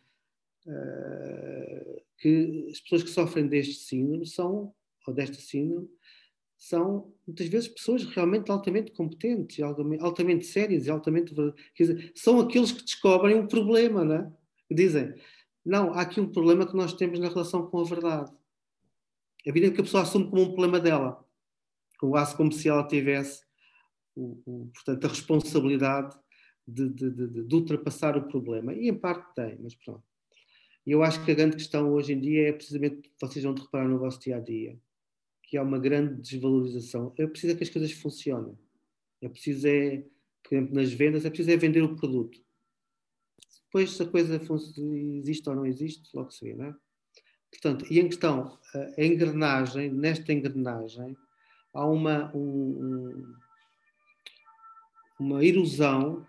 uh, 0.67 2.03
que 2.19 2.67
as 2.69 2.81
pessoas 2.81 3.05
que 3.05 3.11
sofrem 3.11 3.47
deste 3.47 3.75
síndrome 3.75 4.27
são, 4.27 4.75
ou 5.07 5.15
desta 5.15 5.37
síndrome, 5.37 5.89
são 6.59 7.15
muitas 7.25 7.47
vezes 7.47 7.69
pessoas 7.69 8.05
realmente 8.07 8.51
altamente 8.51 8.91
competentes, 8.91 9.61
altamente, 9.61 10.03
altamente 10.03 10.47
sérias 10.47 10.89
altamente. 10.89 11.33
Dizer, 11.79 12.13
são 12.17 12.41
aqueles 12.41 12.73
que 12.73 12.83
descobrem 12.83 13.37
um 13.37 13.47
problema, 13.47 14.05
não 14.05 14.15
é? 14.17 14.33
Dizem: 14.69 15.15
não, 15.65 15.93
há 15.93 16.01
aqui 16.01 16.21
um 16.21 16.33
problema 16.33 16.67
que 16.67 16.75
nós 16.75 16.93
temos 16.93 17.21
na 17.21 17.29
relação 17.29 17.67
com 17.67 17.79
a 17.79 17.85
verdade. 17.85 18.33
É 19.45 19.51
evidente 19.51 19.75
que 19.75 19.81
a 19.81 19.85
pessoa 19.85 20.03
assume 20.03 20.29
como 20.29 20.43
um 20.43 20.47
problema 20.47 20.81
dela, 20.81 21.25
quase 22.01 22.37
como 22.37 22.51
se 22.51 22.69
ela 22.69 22.85
tivesse 22.89 23.46
o, 24.17 24.41
o, 24.47 24.71
portanto, 24.73 25.05
a 25.05 25.09
responsabilidade 25.09 26.17
de, 26.67 26.89
de, 26.89 27.11
de, 27.11 27.45
de, 27.45 27.55
ultrapassar 27.55 28.17
o 28.17 28.27
problema. 28.27 28.75
E 28.75 28.89
em 28.89 28.95
parte 28.95 29.35
tem, 29.35 29.57
mas 29.61 29.75
pronto. 29.75 30.03
Eu 30.85 31.03
acho 31.03 31.25
que 31.25 31.31
a 31.31 31.35
grande 31.35 31.57
questão 31.57 31.93
hoje 31.93 32.13
em 32.13 32.21
dia 32.21 32.49
é 32.49 32.53
precisamente, 32.53 33.13
vocês 33.21 33.45
vão 33.45 33.55
reparar 33.55 33.89
no 33.89 33.99
vosso 33.99 34.21
dia 34.21 34.37
a 34.37 34.41
dia, 34.41 34.79
que 35.43 35.57
há 35.57 35.63
uma 35.63 35.79
grande 35.79 36.21
desvalorização. 36.21 37.13
É 37.19 37.27
preciso 37.27 37.57
que 37.57 37.65
as 37.65 37.71
coisas 37.71 37.93
funcionem. 37.93 38.57
É 39.21 39.29
preciso, 39.29 39.67
é, 39.67 40.05
por 40.43 40.55
exemplo, 40.55 40.75
nas 40.75 40.93
vendas, 40.93 41.25
é 41.25 41.29
preciso 41.29 41.51
é 41.51 41.57
vender 41.57 41.83
o 41.83 41.97
produto. 41.97 42.41
Depois, 43.67 43.93
se 43.93 44.03
a 44.03 44.07
coisa 44.07 44.41
existe 45.19 45.49
ou 45.49 45.55
não 45.55 45.67
existe, 45.67 46.09
logo 46.15 46.31
se 46.31 46.45
vê, 46.45 46.55
não 46.55 46.67
é? 46.67 46.75
Portanto, 47.51 47.87
e 47.91 48.01
em 48.01 48.09
questão, 48.09 48.59
a 48.75 49.05
engrenagem, 49.05 49.91
nesta 49.91 50.33
engrenagem, 50.33 51.17
há 51.73 51.87
uma, 51.87 52.35
um, 52.35 53.35
uma 55.19 55.45
erosão 55.45 56.27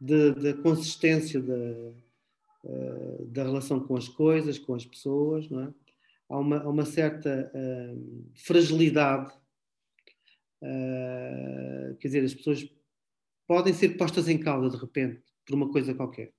da 0.00 0.54
consistência 0.62 1.40
da, 1.40 1.54
uh, 2.64 3.24
da 3.26 3.44
relação 3.44 3.78
com 3.80 3.96
as 3.96 4.08
coisas, 4.08 4.58
com 4.58 4.74
as 4.74 4.84
pessoas, 4.84 5.48
não 5.48 5.62
é? 5.64 5.74
Há 6.28 6.38
uma, 6.38 6.58
há 6.58 6.68
uma 6.68 6.84
certa 6.84 7.52
uh, 7.54 8.30
fragilidade, 8.34 9.32
uh, 10.62 11.94
quer 12.00 12.08
dizer, 12.08 12.24
as 12.24 12.34
pessoas 12.34 12.68
podem 13.46 13.72
ser 13.72 13.96
postas 13.96 14.28
em 14.28 14.38
causa 14.38 14.76
de 14.76 14.82
repente 14.82 15.22
por 15.46 15.54
uma 15.54 15.70
coisa 15.70 15.94
qualquer. 15.94 16.32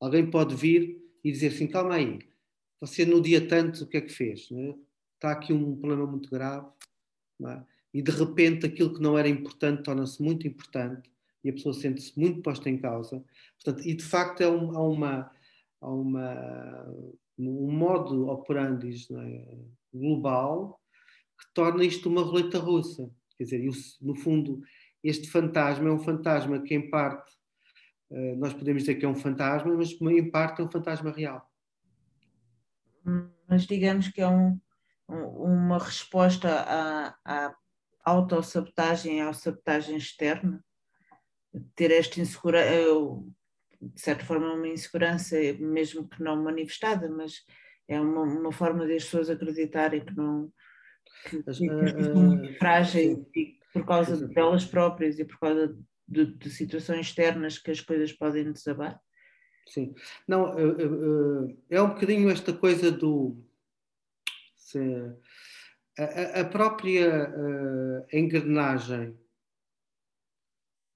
Alguém 0.00 0.28
pode 0.28 0.56
vir 0.56 0.98
e 1.22 1.30
dizer 1.30 1.48
assim: 1.48 1.66
calma 1.66 1.96
aí, 1.96 2.18
você 2.80 3.04
no 3.04 3.20
dia 3.20 3.46
tanto 3.46 3.84
o 3.84 3.86
que 3.86 3.98
é 3.98 4.00
que 4.00 4.12
fez? 4.12 4.48
É? 4.50 4.74
Está 5.14 5.32
aqui 5.32 5.52
um 5.52 5.76
problema 5.76 6.06
muito 6.06 6.30
grave 6.30 6.66
é? 7.46 7.62
E 7.92 8.02
de 8.02 8.10
repente 8.10 8.66
aquilo 8.66 8.94
que 8.94 9.02
não 9.02 9.18
era 9.18 9.28
importante 9.28 9.82
torna-se 9.82 10.22
muito 10.22 10.46
importante 10.46 11.10
e 11.42 11.50
a 11.50 11.52
pessoa 11.52 11.74
sente-se 11.74 12.18
muito 12.18 12.42
posta 12.42 12.68
em 12.68 12.78
causa. 12.78 13.24
Portanto, 13.62 13.86
e 13.86 13.94
de 13.94 14.04
facto 14.04 14.40
é 14.42 14.48
um, 14.48 14.76
há, 14.76 14.82
uma, 14.82 15.30
há 15.80 15.90
uma, 15.90 16.86
um 17.38 17.72
modo 17.72 18.28
operandi 18.28 18.94
é? 19.12 19.58
global 19.92 20.80
que 21.38 21.54
torna 21.54 21.84
isto 21.84 22.08
uma 22.08 22.22
roleta 22.22 22.58
russa. 22.58 23.10
Quer 23.36 23.44
dizer, 23.44 23.70
no 24.02 24.14
fundo, 24.14 24.60
este 25.02 25.30
fantasma 25.30 25.88
é 25.88 25.92
um 25.92 25.98
fantasma 25.98 26.60
que, 26.60 26.74
em 26.74 26.90
parte, 26.90 27.32
eh, 28.10 28.34
nós 28.36 28.52
podemos 28.52 28.82
dizer 28.82 28.96
que 28.96 29.06
é 29.06 29.08
um 29.08 29.14
fantasma, 29.14 29.74
mas 29.74 29.92
em 29.92 30.30
parte 30.30 30.60
é 30.60 30.64
um 30.64 30.70
fantasma 30.70 31.10
real. 31.10 31.50
Mas 33.48 33.66
digamos 33.66 34.08
que 34.08 34.20
é 34.20 34.28
um, 34.28 34.60
uma 35.08 35.78
resposta 35.78 36.50
à, 36.50 37.16
à 37.24 37.54
autossabotagem, 38.04 39.20
à 39.20 39.32
sabotagem 39.32 39.96
externa, 39.96 40.64
ter 41.74 41.90
esta 41.90 42.20
insegurança, 42.20 42.70
de 43.80 44.00
certa 44.00 44.24
forma, 44.24 44.52
uma 44.52 44.68
insegurança, 44.68 45.36
mesmo 45.58 46.08
que 46.08 46.22
não 46.22 46.42
manifestada, 46.42 47.08
mas 47.08 47.44
é 47.88 48.00
uma, 48.00 48.22
uma 48.22 48.52
forma 48.52 48.86
das 48.86 49.04
pessoas 49.04 49.30
acreditarem 49.30 50.04
que 50.04 50.14
não 50.16 50.52
que, 51.28 51.42
que, 51.42 51.68
uh, 51.68 52.58
frágeis 52.58 53.18
por 53.72 53.84
causa 53.84 54.28
delas 54.28 54.64
próprias 54.64 55.18
e 55.18 55.24
por 55.24 55.38
causa 55.38 55.76
de, 56.06 56.26
de, 56.26 56.50
situações 56.50 57.06
externas 57.06 57.58
que 57.58 57.70
as 57.70 57.80
coisas 57.80 58.12
podem 58.12 58.52
desabar? 58.52 59.00
Sim, 59.66 59.94
não, 60.26 60.54
é 61.68 61.80
um 61.80 61.90
bocadinho 61.90 62.30
esta 62.30 62.52
coisa 62.52 62.90
do. 62.90 63.36
Se, 64.56 64.78
a, 65.98 66.40
a, 66.40 66.44
própria 66.44 67.30
uh, 67.30 68.06
engrenagem, 68.16 69.16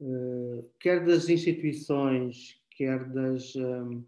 uh, 0.01 0.71
quer 0.81 1.05
das 1.05 1.29
instituições, 1.29 2.61
quer 2.71 3.05
das. 3.11 3.55
Um, 3.57 4.05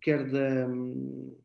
quer 0.00 0.28
da. 0.30 0.68
Um, 0.68 1.36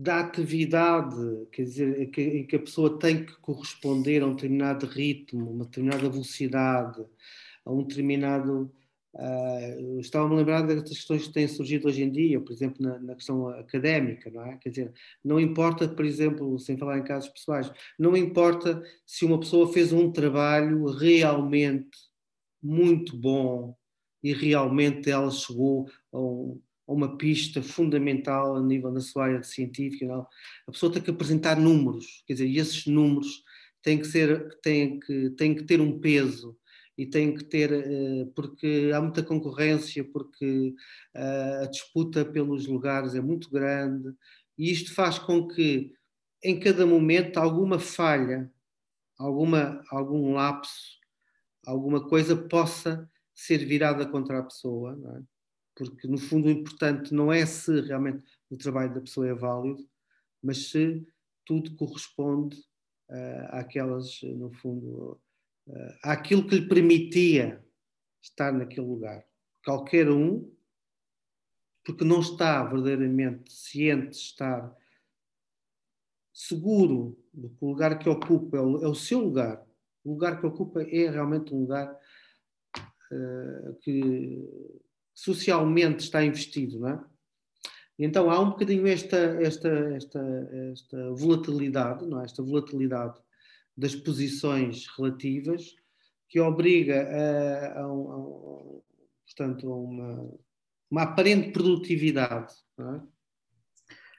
da 0.00 0.20
atividade, 0.20 1.48
quer 1.50 1.62
dizer, 1.64 2.00
em 2.00 2.08
que, 2.08 2.44
que, 2.44 2.54
a 2.54 2.60
pessoa 2.60 3.00
tem 3.00 3.26
que 3.26 3.36
corresponder 3.40 4.22
a 4.22 4.26
um 4.26 4.34
determinado 4.34 4.86
ritmo, 4.86 5.50
uma 5.50 5.64
determinada 5.64 6.08
velocidade, 6.08 7.04
a 7.64 7.72
um 7.72 7.82
determinado. 7.82 8.72
Uh, 9.18 9.98
Estava-me 9.98 10.34
a 10.34 10.38
lembrar 10.38 10.62
das 10.62 10.88
questões 10.88 11.26
que 11.26 11.32
têm 11.32 11.48
surgido 11.48 11.88
hoje 11.88 12.04
em 12.04 12.10
dia, 12.10 12.40
por 12.40 12.52
exemplo, 12.52 12.76
na, 12.80 13.00
na, 13.00 13.14
questão 13.16 13.48
académica, 13.48 14.30
não 14.30 14.44
é? 14.46 14.56
Quer 14.58 14.68
dizer, 14.68 14.92
não 15.24 15.40
importa, 15.40 15.88
por 15.88 16.04
exemplo, 16.04 16.56
sem 16.60 16.76
falar 16.76 16.98
em 16.98 17.04
casos 17.04 17.28
pessoais, 17.28 17.68
não 17.98 18.16
importa 18.16 18.80
se 19.04 19.24
uma 19.24 19.40
pessoa 19.40 19.72
fez 19.72 19.92
um 19.92 20.12
trabalho 20.12 20.84
realmente 20.86 21.98
muito 22.62 23.16
bom 23.16 23.76
e 24.22 24.32
realmente 24.32 25.10
ela 25.10 25.30
chegou 25.32 25.90
a 26.12 26.18
um, 26.18 26.60
uma 26.86 27.16
pista 27.16 27.62
fundamental 27.62 28.56
a 28.56 28.62
nível 28.62 28.92
da 28.92 29.00
sua 29.00 29.24
área 29.24 29.42
científica. 29.42 30.06
Não? 30.06 30.26
A 30.66 30.72
pessoa 30.72 30.92
tem 30.92 31.02
que 31.02 31.10
apresentar 31.10 31.56
números, 31.58 32.22
quer 32.26 32.34
dizer, 32.34 32.46
e 32.46 32.58
esses 32.58 32.86
números 32.86 33.42
têm 33.82 33.98
que, 33.98 34.06
ser, 34.06 34.58
têm 34.60 34.98
que, 35.00 35.30
têm 35.30 35.54
que 35.54 35.64
ter 35.64 35.80
um 35.80 35.98
peso 35.98 36.57
e 36.98 37.06
têm 37.06 37.34
que 37.34 37.44
ter, 37.44 37.72
eh, 37.72 38.26
porque 38.34 38.90
há 38.94 39.00
muita 39.00 39.22
concorrência, 39.22 40.04
porque 40.04 40.74
eh, 41.14 41.60
a 41.62 41.66
disputa 41.66 42.24
pelos 42.24 42.66
lugares 42.66 43.14
é 43.14 43.20
muito 43.20 43.48
grande, 43.50 44.12
e 44.58 44.72
isto 44.72 44.94
faz 44.94 45.18
com 45.18 45.46
que 45.46 45.94
em 46.42 46.58
cada 46.58 46.84
momento 46.84 47.38
alguma 47.38 47.78
falha, 47.78 48.52
alguma, 49.16 49.82
algum 49.90 50.34
lapso, 50.34 50.98
alguma 51.64 52.06
coisa 52.08 52.36
possa 52.36 53.08
ser 53.34 53.58
virada 53.58 54.06
contra 54.06 54.40
a 54.40 54.42
pessoa. 54.42 54.98
É? 55.16 55.38
porque 55.78 56.08
no 56.08 56.18
fundo 56.18 56.48
o 56.48 56.50
importante 56.50 57.14
não 57.14 57.32
é 57.32 57.46
se 57.46 57.80
realmente 57.82 58.24
o 58.50 58.56
trabalho 58.56 58.92
da 58.92 59.00
pessoa 59.00 59.28
é 59.28 59.34
válido, 59.34 59.88
mas 60.42 60.70
se 60.70 61.06
tudo 61.44 61.76
corresponde 61.76 62.56
uh, 63.08 63.46
àquelas, 63.50 64.20
no 64.22 64.50
fundo, 64.50 65.20
àquilo 66.02 66.46
que 66.46 66.56
lhe 66.56 66.68
permitia 66.68 67.64
estar 68.22 68.52
naquele 68.52 68.86
lugar. 68.86 69.24
Qualquer 69.64 70.10
um, 70.10 70.50
porque 71.84 72.04
não 72.04 72.20
está 72.20 72.62
verdadeiramente 72.64 73.52
ciente 73.52 74.16
estar 74.16 74.74
seguro 76.32 77.18
do 77.32 77.50
que 77.50 77.64
o 77.64 77.68
lugar 77.68 77.98
que 77.98 78.08
ocupa 78.08 78.56
é 78.56 78.60
o, 78.60 78.84
é 78.84 78.88
o 78.88 78.94
seu 78.94 79.20
lugar. 79.20 79.66
O 80.04 80.12
lugar 80.12 80.40
que 80.40 80.46
ocupa 80.46 80.82
é 80.82 81.10
realmente 81.10 81.52
um 81.52 81.60
lugar 81.60 81.92
uh, 83.12 83.74
que 83.80 84.48
socialmente 85.14 86.04
está 86.04 86.24
investido, 86.24 86.78
não 86.78 86.88
é? 86.88 87.04
Então 87.98 88.30
há 88.30 88.38
um 88.38 88.50
bocadinho 88.50 88.86
esta, 88.86 89.16
esta, 89.42 89.68
esta, 89.68 90.20
esta 90.72 91.10
volatilidade, 91.14 92.06
não 92.06 92.20
é? 92.20 92.24
esta 92.24 92.42
volatilidade 92.42 93.18
das 93.78 93.94
posições 93.94 94.88
relativas 94.96 95.76
que 96.28 96.40
obriga 96.40 97.00
a, 97.00 97.80
a, 97.80 97.84
a, 97.84 97.88
portanto, 99.24 99.72
a 99.72 99.76
uma, 99.76 100.34
uma 100.90 101.02
aparente 101.02 101.52
produtividade, 101.52 102.52
é? 102.80 103.00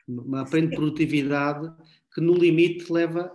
uma 0.08 0.42
aparente 0.42 0.78
produtividade 0.78 1.70
que 2.14 2.22
no 2.22 2.34
limite 2.34 2.92
leva 2.92 3.34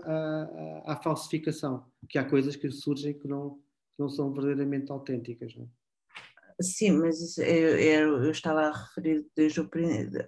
à 0.86 0.96
falsificação, 0.96 1.84
que 2.08 2.18
há 2.18 2.24
coisas 2.24 2.56
que 2.56 2.70
surgem 2.70 3.12
que 3.12 3.28
não, 3.28 3.56
que 3.94 4.00
não 4.00 4.08
são 4.08 4.32
verdadeiramente 4.32 4.90
autênticas. 4.90 5.54
Não 5.54 5.64
é? 5.64 5.68
Sim, 6.60 6.92
mas 6.92 7.20
isso, 7.20 7.42
eu, 7.42 7.78
eu, 7.78 8.30
estava 8.30 8.62
a 8.62 8.72
referir 8.72 9.26
desde 9.36 9.60
o 9.60 9.68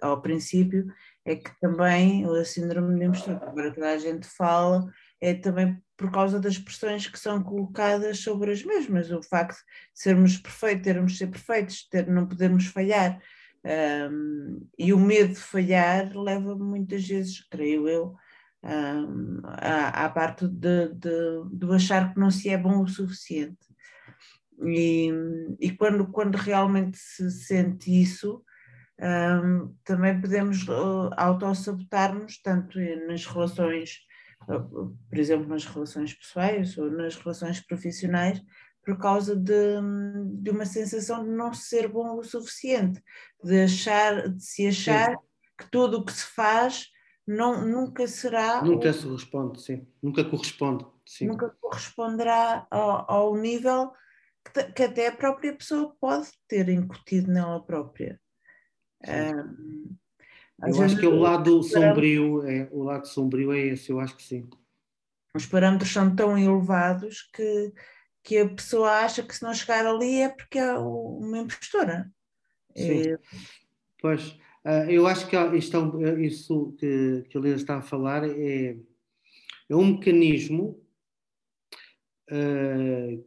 ao 0.01 0.21
princípio, 0.21 0.85
é 1.25 1.35
que 1.37 1.49
também 1.59 2.25
a 2.25 2.45
síndrome 2.45 2.99
de 2.99 3.05
impostor, 3.05 3.35
agora 3.41 3.73
que 3.73 3.81
a 3.81 3.97
gente 3.97 4.27
fala, 4.27 4.85
é 5.21 5.33
também 5.33 5.81
por 5.95 6.11
causa 6.11 6.39
das 6.39 6.57
pressões 6.59 7.07
que 7.07 7.17
são 7.17 7.41
colocadas 7.41 8.19
sobre 8.19 8.51
as 8.51 8.63
mesmas, 8.63 9.11
o 9.11 9.21
facto 9.23 9.57
de 9.57 10.01
sermos 10.01 10.37
perfeitos, 10.37 10.83
termos 10.83 11.11
de 11.13 11.17
ser 11.17 11.27
perfeitos, 11.27 11.87
ter, 11.89 12.07
não 12.07 12.27
podermos 12.27 12.67
falhar, 12.67 13.19
um, 13.65 14.67
e 14.77 14.93
o 14.93 14.99
medo 14.99 15.33
de 15.33 15.39
falhar 15.39 16.15
leva 16.15 16.55
muitas 16.55 17.05
vezes, 17.05 17.45
creio 17.49 17.87
eu, 17.87 18.15
um, 18.63 19.41
à, 19.43 20.05
à 20.05 20.09
parte 20.09 20.47
de, 20.47 20.89
de, 20.93 21.49
de 21.51 21.75
achar 21.75 22.13
que 22.13 22.19
não 22.19 22.29
se 22.29 22.49
é 22.49 22.57
bom 22.57 22.83
o 22.83 22.87
suficiente. 22.87 23.57
E, 24.63 25.11
e 25.59 25.71
quando, 25.71 26.07
quando 26.07 26.35
realmente 26.35 26.97
se 26.97 27.29
sente 27.31 27.91
isso, 28.01 28.43
um, 28.99 29.75
também 29.83 30.19
podemos 30.19 30.67
uh, 30.67 31.11
autossabotar-nos, 31.15 32.41
tanto 32.41 32.79
nas 33.07 33.25
relações, 33.25 33.99
por 34.47 35.17
exemplo, 35.17 35.47
nas 35.47 35.65
relações 35.65 36.13
pessoais 36.13 36.77
ou 36.77 36.89
nas 36.89 37.15
relações 37.15 37.59
profissionais, 37.59 38.41
por 38.85 38.97
causa 38.97 39.35
de, 39.35 39.81
de 40.41 40.49
uma 40.49 40.65
sensação 40.65 41.23
de 41.23 41.29
não 41.29 41.53
ser 41.53 41.89
bom 41.89 42.17
o 42.17 42.23
suficiente, 42.23 43.03
de, 43.43 43.61
achar, 43.61 44.29
de 44.29 44.41
se 44.41 44.67
achar 44.67 45.11
sim. 45.11 45.17
que 45.57 45.69
tudo 45.69 45.97
o 45.97 46.05
que 46.05 46.13
se 46.13 46.25
faz 46.25 46.87
não, 47.27 47.65
nunca 47.65 48.07
será. 48.07 48.63
Nunca 48.63 48.89
o, 48.89 48.93
se 48.93 49.05
responde, 49.05 49.61
sim. 49.61 49.85
Nunca 50.01 50.23
corresponde. 50.23 50.85
Sim. 51.05 51.27
Nunca 51.27 51.49
corresponderá 51.59 52.65
ao, 52.71 53.11
ao 53.11 53.35
nível 53.35 53.91
que, 54.73 54.83
até 54.83 55.07
a 55.07 55.15
própria 55.15 55.53
pessoa 55.53 55.93
pode 55.99 56.29
ter 56.47 56.69
incutido 56.69 57.29
nela 57.29 57.61
própria. 57.61 58.19
Um, 59.05 59.95
eu 60.61 60.81
acho 60.81 60.97
que 60.97 61.05
é 61.05 61.09
o 61.09 61.19
lado 61.19 61.61
sombrio, 61.63 62.47
é, 62.47 62.67
o 62.71 62.83
lado 62.83 63.07
sombrio 63.07 63.53
é 63.53 63.59
esse, 63.59 63.91
eu 63.91 63.99
acho 63.99 64.15
que 64.15 64.23
sim. 64.23 64.49
Os 65.33 65.45
parâmetros 65.45 65.91
são 65.91 66.15
tão 66.15 66.37
elevados 66.37 67.29
que, 67.33 67.73
que 68.23 68.37
a 68.39 68.49
pessoa 68.49 68.89
acha 68.91 69.21
que 69.21 69.35
se 69.35 69.43
não 69.43 69.53
chegar 69.53 69.85
ali 69.85 70.21
é 70.21 70.29
porque 70.29 70.57
é 70.57 70.73
uma 70.73 71.37
impostora. 71.39 72.11
Sim. 72.75 73.11
É... 73.11 73.19
Pois, 74.01 74.37
ah, 74.63 74.91
eu 74.91 75.07
acho 75.07 75.27
que 75.27 75.37
isto, 75.55 76.03
é 76.03 76.21
isso 76.21 76.75
que, 76.77 77.23
que 77.29 77.37
a 77.37 77.41
Lina 77.41 77.55
está 77.55 77.77
a 77.77 77.81
falar 77.81 78.27
é, 78.27 78.75
é 79.69 79.75
um 79.75 79.93
mecanismo 79.93 80.83
uh, 82.29 83.25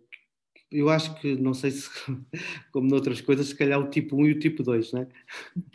eu 0.71 0.89
acho 0.89 1.15
que, 1.21 1.35
não 1.37 1.53
sei 1.53 1.73
se, 1.73 1.89
como 2.73 2.89
noutras 2.89 3.21
coisas, 3.21 3.49
se 3.49 3.55
calhar 3.55 3.81
o 3.81 3.91
tipo 3.91 4.17
1 4.17 4.27
e 4.27 4.33
o 4.33 4.39
tipo 4.39 4.63
2, 4.63 4.93
não 4.93 5.03
é? 5.03 5.09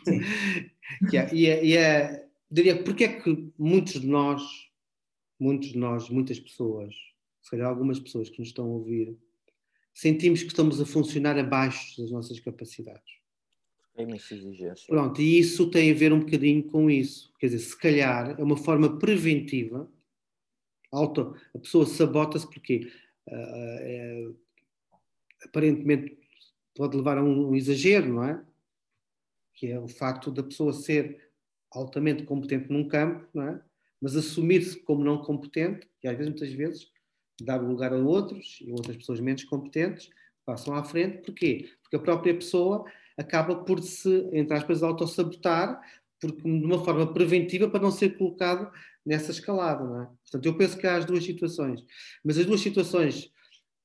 Sim. 0.04 0.20
é, 1.16 1.34
e 1.34 1.46
é, 1.46 1.64
e 1.64 1.76
é, 1.76 2.28
diria, 2.50 2.82
porque 2.82 3.04
é 3.04 3.20
que 3.20 3.52
muitos 3.58 4.00
de 4.00 4.06
nós, 4.06 4.42
muitos 5.38 5.70
de 5.70 5.78
nós, 5.78 6.08
muitas 6.08 6.40
pessoas, 6.40 6.94
se 7.42 7.50
calhar 7.50 7.68
algumas 7.68 8.00
pessoas 8.00 8.30
que 8.30 8.38
nos 8.38 8.48
estão 8.48 8.64
a 8.64 8.68
ouvir, 8.68 9.16
sentimos 9.92 10.42
que 10.42 10.48
estamos 10.48 10.80
a 10.80 10.86
funcionar 10.86 11.38
abaixo 11.38 12.00
das 12.00 12.10
nossas 12.10 12.40
capacidades. 12.40 13.16
É 13.96 14.02
imensa 14.02 14.34
exigência. 14.34 14.86
Pronto, 14.88 15.20
e 15.22 15.38
isso 15.38 15.70
tem 15.70 15.90
a 15.90 15.94
ver 15.94 16.12
um 16.12 16.20
bocadinho 16.20 16.62
com 16.64 16.90
isso. 16.90 17.32
Quer 17.38 17.46
dizer, 17.46 17.60
se 17.60 17.78
calhar 17.78 18.38
é 18.38 18.42
uma 18.42 18.56
forma 18.56 18.98
preventiva, 18.98 19.90
auto, 20.92 21.34
a 21.54 21.58
pessoa 21.58 21.86
sabota-se 21.86 22.46
porque 22.46 22.90
uh, 23.26 24.36
aparentemente 25.46 26.18
pode 26.74 26.96
levar 26.96 27.18
a 27.18 27.22
um, 27.22 27.50
um 27.50 27.54
exagero, 27.54 28.12
não 28.12 28.24
é? 28.24 28.44
Que 29.54 29.72
é 29.72 29.80
o 29.80 29.88
facto 29.88 30.30
da 30.30 30.42
pessoa 30.42 30.72
ser 30.72 31.30
altamente 31.70 32.24
competente 32.24 32.70
num 32.70 32.86
campo, 32.86 33.26
não 33.34 33.48
é? 33.48 33.60
mas 34.00 34.16
assumir-se 34.16 34.78
como 34.80 35.02
não 35.02 35.18
competente, 35.18 35.88
e 36.02 36.08
às 36.08 36.16
vezes, 36.16 36.30
muitas 36.32 36.52
vezes, 36.52 36.90
dar 37.40 37.56
lugar 37.56 37.92
a 37.92 37.96
outros 37.96 38.58
e 38.60 38.70
outras 38.70 38.96
pessoas 38.96 39.20
menos 39.20 39.44
competentes 39.44 40.10
passam 40.44 40.74
à 40.74 40.84
frente. 40.84 41.22
Porquê? 41.24 41.70
Porque 41.82 41.96
a 41.96 42.00
própria 42.00 42.34
pessoa 42.34 42.84
acaba 43.16 43.56
por 43.64 43.82
se, 43.82 44.28
entre 44.32 44.56
aspas, 44.56 44.82
autossabotar 44.82 45.80
porque, 46.20 46.42
de 46.42 46.64
uma 46.64 46.82
forma 46.84 47.12
preventiva 47.12 47.68
para 47.68 47.82
não 47.82 47.90
ser 47.90 48.16
colocado 48.16 48.70
nessa 49.04 49.30
escalada. 49.30 49.84
Não 49.84 50.02
é? 50.02 50.06
Portanto, 50.22 50.46
eu 50.46 50.56
penso 50.56 50.78
que 50.78 50.86
há 50.86 50.96
as 50.96 51.04
duas 51.04 51.24
situações, 51.24 51.84
mas 52.24 52.38
as 52.38 52.46
duas 52.46 52.60
situações 52.60 53.32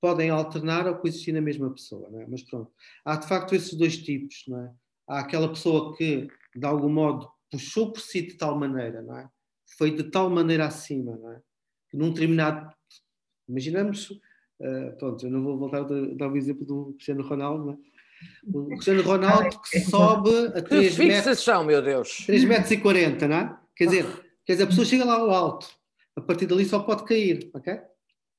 podem 0.01 0.29
alternar 0.29 0.87
ou 0.87 0.95
coexistir 0.95 1.33
na 1.33 1.41
mesma 1.41 1.69
pessoa. 1.71 2.09
É? 2.19 2.25
Mas 2.27 2.41
pronto, 2.41 2.71
há 3.05 3.15
de 3.15 3.27
facto 3.27 3.55
esses 3.55 3.73
dois 3.75 3.97
tipos. 3.97 4.43
Não 4.47 4.59
é? 4.59 4.73
Há 5.07 5.19
aquela 5.19 5.47
pessoa 5.47 5.95
que, 5.95 6.27
de 6.55 6.65
algum 6.65 6.89
modo, 6.89 7.29
puxou 7.49 7.93
por 7.93 8.01
si 8.01 8.23
de 8.23 8.33
tal 8.33 8.57
maneira, 8.57 9.01
não 9.01 9.17
é? 9.17 9.29
foi 9.77 9.91
de 9.91 10.03
tal 10.03 10.29
maneira 10.29 10.65
acima, 10.65 11.15
não 11.15 11.31
é? 11.31 11.41
que 11.89 11.97
num 11.97 12.11
determinado. 12.11 12.73
Imaginamos, 13.47 14.11
uh, 14.11 14.95
pronto, 14.97 15.25
eu 15.25 15.31
não 15.31 15.43
vou 15.43 15.57
voltar 15.57 15.81
a 15.81 16.15
dar 16.15 16.31
o 16.31 16.37
exemplo 16.37 16.65
do 16.65 16.93
Cristiano 16.93 17.27
Ronaldo, 17.27 17.71
é? 17.71 17.91
O 18.53 18.67
Cristiano 18.67 19.01
Ronaldo 19.01 19.59
que 19.69 19.79
sobe 19.89 20.29
a 20.55 20.61
3 20.61 20.97
metros. 20.97 21.47
meu 21.65 21.81
Deus! 21.81 22.23
3 22.25 22.43
metros 22.45 22.71
e 22.71 22.77
40, 22.77 23.27
não 23.27 23.35
é? 23.35 23.59
Quer 23.75 23.85
dizer, 23.85 24.05
quer 24.45 24.53
dizer, 24.53 24.63
a 24.63 24.67
pessoa 24.67 24.85
chega 24.85 25.03
lá 25.03 25.15
ao 25.15 25.31
alto, 25.31 25.67
a 26.15 26.21
partir 26.21 26.45
dali 26.45 26.63
só 26.65 26.79
pode 26.79 27.03
cair, 27.05 27.49
ok? 27.53 27.81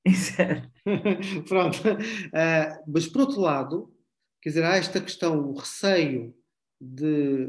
Pronto. 1.49 1.79
Uh, 1.79 2.83
mas 2.87 3.07
por 3.07 3.23
outro 3.23 3.41
lado, 3.41 3.95
quer 4.41 4.51
dizer, 4.51 4.65
há 4.65 4.77
esta 4.77 5.01
questão, 5.01 5.49
o 5.49 5.55
receio 5.55 6.35
de, 6.81 7.49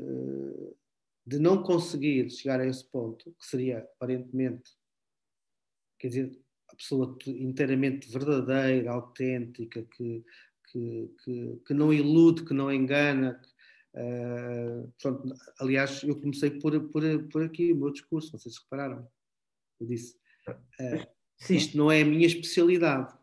de 1.26 1.40
não 1.40 1.64
conseguir 1.64 2.30
chegar 2.30 2.60
a 2.60 2.68
esse 2.68 2.86
ponto, 2.90 3.32
que 3.40 3.46
seria 3.46 3.80
aparentemente, 3.80 4.72
quer 6.00 6.08
dizer, 6.10 6.40
a 6.70 6.76
pessoa 6.76 7.18
inteiramente 7.28 8.12
verdadeira, 8.12 8.92
autêntica, 8.92 9.84
que, 9.84 10.24
que, 10.72 11.12
que, 11.24 11.62
que 11.66 11.74
não 11.74 11.92
ilude, 11.94 12.46
que 12.46 12.54
não 12.54 12.72
engana. 12.72 13.42
Uh, 13.96 14.92
pronto, 15.00 15.36
aliás, 15.60 16.02
eu 16.04 16.20
comecei 16.20 16.50
por, 16.60 16.90
por, 16.90 17.04
por 17.30 17.44
aqui 17.44 17.72
o 17.74 17.76
meu 17.76 17.92
discurso, 17.92 18.32
vocês 18.32 18.58
repararam. 18.58 19.08
Eu 19.80 19.88
disse: 19.88 20.18
uh, 20.48 21.08
isto 21.50 21.78
não 21.78 21.92
é 21.92 22.02
a 22.02 22.06
minha 22.06 22.28
especialidade. 22.28 23.14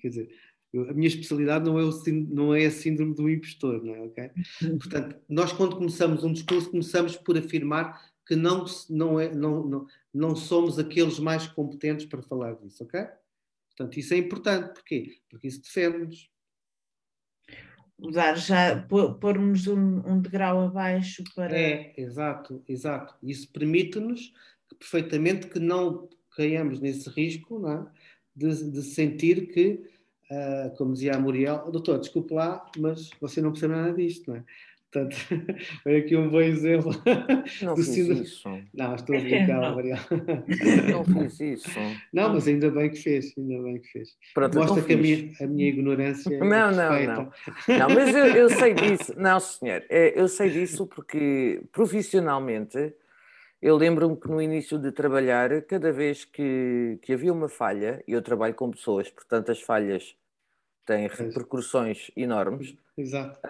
Quer 0.00 0.08
dizer, 0.08 0.30
a 0.88 0.92
minha 0.92 1.08
especialidade 1.08 1.64
não 1.64 1.78
é, 1.78 1.84
o, 1.84 1.90
não 2.28 2.54
é 2.54 2.66
a 2.66 2.70
síndrome 2.70 3.14
do 3.14 3.28
impostor, 3.28 3.82
não 3.82 3.94
é? 3.94 4.00
Okay? 4.02 4.30
Portanto, 4.78 5.16
nós 5.28 5.52
quando 5.52 5.76
começamos 5.76 6.22
um 6.24 6.32
discurso, 6.32 6.70
começamos 6.70 7.16
por 7.16 7.36
afirmar 7.36 8.00
que 8.26 8.36
não, 8.36 8.64
não, 8.90 9.20
é, 9.20 9.32
não, 9.34 9.64
não, 9.66 9.86
não 10.12 10.36
somos 10.36 10.78
aqueles 10.78 11.18
mais 11.18 11.46
competentes 11.46 12.06
para 12.06 12.22
falar 12.22 12.54
disso, 12.54 12.84
ok? 12.84 13.06
Portanto, 13.68 13.98
isso 13.98 14.14
é 14.14 14.16
importante, 14.16 14.74
porquê? 14.74 15.18
Porque 15.28 15.46
isso 15.46 15.62
defende-nos 15.62 16.30
usar 17.98 18.34
já 18.34 18.86
pormos 19.20 19.66
um, 19.66 20.02
um 20.06 20.20
degrau 20.20 20.60
abaixo 20.60 21.22
para. 21.34 21.56
É, 21.56 21.94
exato, 21.96 22.62
exato. 22.68 23.14
Isso 23.22 23.50
permite-nos 23.52 24.32
perfeitamente 24.78 25.46
que 25.46 25.58
não 25.58 26.08
caiamos 26.36 26.80
nesse 26.80 27.08
risco 27.10 27.58
não 27.58 27.72
é? 27.72 27.86
de, 28.34 28.70
de, 28.70 28.82
sentir 28.82 29.48
que, 29.48 29.80
uh, 30.30 30.76
como 30.76 30.92
dizia 30.92 31.14
a 31.14 31.18
Muriel, 31.18 31.70
doutor, 31.70 31.98
desculpe 31.98 32.34
lá, 32.34 32.64
mas 32.78 33.10
você 33.20 33.40
não 33.40 33.52
percebe 33.52 33.74
nada 33.74 33.92
disto, 33.94 34.30
não 34.30 34.36
é? 34.36 34.44
Portanto, 34.96 35.16
foi 35.82 35.96
aqui 35.98 36.16
um 36.16 36.30
bom 36.30 36.40
exemplo. 36.40 36.92
Não 37.60 37.74
do 37.74 37.82
fiz 37.82 37.96
isso. 37.96 38.48
Não, 38.72 38.94
estou 38.94 39.16
a 39.16 39.20
brincar, 39.20 39.60
Mariel. 39.74 39.98
Não 40.90 41.04
fiz 41.04 41.40
isso. 41.40 41.70
Não, 42.12 42.32
mas 42.32 42.48
ainda 42.48 42.70
bem 42.70 42.90
que 42.90 42.96
fez, 42.96 43.34
ainda 43.36 43.62
bem 43.62 43.78
que 43.80 43.88
fez. 43.88 44.10
Pronto, 44.32 44.58
Mostra 44.58 44.82
que 44.82 44.92
a 44.94 44.96
minha, 44.96 45.32
a 45.40 45.46
minha 45.46 45.68
ignorância 45.68 46.34
é 46.34 46.38
não, 46.38 46.70
não, 46.70 47.02
não. 47.04 47.32
Não, 47.68 47.88
mas 47.94 48.14
eu, 48.14 48.26
eu 48.26 48.48
sei 48.48 48.74
disso. 48.74 49.12
Não, 49.18 49.38
senhor, 49.40 49.84
é, 49.90 50.18
eu 50.18 50.28
sei 50.28 50.50
disso 50.50 50.86
porque 50.86 51.60
profissionalmente 51.72 52.94
eu 53.66 53.76
lembro-me 53.76 54.16
que 54.16 54.28
no 54.28 54.40
início 54.40 54.78
de 54.78 54.92
trabalhar, 54.92 55.60
cada 55.62 55.90
vez 55.90 56.24
que, 56.24 57.00
que 57.02 57.12
havia 57.12 57.32
uma 57.32 57.48
falha, 57.48 58.00
e 58.06 58.12
eu 58.12 58.22
trabalho 58.22 58.54
com 58.54 58.70
pessoas, 58.70 59.10
portanto 59.10 59.50
as 59.50 59.60
falhas 59.60 60.16
têm 60.86 61.08
repercussões 61.08 62.08
enormes. 62.16 62.76
Exato. 62.96 63.40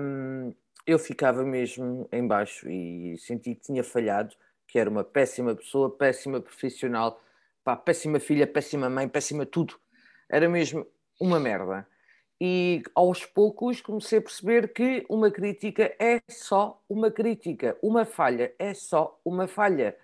Hum, 0.00 0.54
eu 0.86 1.00
ficava 1.00 1.42
mesmo 1.42 2.08
em 2.12 2.24
baixo 2.28 2.70
e 2.70 3.18
senti 3.18 3.56
que 3.56 3.62
tinha 3.62 3.82
falhado, 3.82 4.36
que 4.68 4.78
era 4.78 4.88
uma 4.88 5.02
péssima 5.02 5.52
pessoa, 5.56 5.98
péssima 5.98 6.40
profissional, 6.40 7.20
pá, 7.64 7.74
péssima 7.74 8.20
filha, 8.20 8.46
péssima 8.46 8.88
mãe, 8.88 9.08
péssima 9.08 9.44
tudo. 9.44 9.74
Era 10.30 10.48
mesmo 10.48 10.86
uma 11.20 11.40
merda. 11.40 11.88
E 12.40 12.82
aos 12.94 13.26
poucos 13.26 13.82
comecei 13.82 14.18
a 14.18 14.22
perceber 14.22 14.72
que 14.72 15.04
uma 15.10 15.30
crítica 15.30 15.94
é 15.98 16.22
só 16.28 16.82
uma 16.88 17.10
crítica, 17.10 17.76
uma 17.82 18.06
falha 18.06 18.54
é 18.58 18.72
só 18.72 19.20
uma 19.22 19.46
falha. 19.46 19.94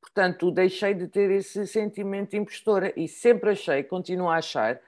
Portanto, 0.00 0.50
deixei 0.50 0.94
de 0.94 1.06
ter 1.06 1.30
esse 1.30 1.66
sentimento 1.66 2.30
de 2.30 2.38
impostora 2.38 2.92
e 2.96 3.06
sempre 3.06 3.50
achei, 3.50 3.84
continuo 3.84 4.28
a 4.28 4.36
achar, 4.36 4.80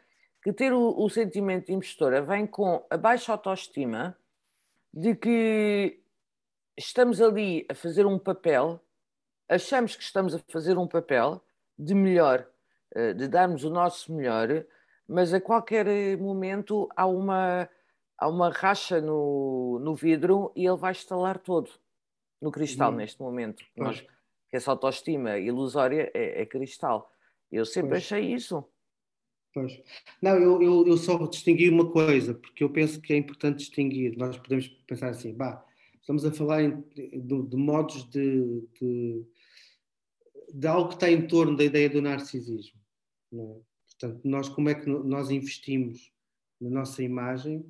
que 0.43 0.53
ter 0.53 0.73
o, 0.73 0.99
o 0.99 1.09
sentimento 1.09 1.67
de 1.67 1.73
impostora 1.73 2.21
vem 2.21 2.47
com 2.47 2.85
a 2.91 2.97
baixa 2.97 3.31
autoestima 3.31 4.17
de 4.93 5.15
que 5.15 6.01
estamos 6.77 7.21
ali 7.21 7.65
a 7.71 7.75
fazer 7.75 8.07
um 8.07 8.19
papel, 8.19 8.81
achamos 9.49 9.95
que 9.95 10.03
estamos 10.03 10.35
a 10.35 10.41
fazer 10.49 10.77
um 10.77 10.89
papel 10.89 11.41
de 11.79 11.95
melhor, 11.95 12.47
eh, 12.95 13.13
de 13.13 13.29
darmos 13.29 13.63
o 13.63 13.71
nosso 13.71 14.13
melhor, 14.13 14.65
mas 15.13 15.35
a 15.35 15.41
qualquer 15.41 16.17
momento 16.17 16.89
há 16.97 17.07
uma, 17.07 17.69
há 18.17 18.29
uma 18.29 18.51
racha 18.51 19.01
no, 19.01 19.79
no 19.79 19.95
vidro 19.95 20.51
e 20.57 20.67
ele 20.67 20.77
vai 20.77 20.93
estalar 20.93 21.39
todo 21.39 21.71
no 22.41 22.51
cristal 22.51 22.91
hum. 22.93 22.97
neste 22.97 23.21
momento. 23.21 23.63
Nós, 23.77 24.05
essa 24.51 24.71
autoestima 24.71 25.39
ilusória 25.39 26.11
é, 26.15 26.43
é 26.43 26.47
cristal. 26.47 27.13
Eu 27.51 27.67
sempre 27.67 27.91
pois. 27.91 28.05
achei 28.05 28.33
isso. 28.33 28.65
Pois. 29.53 29.83
Não, 30.21 30.37
eu, 30.37 30.63
eu, 30.63 30.87
eu, 30.87 30.97
só 30.97 31.19
distingui 31.27 31.69
uma 31.69 31.91
coisa, 31.91 32.33
porque 32.33 32.65
eu 32.65 32.71
penso 32.71 33.01
que 33.01 33.13
é 33.13 33.17
importante 33.17 33.59
distinguir. 33.59 34.17
Nós 34.17 34.39
podemos 34.39 34.67
pensar 34.87 35.11
assim, 35.11 35.35
bah, 35.35 35.63
estamos 36.01 36.25
a 36.25 36.33
falar 36.33 36.63
em, 36.63 36.81
de, 36.95 37.43
de, 37.43 37.57
modos 37.57 38.09
de, 38.09 38.67
de, 38.81 39.27
de, 40.55 40.67
algo 40.67 40.89
que 40.89 40.95
está 40.95 41.11
em 41.11 41.27
torno 41.27 41.55
da 41.55 41.65
ideia 41.65 41.91
do 41.91 42.01
narcisismo. 42.01 42.81
É? 43.35 43.72
Portanto, 44.03 44.21
nós 44.25 44.49
como 44.49 44.69
é 44.69 44.75
que 44.75 44.89
nós 44.89 45.31
investimos 45.31 46.13
na 46.61 46.69
nossa 46.69 47.05
imagem, 47.05 47.65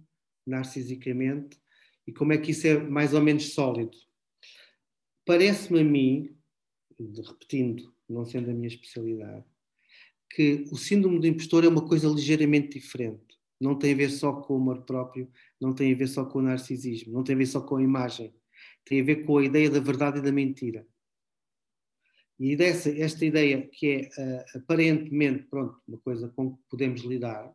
narcisicamente, 0.47 1.61
e 2.07 2.13
como 2.13 2.33
é 2.33 2.39
que 2.39 2.53
isso 2.53 2.67
é 2.67 2.79
mais 2.79 3.13
ou 3.13 3.21
menos 3.21 3.53
sólido. 3.53 3.97
Parece-me 5.27 5.81
a 5.81 5.85
mim, 5.85 6.35
repetindo, 6.99 7.95
não 8.09 8.25
sendo 8.25 8.51
a 8.51 8.55
minha 8.55 8.67
especialidade, 8.67 9.45
que 10.31 10.65
o 10.73 10.77
síndrome 10.77 11.21
do 11.21 11.27
impostor 11.27 11.65
é 11.65 11.69
uma 11.69 11.87
coisa 11.87 12.09
ligeiramente 12.09 12.81
diferente. 12.81 13.39
Não 13.61 13.79
tem 13.79 13.93
a 13.93 13.97
ver 13.97 14.11
só 14.11 14.33
com 14.33 14.55
o 14.55 14.57
amor 14.57 14.83
próprio, 14.83 15.31
não 15.61 15.75
tem 15.75 15.93
a 15.93 15.97
ver 15.97 16.09
só 16.09 16.25
com 16.25 16.39
o 16.39 16.43
narcisismo, 16.43 17.13
não 17.13 17.23
tem 17.23 17.35
a 17.35 17.39
ver 17.39 17.47
só 17.47 17.61
com 17.61 17.77
a 17.77 17.83
imagem. 17.83 18.35
Tem 18.87 19.03
a 19.03 19.05
ver 19.05 19.25
com 19.25 19.37
a 19.37 19.45
ideia 19.45 19.71
da 19.71 19.81
verdade 19.81 20.19
e 20.19 20.23
da 20.23 20.33
mentira. 20.33 20.87
E 22.43 22.57
dessa, 22.57 22.91
esta 22.91 23.25
ideia 23.25 23.63
que 23.69 24.11
é 24.17 24.21
uh, 24.21 24.59
aparentemente 24.59 25.45
pronto, 25.45 25.81
uma 25.87 25.97
coisa 25.99 26.29
com 26.31 26.57
que 26.57 26.63
podemos 26.69 27.03
lidar, 27.03 27.55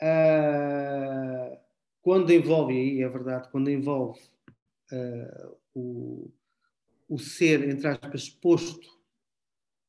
uh, 0.00 1.58
quando 2.00 2.32
envolve, 2.32 2.72
e 2.72 3.02
é 3.02 3.08
verdade, 3.08 3.50
quando 3.50 3.68
envolve 3.68 4.20
uh, 4.92 5.56
o, 5.74 6.30
o 7.08 7.18
ser, 7.18 7.68
entre 7.68 7.88
aspas, 7.88 8.22
exposto 8.22 8.88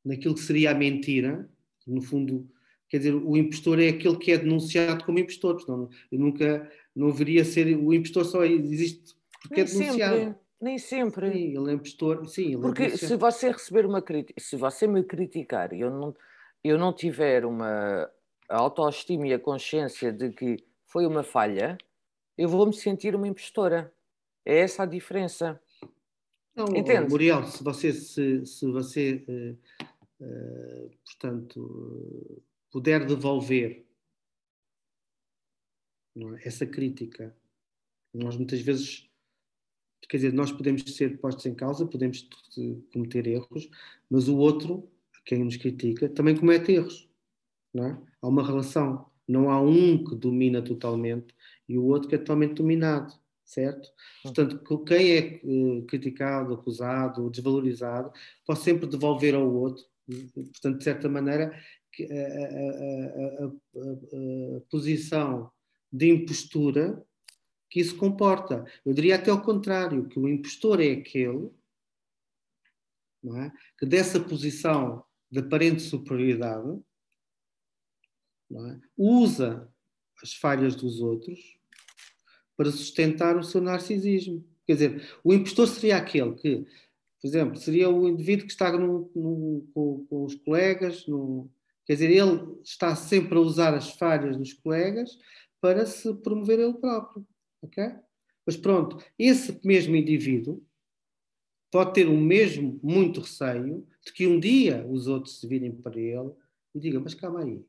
naquilo 0.04 0.34
que 0.34 0.42
seria 0.42 0.72
a 0.72 0.76
mentira, 0.76 1.48
no 1.86 2.02
fundo, 2.02 2.50
quer 2.90 2.98
dizer, 2.98 3.14
o 3.14 3.38
impostor 3.38 3.80
é 3.80 3.90
aquele 3.90 4.18
que 4.18 4.32
é 4.32 4.38
denunciado 4.40 5.06
como 5.06 5.20
impostor, 5.20 5.64
não, 5.68 5.92
eu 6.12 6.18
nunca, 6.18 6.72
não 6.96 7.12
deveria 7.12 7.46
ser, 7.46 7.78
o 7.78 7.94
impostor 7.94 8.26
só 8.26 8.44
existe 8.44 9.14
porque 9.44 9.62
é 9.62 9.64
Nem 9.66 9.74
é 9.74 9.78
denunciado. 9.78 10.18
Sempre, 10.18 10.43
nem 10.64 10.78
sempre. 10.78 11.32
Sim, 11.32 11.58
ele 11.58 11.72
é 11.72 11.74
impostor, 11.74 12.28
sim. 12.28 12.54
Ele 12.54 12.62
porque 12.62 12.84
é 12.84 12.98
se 12.98 13.16
você 13.16 13.52
receber 13.52 13.86
uma 13.86 14.02
crítica, 14.02 14.40
se 14.42 14.56
você 14.56 14.88
me 14.88 15.04
criticar, 15.04 15.74
eu 15.74 15.92
não, 15.92 16.16
eu 16.64 16.78
não 16.78 16.94
tiver 16.94 17.46
uma 17.46 18.10
autoestima 18.50 19.28
e 19.28 19.34
a 19.34 19.40
consciência 19.40 20.12
de 20.12 20.32
que 20.32 20.58
foi 20.86 21.06
uma 21.06 21.24
falha, 21.24 21.78
eu 22.38 22.48
vou 22.48 22.66
me 22.66 22.74
sentir 22.74 23.16
uma 23.16 23.28
impostora. 23.28 23.94
É 24.46 24.60
essa 24.60 24.84
a 24.84 24.86
diferença. 24.86 25.62
Não, 26.56 26.66
Entende? 26.76 27.10
Muriel, 27.10 27.44
se 27.46 27.64
você, 27.64 27.94
se, 27.94 28.46
se 28.46 28.72
você 28.72 29.24
eh, 29.28 29.56
eh, 30.22 30.90
portanto, 31.06 32.44
puder 32.72 33.06
devolver 33.06 33.86
é, 36.16 36.48
essa 36.48 36.66
crítica, 36.66 37.36
nós 38.14 38.38
muitas 38.38 38.62
vezes, 38.62 39.10
quer 40.08 40.18
dizer, 40.18 40.34
nós 40.34 40.52
podemos 40.52 40.82
ser 40.84 41.18
postos 41.20 41.46
em 41.46 41.54
causa, 41.54 41.86
podemos 41.86 42.28
cometer 42.92 43.28
erros, 43.28 43.70
mas 44.10 44.28
o 44.28 44.38
outro, 44.38 44.90
quem 45.26 45.44
nos 45.44 45.58
critica, 45.58 46.10
também 46.10 46.36
comete 46.36 46.72
erros. 46.74 47.10
Não 47.74 47.86
é? 47.86 47.98
Há 48.22 48.28
uma 48.28 48.46
relação. 48.46 49.06
Não 49.28 49.50
há 49.50 49.60
um 49.62 50.04
que 50.04 50.16
domina 50.16 50.62
totalmente 50.62 51.34
e 51.68 51.78
o 51.78 51.86
outro 51.86 52.10
que 52.10 52.16
é 52.16 52.18
totalmente 52.18 52.56
dominado, 52.56 53.14
certo? 53.46 53.90
Portanto, 54.22 54.84
quem 54.86 55.12
é 55.12 55.18
eh, 55.18 55.82
criticado, 55.88 56.54
acusado, 56.54 57.30
desvalorizado, 57.30 58.12
pode 58.46 58.60
sempre 58.60 58.86
devolver 58.86 59.34
ao 59.34 59.50
outro. 59.50 59.84
Portanto, 60.34 60.78
de 60.80 60.84
certa 60.84 61.08
maneira, 61.08 61.46
a- 61.48 62.04
a- 62.04 63.46
a- 63.46 64.58
a 64.58 64.62
posição 64.70 65.50
de 65.92 66.10
impostura 66.10 67.02
que 67.74 67.80
isso 67.80 67.98
comporta. 67.98 68.64
Eu 68.86 68.94
diria 68.94 69.16
até 69.16 69.32
ao 69.32 69.42
contrário, 69.42 70.08
que 70.08 70.20
o 70.20 70.30
impostor 70.30 70.80
é 70.80 70.92
aquele 70.92 71.50
é? 73.26 73.52
que 73.80 73.86
dessa 73.88 74.20
posição 74.20 75.04
de 75.32 75.40
aparente 75.40 75.82
superioridade 75.82 76.80
é? 78.52 78.80
usa 78.96 79.68
as 80.22 80.36
falhas 80.36 80.76
dos 80.76 81.02
outros 81.02 81.58
para 82.56 82.70
sustentar 82.70 83.36
o 83.38 83.44
seu 83.44 83.60
narcisismo. 83.60 84.46
Quer 84.68 84.74
dizer, 84.74 85.18
o 85.24 85.34
impostor 85.34 85.68
seria 85.68 85.98
aquele 85.98 86.36
que, 86.36 86.58
por 87.20 87.28
exemplo, 87.28 87.58
seria 87.58 87.90
o 87.90 88.08
indivíduo 88.08 88.46
que 88.46 88.52
está 88.52 88.72
num- 88.72 89.10
num- 89.16 89.68
com, 89.74 90.06
com 90.06 90.26
os 90.26 90.36
colegas, 90.36 91.08
num- 91.08 91.50
quer 91.88 91.94
dizer, 91.94 92.12
ele 92.12 92.56
está 92.64 92.96
sempre 92.96 93.36
a 93.36 93.42
usar 93.42 93.74
as 93.74 93.94
falhas 93.94 94.38
dos 94.38 94.54
colegas 94.54 95.18
para 95.60 95.88
se 95.88 96.14
promover 96.18 96.60
ele 96.60 96.74
próprio. 96.76 97.26
Ok? 97.64 97.96
Mas 98.46 98.58
pronto, 98.58 99.04
esse 99.18 99.60
mesmo 99.66 99.96
indivíduo 99.96 100.64
pode 101.72 101.94
ter 101.94 102.08
o 102.08 102.16
mesmo 102.16 102.80
muito 102.84 103.22
receio 103.22 103.88
de 104.06 104.14
que 104.14 104.28
um 104.28 104.40
dia 104.40 104.86
os 104.86 105.08
outros 105.08 105.40
se 105.40 105.48
virem 105.48 105.72
para 105.72 106.00
ele 106.00 106.32
e 106.76 106.80
digam, 106.80 107.02
mas 107.02 107.14
calma 107.14 107.44
aí, 107.44 107.66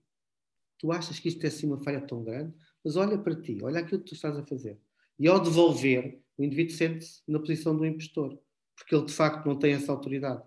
tu 0.78 0.92
achas 0.92 1.18
que 1.18 1.28
isto 1.28 1.42
é 1.44 1.48
assim 1.48 1.66
uma 1.66 1.82
falha 1.82 2.00
tão 2.00 2.22
grande? 2.22 2.54
Mas 2.84 2.96
olha 2.96 3.16
para 3.16 3.40
ti, 3.40 3.58
olha 3.62 3.80
aquilo 3.80 4.00
que 4.00 4.08
tu 4.08 4.14
estás 4.14 4.36
a 4.36 4.44
fazer. 4.44 4.78
E 5.18 5.28
ao 5.28 5.40
devolver, 5.40 6.20
o 6.36 6.42
indivíduo 6.42 6.76
sente-se 6.76 7.22
na 7.26 7.38
posição 7.38 7.76
do 7.76 7.86
impostor, 7.86 8.38
porque 8.76 8.94
ele 8.94 9.06
de 9.06 9.12
facto 9.12 9.46
não 9.46 9.58
tem 9.58 9.72
essa 9.72 9.92
autoridade. 9.92 10.42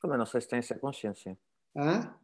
Também 0.00 0.18
não 0.18 0.26
sei 0.26 0.40
se 0.40 0.48
tem 0.48 0.58
essa 0.58 0.74
consciência. 0.74 1.38
Ah? 1.76 2.18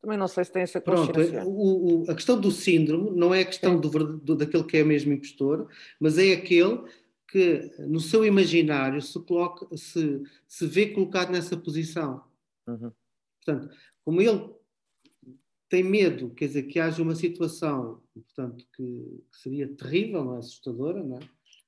Também 0.00 0.16
não 0.16 0.28
sei 0.28 0.44
se 0.44 0.52
tem 0.52 0.62
essa 0.62 0.80
Pronto, 0.80 1.12
consciência. 1.12 1.44
o- 1.44 2.04
o- 2.04 2.10
a 2.10 2.14
questão 2.14 2.40
do 2.40 2.50
síndrome 2.50 3.10
não 3.18 3.34
é 3.34 3.42
a 3.42 3.46
questão 3.46 3.80
do, 3.80 3.90
do- 4.18 4.36
daquele 4.36 4.64
que 4.64 4.76
é 4.76 4.84
mesmo 4.84 5.12
impostor, 5.12 5.68
mas 5.98 6.18
é 6.18 6.32
aquele 6.32 6.82
que 7.30 7.70
no 7.80 8.00
seu 8.00 8.24
imaginário 8.24 9.02
se, 9.02 9.18
coloca, 9.24 9.76
se, 9.76 10.22
se 10.46 10.66
vê 10.66 10.86
colocado 10.90 11.30
nessa 11.30 11.56
posição. 11.56 12.24
Uhum. 12.66 12.92
Portanto, 13.44 13.74
como 14.04 14.22
ele 14.22 14.48
tem 15.68 15.82
medo, 15.82 16.30
quer 16.30 16.46
dizer, 16.46 16.62
que 16.62 16.78
haja 16.80 17.02
uma 17.02 17.14
situação, 17.14 18.00
portanto, 18.14 18.64
que, 18.74 18.84
que 19.30 19.36
seria 19.38 19.68
terrível, 19.68 20.24
não 20.24 20.36
é? 20.36 20.38
assustadora, 20.38 21.02
não 21.02 21.16
é? 21.18 21.20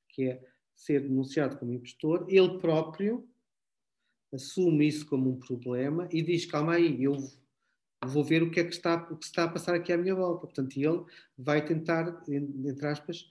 que 0.08 0.24
é 0.24 0.42
ser 0.74 1.02
denunciado 1.02 1.58
como 1.58 1.72
impostor, 1.74 2.24
ele 2.28 2.58
próprio 2.58 3.28
assume 4.32 4.86
isso 4.86 5.04
como 5.06 5.28
um 5.30 5.38
problema 5.38 6.08
e 6.10 6.22
diz, 6.22 6.46
calma 6.46 6.74
aí, 6.74 7.02
eu 7.04 7.16
vou 8.06 8.24
ver 8.24 8.42
o 8.42 8.50
que 8.50 8.60
é 8.60 8.64
que 8.64 8.72
está, 8.72 9.06
o 9.10 9.16
que 9.16 9.24
está 9.24 9.44
a 9.44 9.48
passar 9.48 9.74
aqui 9.74 9.92
à 9.92 9.98
minha 9.98 10.14
volta. 10.14 10.46
Portanto, 10.46 10.76
ele 10.76 11.04
vai 11.36 11.64
tentar, 11.64 12.22
en- 12.28 12.68
entre 12.68 12.86
aspas, 12.86 13.28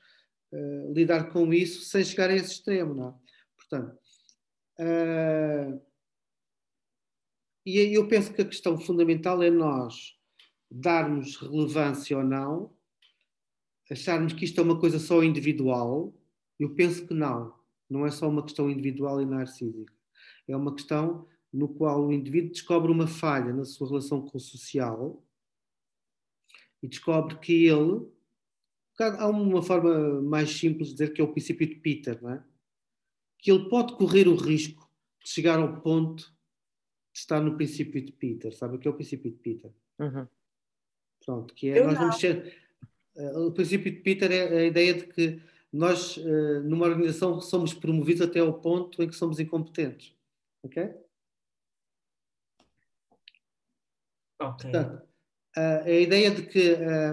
eh, 0.52 0.92
lidar 0.94 1.32
com 1.32 1.54
isso 1.54 1.82
sem 1.86 2.04
chegar 2.04 2.30
a 2.30 2.36
esse 2.36 2.54
extremo, 2.54 2.94
não 2.94 3.10
é? 3.10 3.14
Portanto, 3.58 3.98
eh, 4.80 5.80
e 7.66 7.96
eu 7.96 8.08
penso 8.08 8.34
que 8.34 8.42
a 8.42 8.46
questão 8.46 8.80
fundamental 8.80 9.42
é 9.44 9.50
nós 9.50 10.18
darmos 10.72 11.36
relevância 11.38 12.18
ou 12.18 12.24
não, 12.24 12.76
acharmos 13.92 14.34
que 14.34 14.46
isto 14.46 14.60
é 14.60 14.64
uma 14.64 14.80
coisa 14.80 15.00
só 15.00 15.24
individual. 15.24 16.14
Eu 16.60 16.74
penso 16.76 17.08
que 17.08 17.14
não. 17.14 17.54
Não 17.90 18.06
é 18.06 18.12
só 18.12 18.30
uma 18.30 18.44
questão 18.44 18.70
individual 18.70 19.20
e 19.22 19.26
narcísica. 19.26 19.92
É 20.48 20.56
uma 20.56 20.74
questão 20.76 21.28
no 21.52 21.68
qual 21.68 22.06
o 22.06 22.12
indivíduo 22.14 22.52
descobre 22.52 22.92
uma 22.92 23.08
falha 23.08 23.54
na 23.54 23.66
sua 23.66 23.88
relação 23.88 24.22
com 24.26 24.38
o 24.38 24.42
social 24.42 25.24
e 26.82 26.88
descobre 26.88 27.38
que 27.40 27.66
ele. 27.66 28.08
Há 29.00 29.28
uma 29.30 29.62
forma 29.64 30.22
mais 30.22 30.50
simples 30.52 30.90
de 30.90 30.94
dizer 30.96 31.14
que 31.14 31.22
é 31.22 31.24
o 31.24 31.32
princípio 31.32 31.66
de 31.68 31.76
Peter, 31.76 32.22
não 32.22 32.32
é? 32.32 32.44
Que 33.38 33.50
ele 33.52 33.70
pode 33.70 33.96
correr 33.96 34.28
o 34.28 34.36
risco 34.36 34.90
de 35.24 35.30
chegar 35.30 35.58
ao 35.58 35.80
ponto 35.82 36.24
de 36.24 37.20
estar 37.20 37.40
no 37.42 37.56
princípio 37.56 38.04
de 38.04 38.12
Peter. 38.12 38.54
Sabe 38.54 38.76
o 38.76 38.80
que 38.80 38.88
é 38.88 38.92
o 38.92 38.96
princípio 38.96 39.32
de 39.32 39.38
Peter? 39.38 39.72
Uhum. 40.00 40.28
Pronto, 41.26 41.54
que 41.54 41.70
é 41.70 41.80
Eu 41.80 41.86
nós 41.86 41.94
não. 41.94 42.02
vamos 42.02 42.18
ser. 42.18 42.54
eh, 43.16 43.38
O 43.38 43.52
princípio 43.54 43.90
de 43.92 44.00
Peter 44.02 44.30
é 44.32 44.58
a 44.60 44.66
ideia 44.66 44.94
de 44.94 45.08
que 45.08 45.42
nós, 45.72 46.18
eh, 46.18 46.60
numa 46.62 46.86
organização, 46.86 47.40
somos 47.40 47.74
promovidos 47.74 48.22
até 48.22 48.40
ao 48.40 48.60
ponto 48.60 49.02
em 49.02 49.08
que 49.08 49.16
somos 49.16 49.40
incompetentes. 49.40 50.14
Ok? 50.62 50.94
Ok. 54.40 54.62
Portanto, 54.72 55.02
a 55.56 55.90
ideia 55.92 56.32
de 56.32 56.44
que 56.44 56.72
eh, 56.74 57.12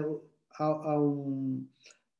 há, 0.59 0.65
há 0.65 1.01
um, 1.01 1.67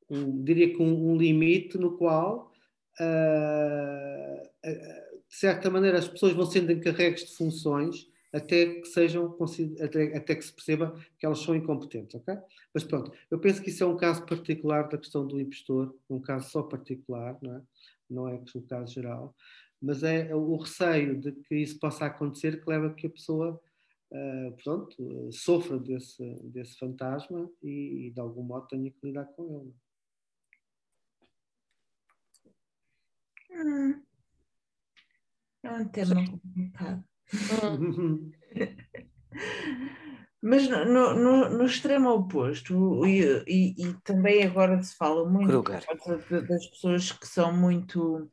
um- 0.09 0.43
diria 0.43 0.69
que 0.75 0.81
um, 0.81 1.11
um 1.11 1.17
limite 1.17 1.77
no 1.77 1.97
qual, 1.97 2.51
eh, 2.99 4.51
eh, 4.63 5.07
de 5.29 5.35
certa 5.35 5.69
maneira, 5.69 5.99
as 5.99 6.07
pessoas 6.07 6.33
vão 6.33 6.45
sendo 6.45 6.71
encarregues 6.71 7.25
de 7.25 7.35
funções 7.35 8.07
até 8.33 8.65
que 8.81 8.85
sejam 8.87 9.35
até, 9.81 10.17
até 10.17 10.35
que 10.35 10.41
se 10.43 10.53
perceba 10.53 10.93
que 11.17 11.25
elas 11.25 11.39
são 11.39 11.55
incompetentes, 11.55 12.15
ok? 12.15 12.35
Mas 12.73 12.83
pronto, 12.83 13.11
eu 13.31 13.39
penso 13.39 13.61
que 13.61 13.69
isso 13.69 13.83
é 13.83 13.87
um 13.87 13.97
caso 13.97 14.25
particular 14.25 14.87
da 14.89 14.97
questão 14.97 15.25
do 15.25 15.39
impostor, 15.39 15.95
um 16.09 16.19
caso 16.19 16.49
só 16.49 16.61
particular, 16.63 17.37
não 17.41 17.55
é? 17.55 17.61
Não 18.09 18.27
é 18.27 18.35
o 18.55 18.61
caso 18.63 18.93
geral, 18.93 19.35
mas 19.81 20.03
é 20.03 20.33
o 20.35 20.55
receio 20.57 21.19
de 21.19 21.31
que 21.33 21.55
isso 21.55 21.79
possa 21.79 22.05
acontecer 22.05 22.61
que 22.61 22.69
leva 22.69 22.87
a 22.87 22.93
que 22.93 23.07
a 23.07 23.09
pessoa 23.09 23.59
Uh, 24.09 24.55
pronto, 24.63 25.31
sofra 25.33 25.77
desse, 25.77 26.23
desse 26.43 26.77
fantasma 26.77 27.49
e, 27.61 28.07
e, 28.07 28.11
de 28.11 28.19
algum 28.21 28.41
modo 28.41 28.65
tenha 28.67 28.89
que 28.89 29.05
lidar 29.05 29.25
com 29.25 29.61
ele. 29.61 29.73
Hum. 33.51 34.01
É 35.63 35.71
um 35.71 35.87
tema 35.89 36.15
complicado. 36.25 37.03
Mas 40.41 40.69
no, 40.69 40.85
no, 40.85 41.49
no- 41.49 41.65
extremo 41.65 42.09
oposto, 42.11 43.05
e, 43.05 43.43
e- 43.47 43.75
e 43.77 43.93
também 44.03 44.43
agora 44.43 44.81
se 44.81 44.95
fala 44.95 45.27
muito 45.27 45.61
das 46.47 46.67
pessoas 46.67 47.11
que 47.11 47.27
são 47.27 47.51
muito 47.51 48.31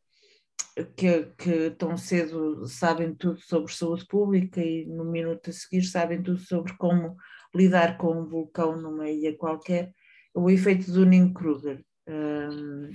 que, 0.97 1.27
que 1.39 1.71
tão 1.73 1.97
cedo 1.97 2.67
sabem 2.67 3.15
tudo 3.15 3.41
sobre 3.41 3.73
saúde 3.73 4.07
pública 4.07 4.61
e 4.61 4.85
no 4.87 5.05
minuto 5.05 5.51
a 5.51 5.53
seguir 5.53 5.83
sabem 5.83 6.23
tudo 6.23 6.39
sobre 6.39 6.77
como 6.77 7.17
lidar 7.55 7.97
com 7.97 8.21
um 8.21 8.27
vulcão 8.27 8.77
numa 8.77 9.09
ilha 9.09 9.37
qualquer, 9.37 9.93
o 10.35 10.51
efeito 10.51 10.91
do 10.91 11.07
Ninho 11.07 11.33
Kruger. 11.33 11.85
Hum, 12.09 12.91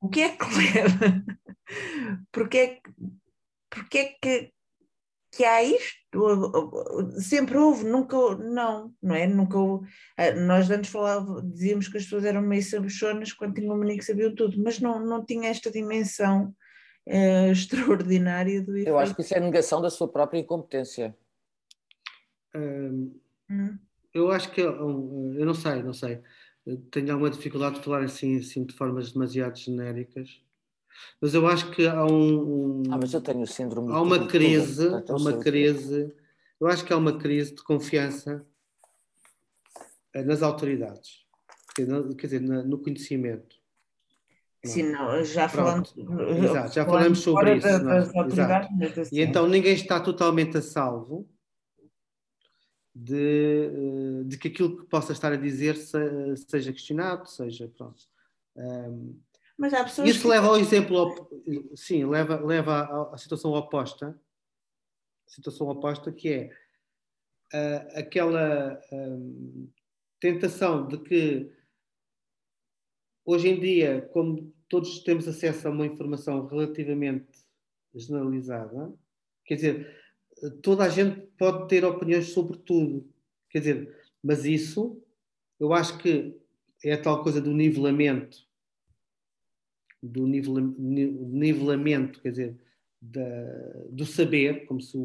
o 0.00 0.08
que 0.08 0.20
é 0.20 0.36
que 0.36 0.44
leva? 0.56 1.24
Porque 2.32 2.58
é 2.58 2.66
que, 2.68 2.90
porque 3.68 3.98
é 3.98 4.04
que, 4.20 4.52
que 5.36 5.44
há 5.44 5.62
isto? 5.62 5.96
Sempre 7.20 7.58
houve, 7.58 7.84
nunca, 7.84 8.16
não, 8.36 8.92
não 9.02 9.14
é? 9.14 9.26
Nunca 9.26 9.58
houve. 9.58 9.88
Ah, 10.16 10.32
Nós 10.32 10.70
antes 10.70 10.90
falava, 10.90 11.42
dizíamos 11.42 11.88
que 11.88 11.98
as 11.98 12.04
pessoas 12.04 12.24
eram 12.24 12.40
meio 12.40 12.62
sabichonas 12.62 13.32
quando 13.32 13.54
tinham 13.54 13.70
uma 13.70 13.78
mania 13.78 13.98
que 13.98 14.04
sabiam 14.04 14.34
tudo, 14.34 14.60
mas 14.62 14.80
não, 14.80 15.04
não 15.04 15.24
tinha 15.24 15.50
esta 15.50 15.70
dimensão 15.70 16.54
eh, 17.06 17.50
extraordinária 17.52 18.62
do 18.62 18.72
efeito. 18.72 18.88
Eu 18.88 18.98
acho 18.98 19.14
que 19.14 19.20
isso 19.22 19.34
é 19.34 19.40
negação 19.40 19.80
da 19.82 19.90
sua 19.90 20.08
própria 20.08 20.38
incompetência. 20.38 21.16
Um, 22.54 23.14
Hum. 23.48 23.78
eu 24.12 24.30
acho 24.32 24.50
que, 24.50 24.66
um, 24.66 25.34
eu 25.38 25.46
não 25.46 25.54
sei, 25.54 25.82
não 25.82 25.92
sei. 25.92 26.20
Tenho 26.90 27.12
alguma 27.12 27.30
dificuldade 27.30 27.76
de 27.76 27.84
falar 27.84 28.02
assim, 28.02 28.38
assim 28.38 28.64
de 28.64 28.74
formas 28.74 29.12
demasiado 29.12 29.56
genéricas, 29.56 30.42
mas 31.20 31.34
eu 31.34 31.46
acho 31.46 31.70
que 31.70 31.86
há 31.86 32.04
um, 32.04 32.80
um- 32.80 32.82
Ah, 32.90 32.98
mas 32.98 33.12
eu 33.12 33.20
tenho 33.20 33.42
o 33.42 33.46
síndrome 33.46 33.92
há 33.92 34.00
uma 34.00 34.26
crise, 34.26 34.88
há 35.08 35.16
uma 35.16 35.32
é. 35.32 35.38
crise 35.40 36.14
eu 36.60 36.66
acho 36.66 36.84
que 36.84 36.92
há 36.92 36.96
uma 36.96 37.18
crise 37.18 37.54
de 37.54 37.62
confiança 37.62 38.44
eh, 40.14 40.22
nas 40.22 40.42
autoridades, 40.42 41.26
quer 41.74 41.84
dizer, 42.26 42.40
no 42.40 42.78
conhecimento. 42.78 43.56
Sim, 44.64 44.84
não, 44.84 45.22
já 45.24 45.48
falamos. 45.48 45.94
Exato, 45.96 46.74
já 46.74 46.84
falamos 46.84 47.20
sobre 47.20 47.56
isso. 47.56 47.66
É? 47.68 49.00
Assim. 49.00 49.16
E 49.16 49.20
então 49.20 49.46
ninguém 49.46 49.74
está 49.74 50.00
totalmente 50.00 50.56
a 50.56 50.62
salvo 50.62 51.28
de, 52.94 53.66
eh, 53.66 54.24
de 54.24 54.38
que 54.38 54.48
aquilo 54.48 54.78
que 54.78 54.86
possa 54.86 55.12
estar 55.12 55.32
a 55.32 55.36
dizer 55.36 55.76
seja 55.76 56.72
questionado, 56.72 57.28
seja 57.28 57.68
pronto. 57.68 58.02
Um, 58.56 59.20
Mas 59.56 59.72
há 59.72 59.84
pessoas 59.84 60.08
isso 60.08 60.22
que... 60.22 60.28
leva 60.28 60.48
ao 60.48 60.56
exemplo, 60.56 61.30
sim, 61.74 62.04
leva, 62.04 62.44
leva 62.44 63.10
à, 63.12 63.18
situação 63.18 63.52
oposta, 63.52 64.20
situação 65.26 65.68
oposta 65.68 66.12
que 66.12 66.28
é 66.28 66.50
uh, 67.54 67.98
aquela 67.98 68.80
um, 68.92 69.68
tentação 70.20 70.86
de 70.86 70.98
que 70.98 71.52
hoje 73.24 73.48
em 73.48 73.58
dia, 73.58 74.02
como 74.12 74.52
todos 74.68 75.00
temos 75.00 75.26
acesso 75.26 75.68
a 75.68 75.70
uma 75.70 75.86
informação 75.86 76.46
relativamente 76.46 77.26
generalizada, 77.94 78.92
quer 79.44 79.54
dizer, 79.54 80.04
toda 80.62 80.84
a 80.84 80.88
gente 80.88 81.20
pode 81.38 81.66
ter 81.68 81.84
opiniões 81.84 82.28
sobre 82.28 82.58
tudo, 82.58 83.08
quer 83.48 83.60
dizer, 83.60 83.96
mas 84.22 84.44
isso 84.44 85.02
eu 85.58 85.72
acho 85.72 85.98
que 85.98 86.38
é 86.84 86.92
a 86.92 87.02
tal 87.02 87.22
coisa 87.22 87.40
do 87.40 87.52
nivelamento, 87.52 88.45
do 90.06 90.26
nivelamento, 90.26 92.20
quer 92.20 92.30
dizer, 92.30 92.56
da, 93.00 93.22
do 93.90 94.04
saber, 94.04 94.66
como 94.66 94.80
se, 94.80 94.98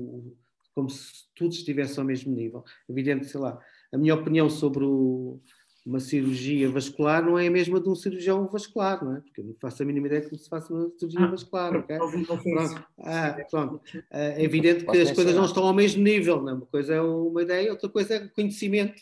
como 0.73 0.89
se 0.89 1.25
tudo 1.35 1.53
estivesse 1.53 1.99
ao 1.99 2.05
mesmo 2.05 2.33
nível. 2.33 2.63
Evidente, 2.89 3.25
sei 3.25 3.39
lá, 3.39 3.59
a 3.91 3.97
minha 3.97 4.15
opinião 4.15 4.49
sobre 4.49 4.83
o, 4.83 5.39
uma 5.85 5.99
cirurgia 5.99 6.69
vascular 6.69 7.25
não 7.25 7.37
é 7.37 7.47
a 7.47 7.51
mesma 7.51 7.79
de 7.79 7.89
um 7.89 7.95
cirurgião 7.95 8.47
vascular, 8.47 9.03
não 9.03 9.15
é? 9.15 9.21
Porque 9.21 9.41
eu 9.41 9.45
não 9.45 9.55
faço 9.59 9.81
a 9.81 9.85
mínima 9.85 10.07
ideia 10.07 10.21
de 10.21 10.29
como 10.29 10.39
se 10.39 10.49
faça 10.49 10.73
uma 10.73 10.89
cirurgia 10.97 11.21
ah, 11.21 11.27
vascular, 11.27 11.75
ok? 11.75 11.97
Pronto. 11.97 12.85
Ah, 12.99 13.45
pronto. 13.49 13.81
Ah, 14.11 14.19
é 14.19 14.43
evidente 14.43 14.85
que 14.85 14.97
as 14.97 15.11
coisas 15.11 15.35
não 15.35 15.45
estão 15.45 15.65
ao 15.65 15.73
mesmo 15.73 16.03
nível, 16.03 16.41
não 16.41 16.49
é? 16.49 16.53
Uma 16.53 16.65
coisa 16.65 16.93
é 16.93 17.01
uma 17.01 17.41
ideia, 17.41 17.71
outra 17.71 17.89
coisa 17.89 18.15
é 18.15 18.27
conhecimento 18.27 19.01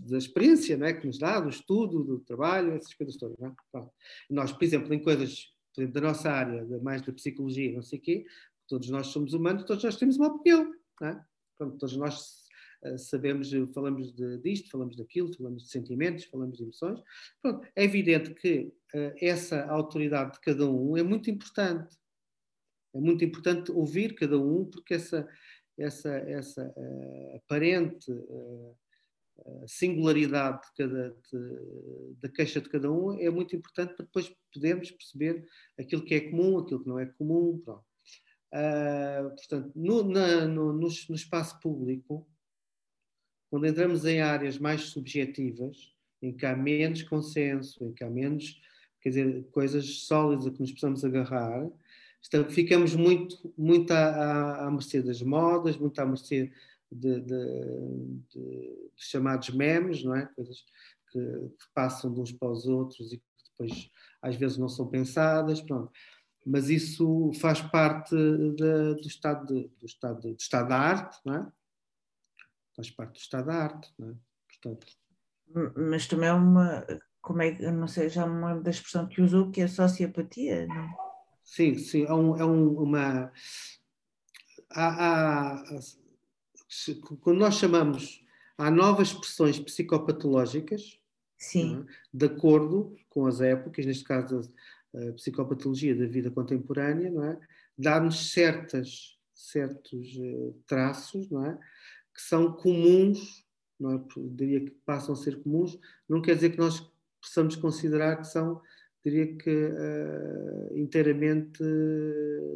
da 0.00 0.18
experiência, 0.18 0.76
não 0.76 0.86
é? 0.86 0.92
Que 0.92 1.06
nos 1.06 1.18
dá, 1.18 1.40
do 1.40 1.48
estudo, 1.48 2.04
do 2.04 2.20
trabalho, 2.20 2.72
essas 2.72 2.94
coisas 2.94 3.16
todas, 3.16 3.38
é? 3.40 3.52
Nós, 4.30 4.52
por 4.52 4.64
exemplo, 4.64 4.92
em 4.94 5.02
coisas 5.02 5.52
exemplo, 5.76 5.94
da 5.94 6.00
nossa 6.00 6.30
área, 6.30 6.64
mais 6.80 7.02
da 7.02 7.12
psicologia, 7.12 7.72
não 7.72 7.82
sei 7.82 7.98
o 7.98 8.02
quê, 8.02 8.26
todos 8.66 8.88
nós 8.90 9.08
somos 9.08 9.32
humanos, 9.32 9.64
todos 9.64 9.84
nós 9.84 9.96
temos 9.96 10.16
uma 10.16 10.28
opinião, 10.28 10.72
não 11.00 11.08
é? 11.08 11.24
Pronto, 11.56 11.78
todos 11.78 11.96
nós 11.96 12.48
eh, 12.82 12.98
sabemos, 12.98 13.50
falamos 13.74 14.12
de, 14.14 14.38
disto, 14.38 14.70
falamos 14.70 14.96
daquilo, 14.96 15.34
falamos 15.34 15.64
de 15.64 15.70
sentimentos, 15.70 16.24
falamos 16.24 16.56
de 16.56 16.62
emoções. 16.64 17.00
Pronto, 17.42 17.66
é 17.74 17.84
evidente 17.84 18.34
que 18.34 18.72
uh, 18.94 19.14
essa 19.20 19.64
autoridade 19.66 20.34
de 20.34 20.40
cada 20.40 20.68
um 20.70 20.96
é 20.96 21.02
muito 21.02 21.30
importante. 21.30 21.96
É 22.94 23.00
muito 23.00 23.24
importante 23.24 23.72
ouvir 23.72 24.14
cada 24.14 24.38
um, 24.38 24.64
porque 24.64 24.94
essa, 24.94 25.28
essa, 25.76 26.10
essa 26.10 26.72
uh, 26.76 27.36
aparente 27.36 28.10
uh, 28.12 28.76
singularidade 29.66 30.60
de 30.62 30.74
cada, 30.76 31.16
de, 31.30 32.14
da 32.20 32.28
queixa 32.28 32.60
de 32.60 32.68
cada 32.68 32.90
um 32.90 33.18
é 33.18 33.30
muito 33.30 33.54
importante 33.54 33.94
para 33.94 34.04
depois 34.04 34.34
podermos 34.52 34.90
perceber 34.90 35.46
aquilo 35.78 36.02
que 36.02 36.14
é 36.14 36.20
comum, 36.20 36.58
aquilo 36.58 36.82
que 36.82 36.88
não 36.88 36.98
é 36.98 37.06
comum. 37.06 37.60
Pronto. 37.64 37.84
portanto, 39.36 39.72
no, 39.74 40.02
na, 40.02 40.46
no, 40.46 40.72
no, 40.72 40.88
no 40.88 41.14
espaço 41.14 41.60
público, 41.60 42.26
quando 43.50 43.66
entramos 43.66 44.04
em 44.04 44.20
áreas 44.20 44.58
mais 44.58 44.82
subjetivas, 44.82 45.94
em 46.20 46.32
que 46.32 46.44
há 46.44 46.54
menos 46.56 47.02
consenso, 47.02 47.84
em 47.84 47.92
que 47.92 48.04
há 48.04 48.10
menos, 48.10 48.60
quer 49.00 49.10
dizer, 49.10 49.44
coisas 49.50 49.86
sólidas 50.00 50.46
a 50.46 50.50
que 50.50 50.60
nos 50.60 50.72
possamos 50.72 51.04
agarrar, 51.04 51.68
então 52.26 52.44
ficamos 52.50 52.94
muito, 52.94 53.52
muito 53.56 53.92
à, 53.92 54.08
à, 54.08 54.66
à 54.66 54.70
mercê 54.70 55.00
das 55.00 55.22
modas, 55.22 55.76
muito 55.76 55.98
à 55.98 56.04
mercê 56.04 56.52
de, 56.90 57.20
de, 57.20 58.22
de, 58.30 58.90
chamados 58.96 59.50
memes, 59.50 60.02
não 60.04 60.16
é? 60.16 60.26
Coisas 60.34 60.64
que, 61.10 61.20
que, 61.20 61.74
passam 61.74 62.12
de 62.12 62.20
uns 62.20 62.32
para 62.32 62.50
os 62.50 62.66
outros 62.66 63.12
e 63.12 63.18
que 63.18 63.24
depois 63.50 63.90
às 64.22 64.36
vezes 64.36 64.58
não 64.58 64.68
são 64.68 64.88
pensadas, 64.88 65.60
pronto. 65.60 65.92
Mas 66.46 66.70
isso 66.70 67.30
faz 67.40 67.60
parte 67.60 68.14
do, 68.14 69.00
estado 69.00 69.46
de, 69.46 69.68
do, 69.68 69.86
estado 69.86 70.20
do 70.20 70.36
estado 70.38 70.68
da 70.68 70.78
arte, 70.78 71.18
não 71.24 71.34
é? 71.34 71.52
faz 72.78 72.90
parte 72.92 73.12
do 73.14 73.18
estado 73.18 73.46
da 73.46 73.54
arte, 73.54 73.92
não 73.98 74.10
é? 74.10 74.14
Portanto... 74.48 74.86
Mas 75.90 76.06
também 76.06 76.28
é 76.28 76.32
uma, 76.32 76.86
como 77.20 77.42
é, 77.42 77.72
não 77.72 77.88
sei, 77.88 78.08
já 78.08 78.26
me 78.26 78.44
lembro 78.44 78.62
da 78.62 78.70
expressão 78.70 79.08
que 79.08 79.20
usou, 79.20 79.50
que 79.50 79.60
é 79.60 79.66
sociopatia, 79.66 80.66
não? 80.66 80.88
Sim, 81.42 81.74
sim, 81.78 82.04
é, 82.04 82.12
um, 82.12 82.36
é 82.36 82.44
um, 82.44 82.82
uma... 82.82 83.32
Há, 84.70 85.56
há, 85.56 85.64
quando 87.20 87.38
nós 87.38 87.54
chamamos, 87.54 88.24
há 88.56 88.70
novas 88.70 89.08
expressões 89.08 89.58
psicopatológicas, 89.58 91.00
sim. 91.36 91.80
É? 91.80 91.92
de 92.12 92.26
acordo 92.26 92.96
com 93.08 93.26
as 93.26 93.40
épocas, 93.40 93.86
neste 93.86 94.04
caso 94.04 94.52
a, 94.94 95.08
a 95.08 95.12
psicopatologia 95.12 95.96
da 95.96 96.06
vida 96.06 96.30
contemporânea, 96.30 97.10
não 97.10 97.24
é? 97.24 97.38
dá-nos 97.76 98.32
certas 98.32 99.18
certos 99.38 100.16
uh, 100.16 100.52
traços, 100.66 101.30
não 101.30 101.46
é? 101.46 101.54
que 102.14 102.20
são 102.20 102.52
comuns, 102.52 103.46
não 103.78 103.92
é? 103.94 104.04
diria 104.32 104.60
que 104.60 104.70
passam 104.84 105.14
a 105.14 105.16
ser 105.16 105.40
comuns, 105.42 105.78
não 106.08 106.20
quer 106.20 106.34
dizer 106.34 106.50
que 106.50 106.58
nós 106.58 106.80
possamos 107.20 107.54
considerar 107.54 108.16
que 108.16 108.26
são, 108.26 108.60
diria 109.04 109.36
que, 109.36 109.50
uh, 109.50 110.76
inteiramente 110.76 111.62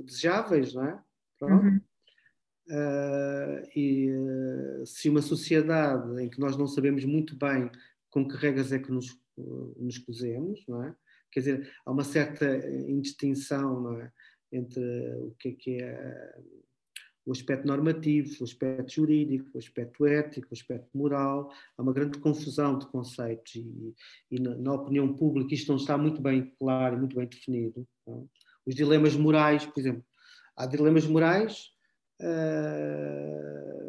desejáveis, 0.05 0.75
não 0.75 0.85
é? 0.85 1.03
Uhum. 1.43 1.81
Uh, 2.69 3.69
e 3.75 4.11
uh, 4.11 4.87
se 4.87 5.09
uma 5.09 5.21
sociedade 5.21 6.23
em 6.23 6.29
que 6.29 6.39
nós 6.39 6.57
não 6.57 6.67
sabemos 6.67 7.05
muito 7.05 7.37
bem 7.37 7.71
com 8.09 8.27
que 8.27 8.37
regras 8.37 8.73
é 8.73 8.79
que 8.79 8.93
nos, 8.93 9.19
nos 9.77 9.99
cozemos, 9.99 10.63
não 10.69 10.85
é? 10.85 10.95
Quer 11.33 11.41
dizer, 11.41 11.73
há 11.85 11.91
uma 11.91 12.05
certa 12.05 12.47
indistinção 12.89 13.99
é? 13.99 14.13
entre 14.53 14.85
o 15.17 15.35
que 15.39 15.49
é 15.49 15.53
que 15.53 15.83
é 15.83 16.35
o 17.25 17.33
aspecto 17.33 17.67
normativo, 17.67 18.37
o 18.41 18.45
aspecto 18.45 18.93
jurídico, 18.93 19.49
o 19.55 19.59
aspecto 19.59 20.05
ético, 20.05 20.49
o 20.51 20.55
aspecto 20.55 20.89
moral. 20.97 21.51
Há 21.77 21.83
uma 21.83 21.93
grande 21.93 22.19
confusão 22.19 22.79
de 22.79 22.87
conceitos 22.87 23.55
e, 23.55 23.95
e 24.31 24.41
na, 24.41 24.57
na, 24.57 24.75
opinião 24.75 25.13
pública 25.15 25.55
isto 25.55 25.69
não 25.69 25.77
está 25.77 25.97
muito 25.97 26.21
bem 26.21 26.53
claro 26.59 26.97
e 26.97 26.99
muito 26.99 27.17
bem 27.17 27.27
definido. 27.27 27.87
Não? 28.07 28.29
Os 28.67 28.75
dilemas 28.75 29.17
morais, 29.17 29.65
por 29.65 29.79
exemplo, 29.79 30.05
há 30.57 30.67
dilemas 30.67 31.07
morais 31.07 31.72
uh, 32.23 33.83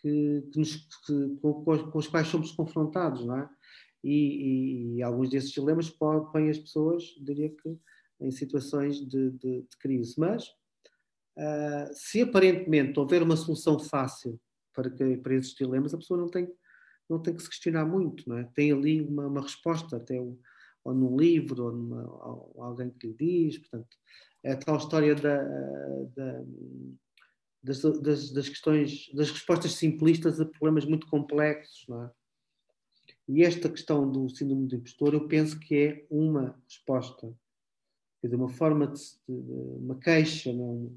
que, 0.00 0.42
que 0.52 0.58
nos, 0.58 0.76
que, 1.06 1.36
com, 1.40 1.64
com, 1.64 1.98
os 1.98 2.06
quais 2.06 2.28
somos 2.28 2.52
confrontados, 2.52 3.24
não 3.24 3.38
é? 3.38 3.48
E, 4.02 4.12
e, 4.12 4.96
e 4.96 5.02
alguns 5.02 5.30
desses 5.30 5.50
dilemas 5.50 5.88
põem 5.90 6.50
as 6.50 6.58
pessoas, 6.58 7.02
diria 7.22 7.48
que, 7.48 7.78
em 8.20 8.30
situações 8.30 9.00
de, 9.00 9.30
de, 9.30 9.62
de 9.62 9.76
crise. 9.78 10.14
Mas 10.18 10.54
Uh, 11.36 11.90
se 11.92 12.22
aparentemente 12.22 12.98
houver 12.98 13.20
uma 13.20 13.36
solução 13.36 13.76
fácil 13.80 14.40
para, 14.72 14.88
que, 14.88 15.16
para 15.16 15.34
esses 15.34 15.52
dilemas, 15.52 15.92
a 15.92 15.98
pessoa 15.98 16.20
não 16.20 16.28
tem, 16.28 16.48
não 17.10 17.20
tem 17.20 17.34
que 17.34 17.42
se 17.42 17.48
questionar 17.48 17.84
muito, 17.84 18.28
não 18.28 18.38
é? 18.38 18.44
tem 18.54 18.70
ali 18.70 19.00
uma, 19.00 19.26
uma 19.26 19.42
resposta, 19.42 19.96
até 19.96 20.20
o, 20.20 20.38
ou 20.84 20.94
num 20.94 21.16
livro, 21.16 21.64
ou, 21.64 21.72
numa, 21.72 22.02
ou, 22.04 22.62
alguém 22.62 22.90
que 22.90 23.08
lhe 23.08 23.14
diz. 23.14 23.58
Portanto, 23.58 23.96
é 24.44 24.52
a 24.52 24.56
tal 24.56 24.76
história 24.76 25.14
da, 25.16 25.42
da, 26.14 26.44
das, 27.64 27.80
das, 28.00 28.30
das, 28.30 28.48
questões, 28.48 29.10
das 29.14 29.30
respostas 29.30 29.72
simplistas 29.72 30.40
a 30.40 30.44
problemas 30.44 30.84
muito 30.84 31.06
complexos. 31.06 31.86
Não 31.88 32.04
é? 32.04 32.10
E 33.26 33.42
esta 33.42 33.70
questão 33.70 34.10
do 34.10 34.28
síndrome 34.28 34.68
do 34.68 34.76
impostor, 34.76 35.14
eu 35.14 35.26
penso 35.26 35.58
que 35.58 35.74
é 35.76 36.06
uma 36.10 36.54
resposta, 36.68 37.34
quer 38.20 38.26
dizer, 38.26 38.36
uma 38.36 38.50
forma 38.50 38.86
de, 38.86 39.00
uma 39.26 39.98
queixa, 39.98 40.52
não, 40.52 40.92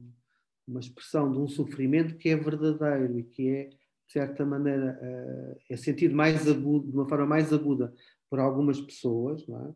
uma 0.68 0.82
expressão 0.82 1.32
de 1.32 1.40
um 1.40 1.48
sofrimento 1.48 2.18
que 2.18 2.30
é 2.30 2.36
verdadeiro 2.36 3.18
e 3.18 3.24
que 3.24 3.50
é, 3.50 3.64
de 3.70 4.12
certa 4.12 4.46
maneira, 4.46 5.00
uh, 5.02 5.60
é 5.70 5.78
sentido 5.78 6.16
mais 6.16 6.48
agudo, 6.48 6.92
de 6.92 6.98
uma 6.98 7.08
forma 7.08 7.26
mais 7.26 7.54
aguda 7.54 7.94
por 8.30 8.40
algumas 8.40 8.80
pessoas, 8.80 9.48
não 9.48 9.68
é? 9.68 9.74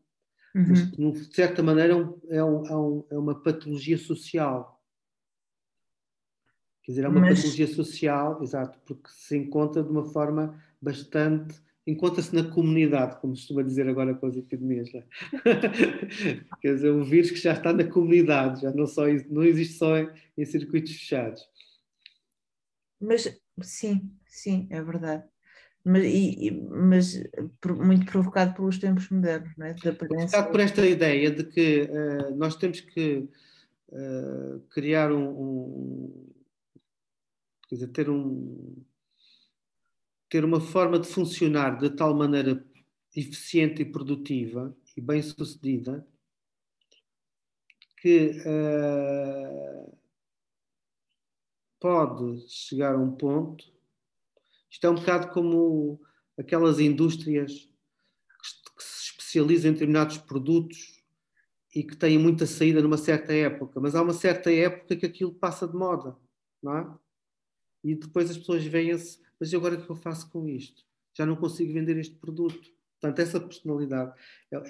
Uhum. 0.53 0.65
mas 0.67 0.81
que, 1.21 1.29
de 1.29 1.35
certa 1.35 1.63
maneira, 1.63 1.93
é, 2.27 2.37
é, 2.37 2.43
um, 2.43 2.67
é, 2.67 2.75
um, 2.75 3.03
é, 3.11 3.17
uma 3.17 3.41
patologia 3.41 3.97
social. 3.97 4.80
Quer 6.91 6.95
dizer, 6.95 7.05
é 7.05 7.07
uma 7.07 7.21
mas... 7.21 7.39
patologia 7.39 7.67
social, 7.67 8.43
exato, 8.43 8.77
porque 8.85 9.09
se 9.09 9.37
encontra 9.37 9.81
de 9.81 9.89
uma 9.89 10.03
forma 10.03 10.61
bastante 10.81 11.55
encontra-se 11.87 12.33
na 12.35 12.43
comunidade, 12.43 13.19
como 13.19 13.35
se 13.35 13.41
costuma 13.41 13.63
dizer 13.63 13.87
agora 13.87 14.13
com 14.13 14.27
as 14.27 14.35
epidemias. 14.35 14.91
Né? 14.93 15.03
Quer 16.61 16.75
dizer, 16.75 16.91
um 16.91 17.03
vírus 17.03 17.31
que 17.31 17.37
já 17.37 17.53
está 17.53 17.73
na 17.73 17.83
comunidade, 17.83 18.61
já 18.61 18.71
não, 18.71 18.85
só, 18.85 19.03
não 19.29 19.43
existe 19.43 19.77
só 19.77 19.97
em, 19.97 20.09
em 20.37 20.45
circuitos 20.45 20.91
fechados. 20.91 21.41
Mas 22.99 23.35
sim, 23.61 24.11
sim, 24.27 24.67
é 24.69 24.81
verdade. 24.81 25.23
Mas, 25.83 26.03
e, 26.05 26.51
mas 26.69 27.23
muito 27.79 28.05
provocado 28.05 28.53
pelos 28.53 28.77
tempos 28.77 29.09
modernos, 29.09 29.51
não 29.57 29.65
é? 29.65 29.71
Aparência. 29.71 30.43
por 30.43 30.59
esta 30.59 30.85
ideia 30.85 31.31
de 31.31 31.43
que 31.43 31.89
uh, 31.89 32.35
nós 32.35 32.55
temos 32.55 32.81
que 32.81 33.27
uh, 33.89 34.59
criar 34.69 35.11
um, 35.11 35.27
um, 35.27 36.31
quer 37.71 37.75
dizer, 37.75 37.87
ter 37.87 38.09
um 38.09 38.83
ter 40.29 40.43
uma 40.43 40.59
forma 40.59 40.99
de 40.99 41.07
funcionar 41.07 41.77
de 41.77 41.89
tal 41.89 42.13
maneira 42.13 42.65
eficiente 43.15 43.81
e 43.81 43.85
produtiva 43.85 44.75
e 44.95 45.01
bem 45.01 45.21
sucedida 45.21 46.05
que 47.97 48.31
uh, 48.45 49.97
pode 51.79 52.49
chegar 52.49 52.95
a 52.95 52.97
um 52.97 53.11
ponto. 53.11 53.65
Isto 54.69 54.87
é 54.87 54.89
um 54.89 54.95
bocado 54.95 55.31
como 55.31 56.01
aquelas 56.37 56.79
indústrias 56.79 57.69
que 58.77 58.83
se 58.83 59.03
especializam 59.11 59.71
em 59.71 59.73
determinados 59.73 60.17
produtos 60.17 61.03
e 61.73 61.83
que 61.83 61.95
têm 61.95 62.17
muita 62.17 62.45
saída 62.45 62.81
numa 62.81 62.97
certa 62.97 63.33
época, 63.33 63.79
mas 63.79 63.95
há 63.95 64.01
uma 64.01 64.13
certa 64.13 64.51
época 64.51 64.95
que 64.95 65.05
aquilo 65.05 65.33
passa 65.33 65.67
de 65.67 65.75
moda, 65.75 66.17
não 66.61 66.77
é? 66.77 67.10
E 67.83 67.95
depois 67.95 68.29
as 68.29 68.37
pessoas 68.37 68.63
veem-se, 68.63 69.19
mas 69.39 69.53
agora 69.53 69.75
o 69.75 69.85
que 69.85 69.89
eu 69.89 69.95
faço 69.95 70.29
com 70.29 70.47
isto? 70.47 70.83
Já 71.13 71.25
não 71.25 71.35
consigo 71.35 71.73
vender 71.73 71.97
este 71.97 72.15
produto. 72.15 72.71
Portanto, 72.99 73.19
essa 73.19 73.39
personalidade, 73.39 74.13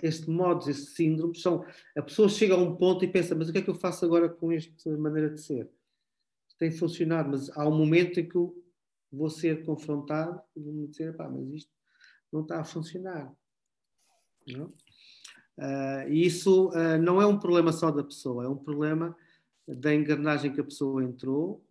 este 0.01 0.29
modo, 0.29 0.69
este 0.69 0.91
síndrome, 0.91 1.37
são. 1.37 1.65
A 1.97 2.01
pessoa 2.01 2.29
chega 2.29 2.53
a 2.53 2.57
um 2.57 2.77
ponto 2.77 3.03
e 3.03 3.07
pensa: 3.07 3.35
mas 3.35 3.49
o 3.49 3.51
que 3.51 3.57
é 3.57 3.61
que 3.61 3.69
eu 3.69 3.75
faço 3.75 4.05
agora 4.05 4.29
com 4.29 4.51
esta 4.53 4.97
maneira 4.97 5.29
de 5.29 5.41
ser? 5.41 5.69
Tem 6.57 6.71
funcionado, 6.71 7.29
mas 7.29 7.49
há 7.49 7.67
um 7.67 7.77
momento 7.77 8.19
em 8.19 8.27
que 8.27 8.35
eu 8.35 8.55
vou 9.11 9.29
ser 9.29 9.65
confrontado 9.65 10.41
e 10.55 10.61
vou-me 10.61 10.87
dizer: 10.87 11.13
pá, 11.17 11.27
mas 11.27 11.45
isto 11.49 11.71
não 12.31 12.41
está 12.41 12.61
a 12.61 12.63
funcionar. 12.63 13.33
Não? 14.47 14.73
Uh, 15.57 16.09
e 16.09 16.25
isso 16.25 16.69
uh, 16.69 16.97
não 17.01 17.21
é 17.21 17.25
um 17.25 17.37
problema 17.37 17.73
só 17.73 17.91
da 17.91 18.03
pessoa, 18.03 18.45
é 18.45 18.47
um 18.47 18.57
problema 18.57 19.15
da 19.67 19.93
engrenagem 19.93 20.53
que 20.53 20.61
a 20.61 20.63
pessoa 20.63 21.03
entrou. 21.03 21.63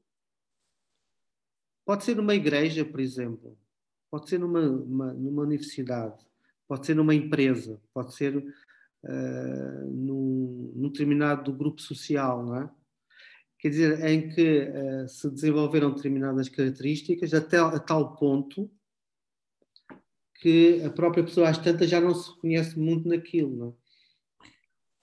Pode 1.84 2.04
ser 2.04 2.16
numa 2.16 2.34
igreja, 2.34 2.84
por 2.84 3.00
exemplo, 3.00 3.58
pode 4.10 4.28
ser 4.28 4.38
numa, 4.38 4.60
uma, 4.60 5.12
numa 5.12 5.42
universidade, 5.42 6.24
pode 6.68 6.86
ser 6.86 6.94
numa 6.94 7.14
empresa, 7.14 7.80
pode 7.92 8.14
ser 8.14 8.36
uh, 8.36 9.86
num, 9.90 10.72
num, 10.74 10.88
determinado 10.88 11.52
grupo 11.52 11.80
social, 11.80 12.44
não 12.44 12.56
é? 12.56 12.70
Quer 13.58 13.68
dizer, 13.68 14.04
em 14.04 14.30
que 14.30 14.62
uh, 14.62 15.08
se 15.08 15.30
desenvolveram 15.30 15.92
determinadas 15.92 16.48
características 16.48 17.34
até 17.34 17.58
a 17.58 17.78
tal 17.78 18.16
ponto 18.16 18.70
que 20.36 20.82
a 20.82 20.90
própria 20.90 21.22
pessoa 21.22 21.50
às 21.50 21.58
tantas 21.58 21.90
já 21.90 22.00
não 22.00 22.14
se 22.14 22.34
conhece 22.40 22.78
muito 22.78 23.06
naquilo, 23.08 23.56
não 23.56 23.68
é? 23.68 23.80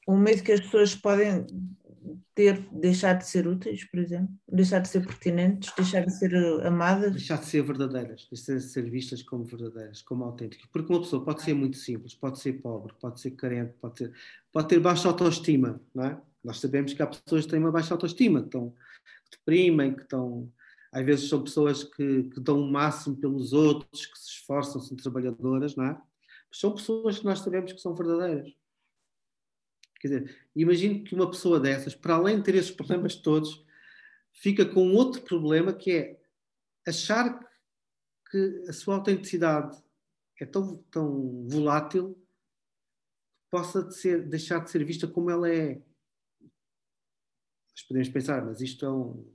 O 0.07 0.15
medo 0.15 0.41
que 0.41 0.53
as 0.53 0.61
pessoas 0.61 0.95
podem 0.95 1.45
ter, 2.33 2.67
deixar 2.71 3.13
de 3.13 3.27
ser 3.27 3.47
úteis, 3.47 3.83
por 3.85 3.99
exemplo, 3.99 4.29
deixar 4.47 4.79
de 4.79 4.87
ser 4.87 5.05
pertinentes, 5.05 5.73
deixar 5.75 6.05
de 6.05 6.11
ser 6.11 6.33
eh, 6.33 6.67
amadas. 6.67 7.11
Deixar 7.13 7.39
de 7.39 7.45
ser 7.45 7.61
verdadeiras, 7.63 8.27
deixar 8.31 8.55
de 8.55 8.61
ser 8.61 8.89
vistas 8.89 9.21
como 9.23 9.43
verdadeiras, 9.43 10.01
como 10.01 10.23
autênticas. 10.23 10.67
Porque 10.71 10.91
uma 10.91 11.01
pessoa 11.01 11.23
pode 11.23 11.41
ser 11.41 11.53
muito 11.53 11.77
simples, 11.77 12.13
pode 12.13 12.39
ser 12.39 12.53
pobre, 12.53 12.93
pode 12.99 13.19
ser 13.19 13.31
carente, 13.31 13.73
pode 13.81 13.95
ter, 13.95 14.13
pode 14.51 14.67
ter 14.67 14.79
baixa 14.79 15.07
autoestima, 15.07 15.81
não 15.93 16.05
é? 16.05 16.21
Nós 16.43 16.59
sabemos 16.59 16.93
que 16.93 17.01
há 17.01 17.07
pessoas 17.07 17.45
que 17.45 17.51
têm 17.51 17.59
uma 17.59 17.71
baixa 17.71 17.93
autoestima, 17.93 18.39
que, 18.41 18.47
estão, 18.47 18.69
que 18.69 19.37
deprimem, 19.37 19.93
que 19.93 20.03
estão. 20.03 20.51
Às 20.91 21.05
vezes 21.05 21.29
são 21.29 21.43
pessoas 21.43 21.83
que, 21.83 22.23
que 22.23 22.39
dão 22.39 22.61
o 22.61 22.71
máximo 22.71 23.15
pelos 23.17 23.51
outros, 23.51 24.05
que 24.05 24.17
se 24.17 24.29
esforçam, 24.29 24.81
são 24.81 24.95
trabalhadoras, 24.95 25.75
não 25.75 25.85
é? 25.85 26.01
Mas 26.49 26.59
são 26.59 26.71
pessoas 26.71 27.19
que 27.19 27.25
nós 27.25 27.39
sabemos 27.39 27.73
que 27.73 27.81
são 27.81 27.93
verdadeiras. 27.93 28.53
Quer 29.99 30.07
dizer, 30.07 30.47
imagino 30.55 31.03
que 31.03 31.15
uma 31.15 31.29
pessoa 31.29 31.59
dessas, 31.59 31.95
para 31.95 32.15
além 32.15 32.37
de 32.37 32.43
ter 32.43 32.55
esses 32.55 32.71
problemas 32.71 33.15
todos, 33.15 33.65
fica 34.31 34.65
com 34.65 34.93
outro 34.93 35.21
problema 35.21 35.73
que 35.73 35.91
é 35.91 36.21
achar 36.85 37.39
que 38.29 38.63
a 38.67 38.73
sua 38.73 38.95
autenticidade 38.95 39.77
é 40.39 40.45
tão, 40.45 40.77
tão 40.91 41.47
volátil 41.47 42.13
que 42.13 43.49
possa 43.49 43.83
de 43.83 43.95
ser, 43.95 44.27
deixar 44.27 44.59
de 44.59 44.69
ser 44.69 44.83
vista 44.83 45.07
como 45.07 45.31
ela 45.31 45.49
é. 45.49 45.81
Nós 47.71 47.83
podemos 47.87 48.09
pensar, 48.09 48.45
mas 48.45 48.61
isto 48.61 48.85
é 48.85 48.91
um, 48.91 49.25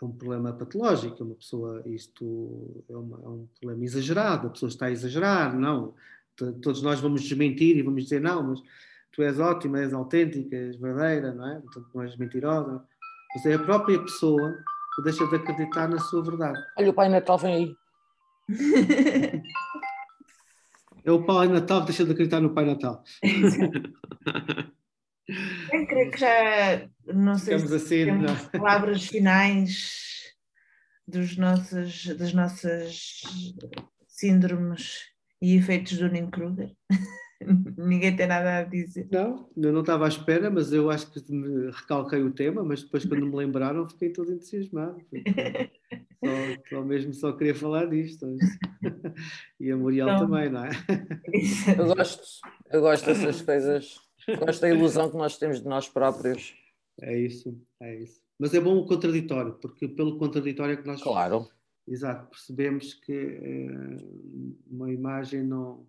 é 0.00 0.04
um 0.04 0.12
problema 0.12 0.52
patológico, 0.52 1.24
uma 1.24 1.34
pessoa, 1.34 1.82
isto 1.86 2.84
é, 2.88 2.96
uma, 2.96 3.22
é, 3.22 3.28
um 3.28 3.46
problema 3.58 3.84
exagerado, 3.84 4.48
a 4.48 4.50
pessoa 4.50 4.68
está 4.68 4.86
a 4.86 4.90
exagerar, 4.90 5.58
não. 5.58 5.94
Todos 6.34 6.82
nós 6.82 7.00
vamos 7.00 7.22
desmentir 7.22 7.78
e 7.78 7.82
vamos 7.82 8.04
dizer, 8.04 8.20
não, 8.20 8.42
mas 8.42 8.60
tu 9.16 9.22
és 9.22 9.40
ótima, 9.40 9.80
és 9.80 9.94
autêntica, 9.94 10.54
és 10.54 10.76
verdadeira, 10.76 11.32
não 11.32 11.48
é? 11.48 11.58
Portanto, 11.60 11.88
não 11.94 12.02
és 12.02 12.16
mentirosa. 12.18 12.84
Mas 13.34 13.46
é 13.46 13.54
a 13.54 13.58
própria 13.58 13.98
pessoa 14.02 14.54
que 14.94 15.02
deixa 15.02 15.26
de 15.26 15.36
acreditar 15.36 15.88
na 15.88 15.98
sua 15.98 16.22
verdade. 16.22 16.58
Olha, 16.78 16.90
o 16.90 16.94
Pai 16.94 17.08
Natal 17.08 17.38
vem 17.38 17.54
aí. 17.54 17.76
É 21.04 21.10
o 21.10 21.24
Pai 21.24 21.48
Natal 21.48 21.80
que 21.80 21.86
deixa 21.86 22.04
de 22.04 22.12
acreditar 22.12 22.40
no 22.40 22.52
Pai 22.52 22.66
Natal. 22.66 23.02
Eu 25.72 25.86
creio 25.86 26.10
que 26.10 26.18
já 26.18 26.88
não 27.06 27.36
sei 27.38 27.58
Ficamos 27.58 27.82
se 27.82 27.86
assim, 27.86 28.04
temos 28.04 28.30
não. 28.30 28.60
palavras 28.60 29.06
finais 29.06 30.34
dos 31.06 31.36
nossos, 31.36 32.06
das 32.16 32.32
nossas 32.32 33.22
síndromes 34.08 35.02
e 35.40 35.56
efeitos 35.56 35.96
do 35.96 36.08
Dunning-Kruger. 36.08 36.72
Ninguém 37.76 38.16
tem 38.16 38.26
nada 38.26 38.58
a 38.58 38.62
dizer. 38.64 39.08
Não, 39.10 39.48
eu 39.56 39.72
não 39.72 39.80
estava 39.80 40.06
à 40.06 40.08
espera, 40.08 40.50
mas 40.50 40.72
eu 40.72 40.90
acho 40.90 41.10
que 41.10 41.32
me 41.32 41.70
recalquei 41.70 42.22
o 42.22 42.32
tema, 42.32 42.64
mas 42.64 42.82
depois 42.82 43.04
quando 43.04 43.26
me 43.26 43.36
lembraram 43.36 43.88
fiquei 43.88 44.10
todo 44.10 44.32
entusiasmado. 44.32 45.00
Só, 46.18 46.30
só, 46.70 46.82
mesmo 46.82 47.14
só 47.14 47.32
queria 47.32 47.54
falar 47.54 47.86
disto. 47.86 48.26
E 49.60 49.70
a 49.70 49.76
Muriel 49.76 50.08
então, 50.08 50.26
também, 50.26 50.50
não 50.50 50.64
é? 50.64 50.70
Eu 51.78 51.94
gosto, 51.94 52.22
eu 52.72 52.80
gosto 52.80 53.06
dessas 53.06 53.42
coisas. 53.42 54.00
Gosto 54.38 54.60
da 54.60 54.70
ilusão 54.70 55.10
que 55.10 55.16
nós 55.16 55.38
temos 55.38 55.60
de 55.60 55.68
nós 55.68 55.88
próprios. 55.88 56.54
É 57.00 57.16
isso, 57.16 57.56
é 57.80 57.96
isso. 57.96 58.20
Mas 58.38 58.54
é 58.54 58.60
bom 58.60 58.76
o 58.76 58.86
contraditório, 58.86 59.52
porque 59.60 59.86
pelo 59.86 60.18
contraditório 60.18 60.72
é 60.72 60.76
que 60.76 60.86
nós. 60.86 61.02
Claro. 61.02 61.48
Exato, 61.86 62.28
percebemos 62.28 62.94
que 62.94 63.12
é, 63.12 63.68
uma 64.68 64.90
imagem 64.90 65.44
não 65.44 65.86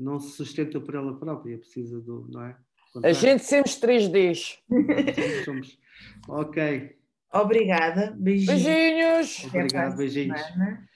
não 0.00 0.18
se 0.18 0.30
sustenta 0.32 0.80
por 0.80 0.94
ela 0.94 1.18
própria, 1.18 1.58
precisa 1.58 2.00
do, 2.00 2.26
não 2.30 2.44
é? 2.44 2.56
A 3.04 3.12
gente 3.12 3.44
sempre 3.44 3.70
3Ds. 3.70 4.58
Somos, 5.14 5.44
somos. 5.44 5.78
Ok. 6.28 6.96
Obrigada. 7.32 8.16
Beijinhos. 8.18 8.62
beijinhos. 8.64 9.44
Obrigado, 9.44 9.96
beijinhos. 9.96 10.40
Semana. 10.40 10.89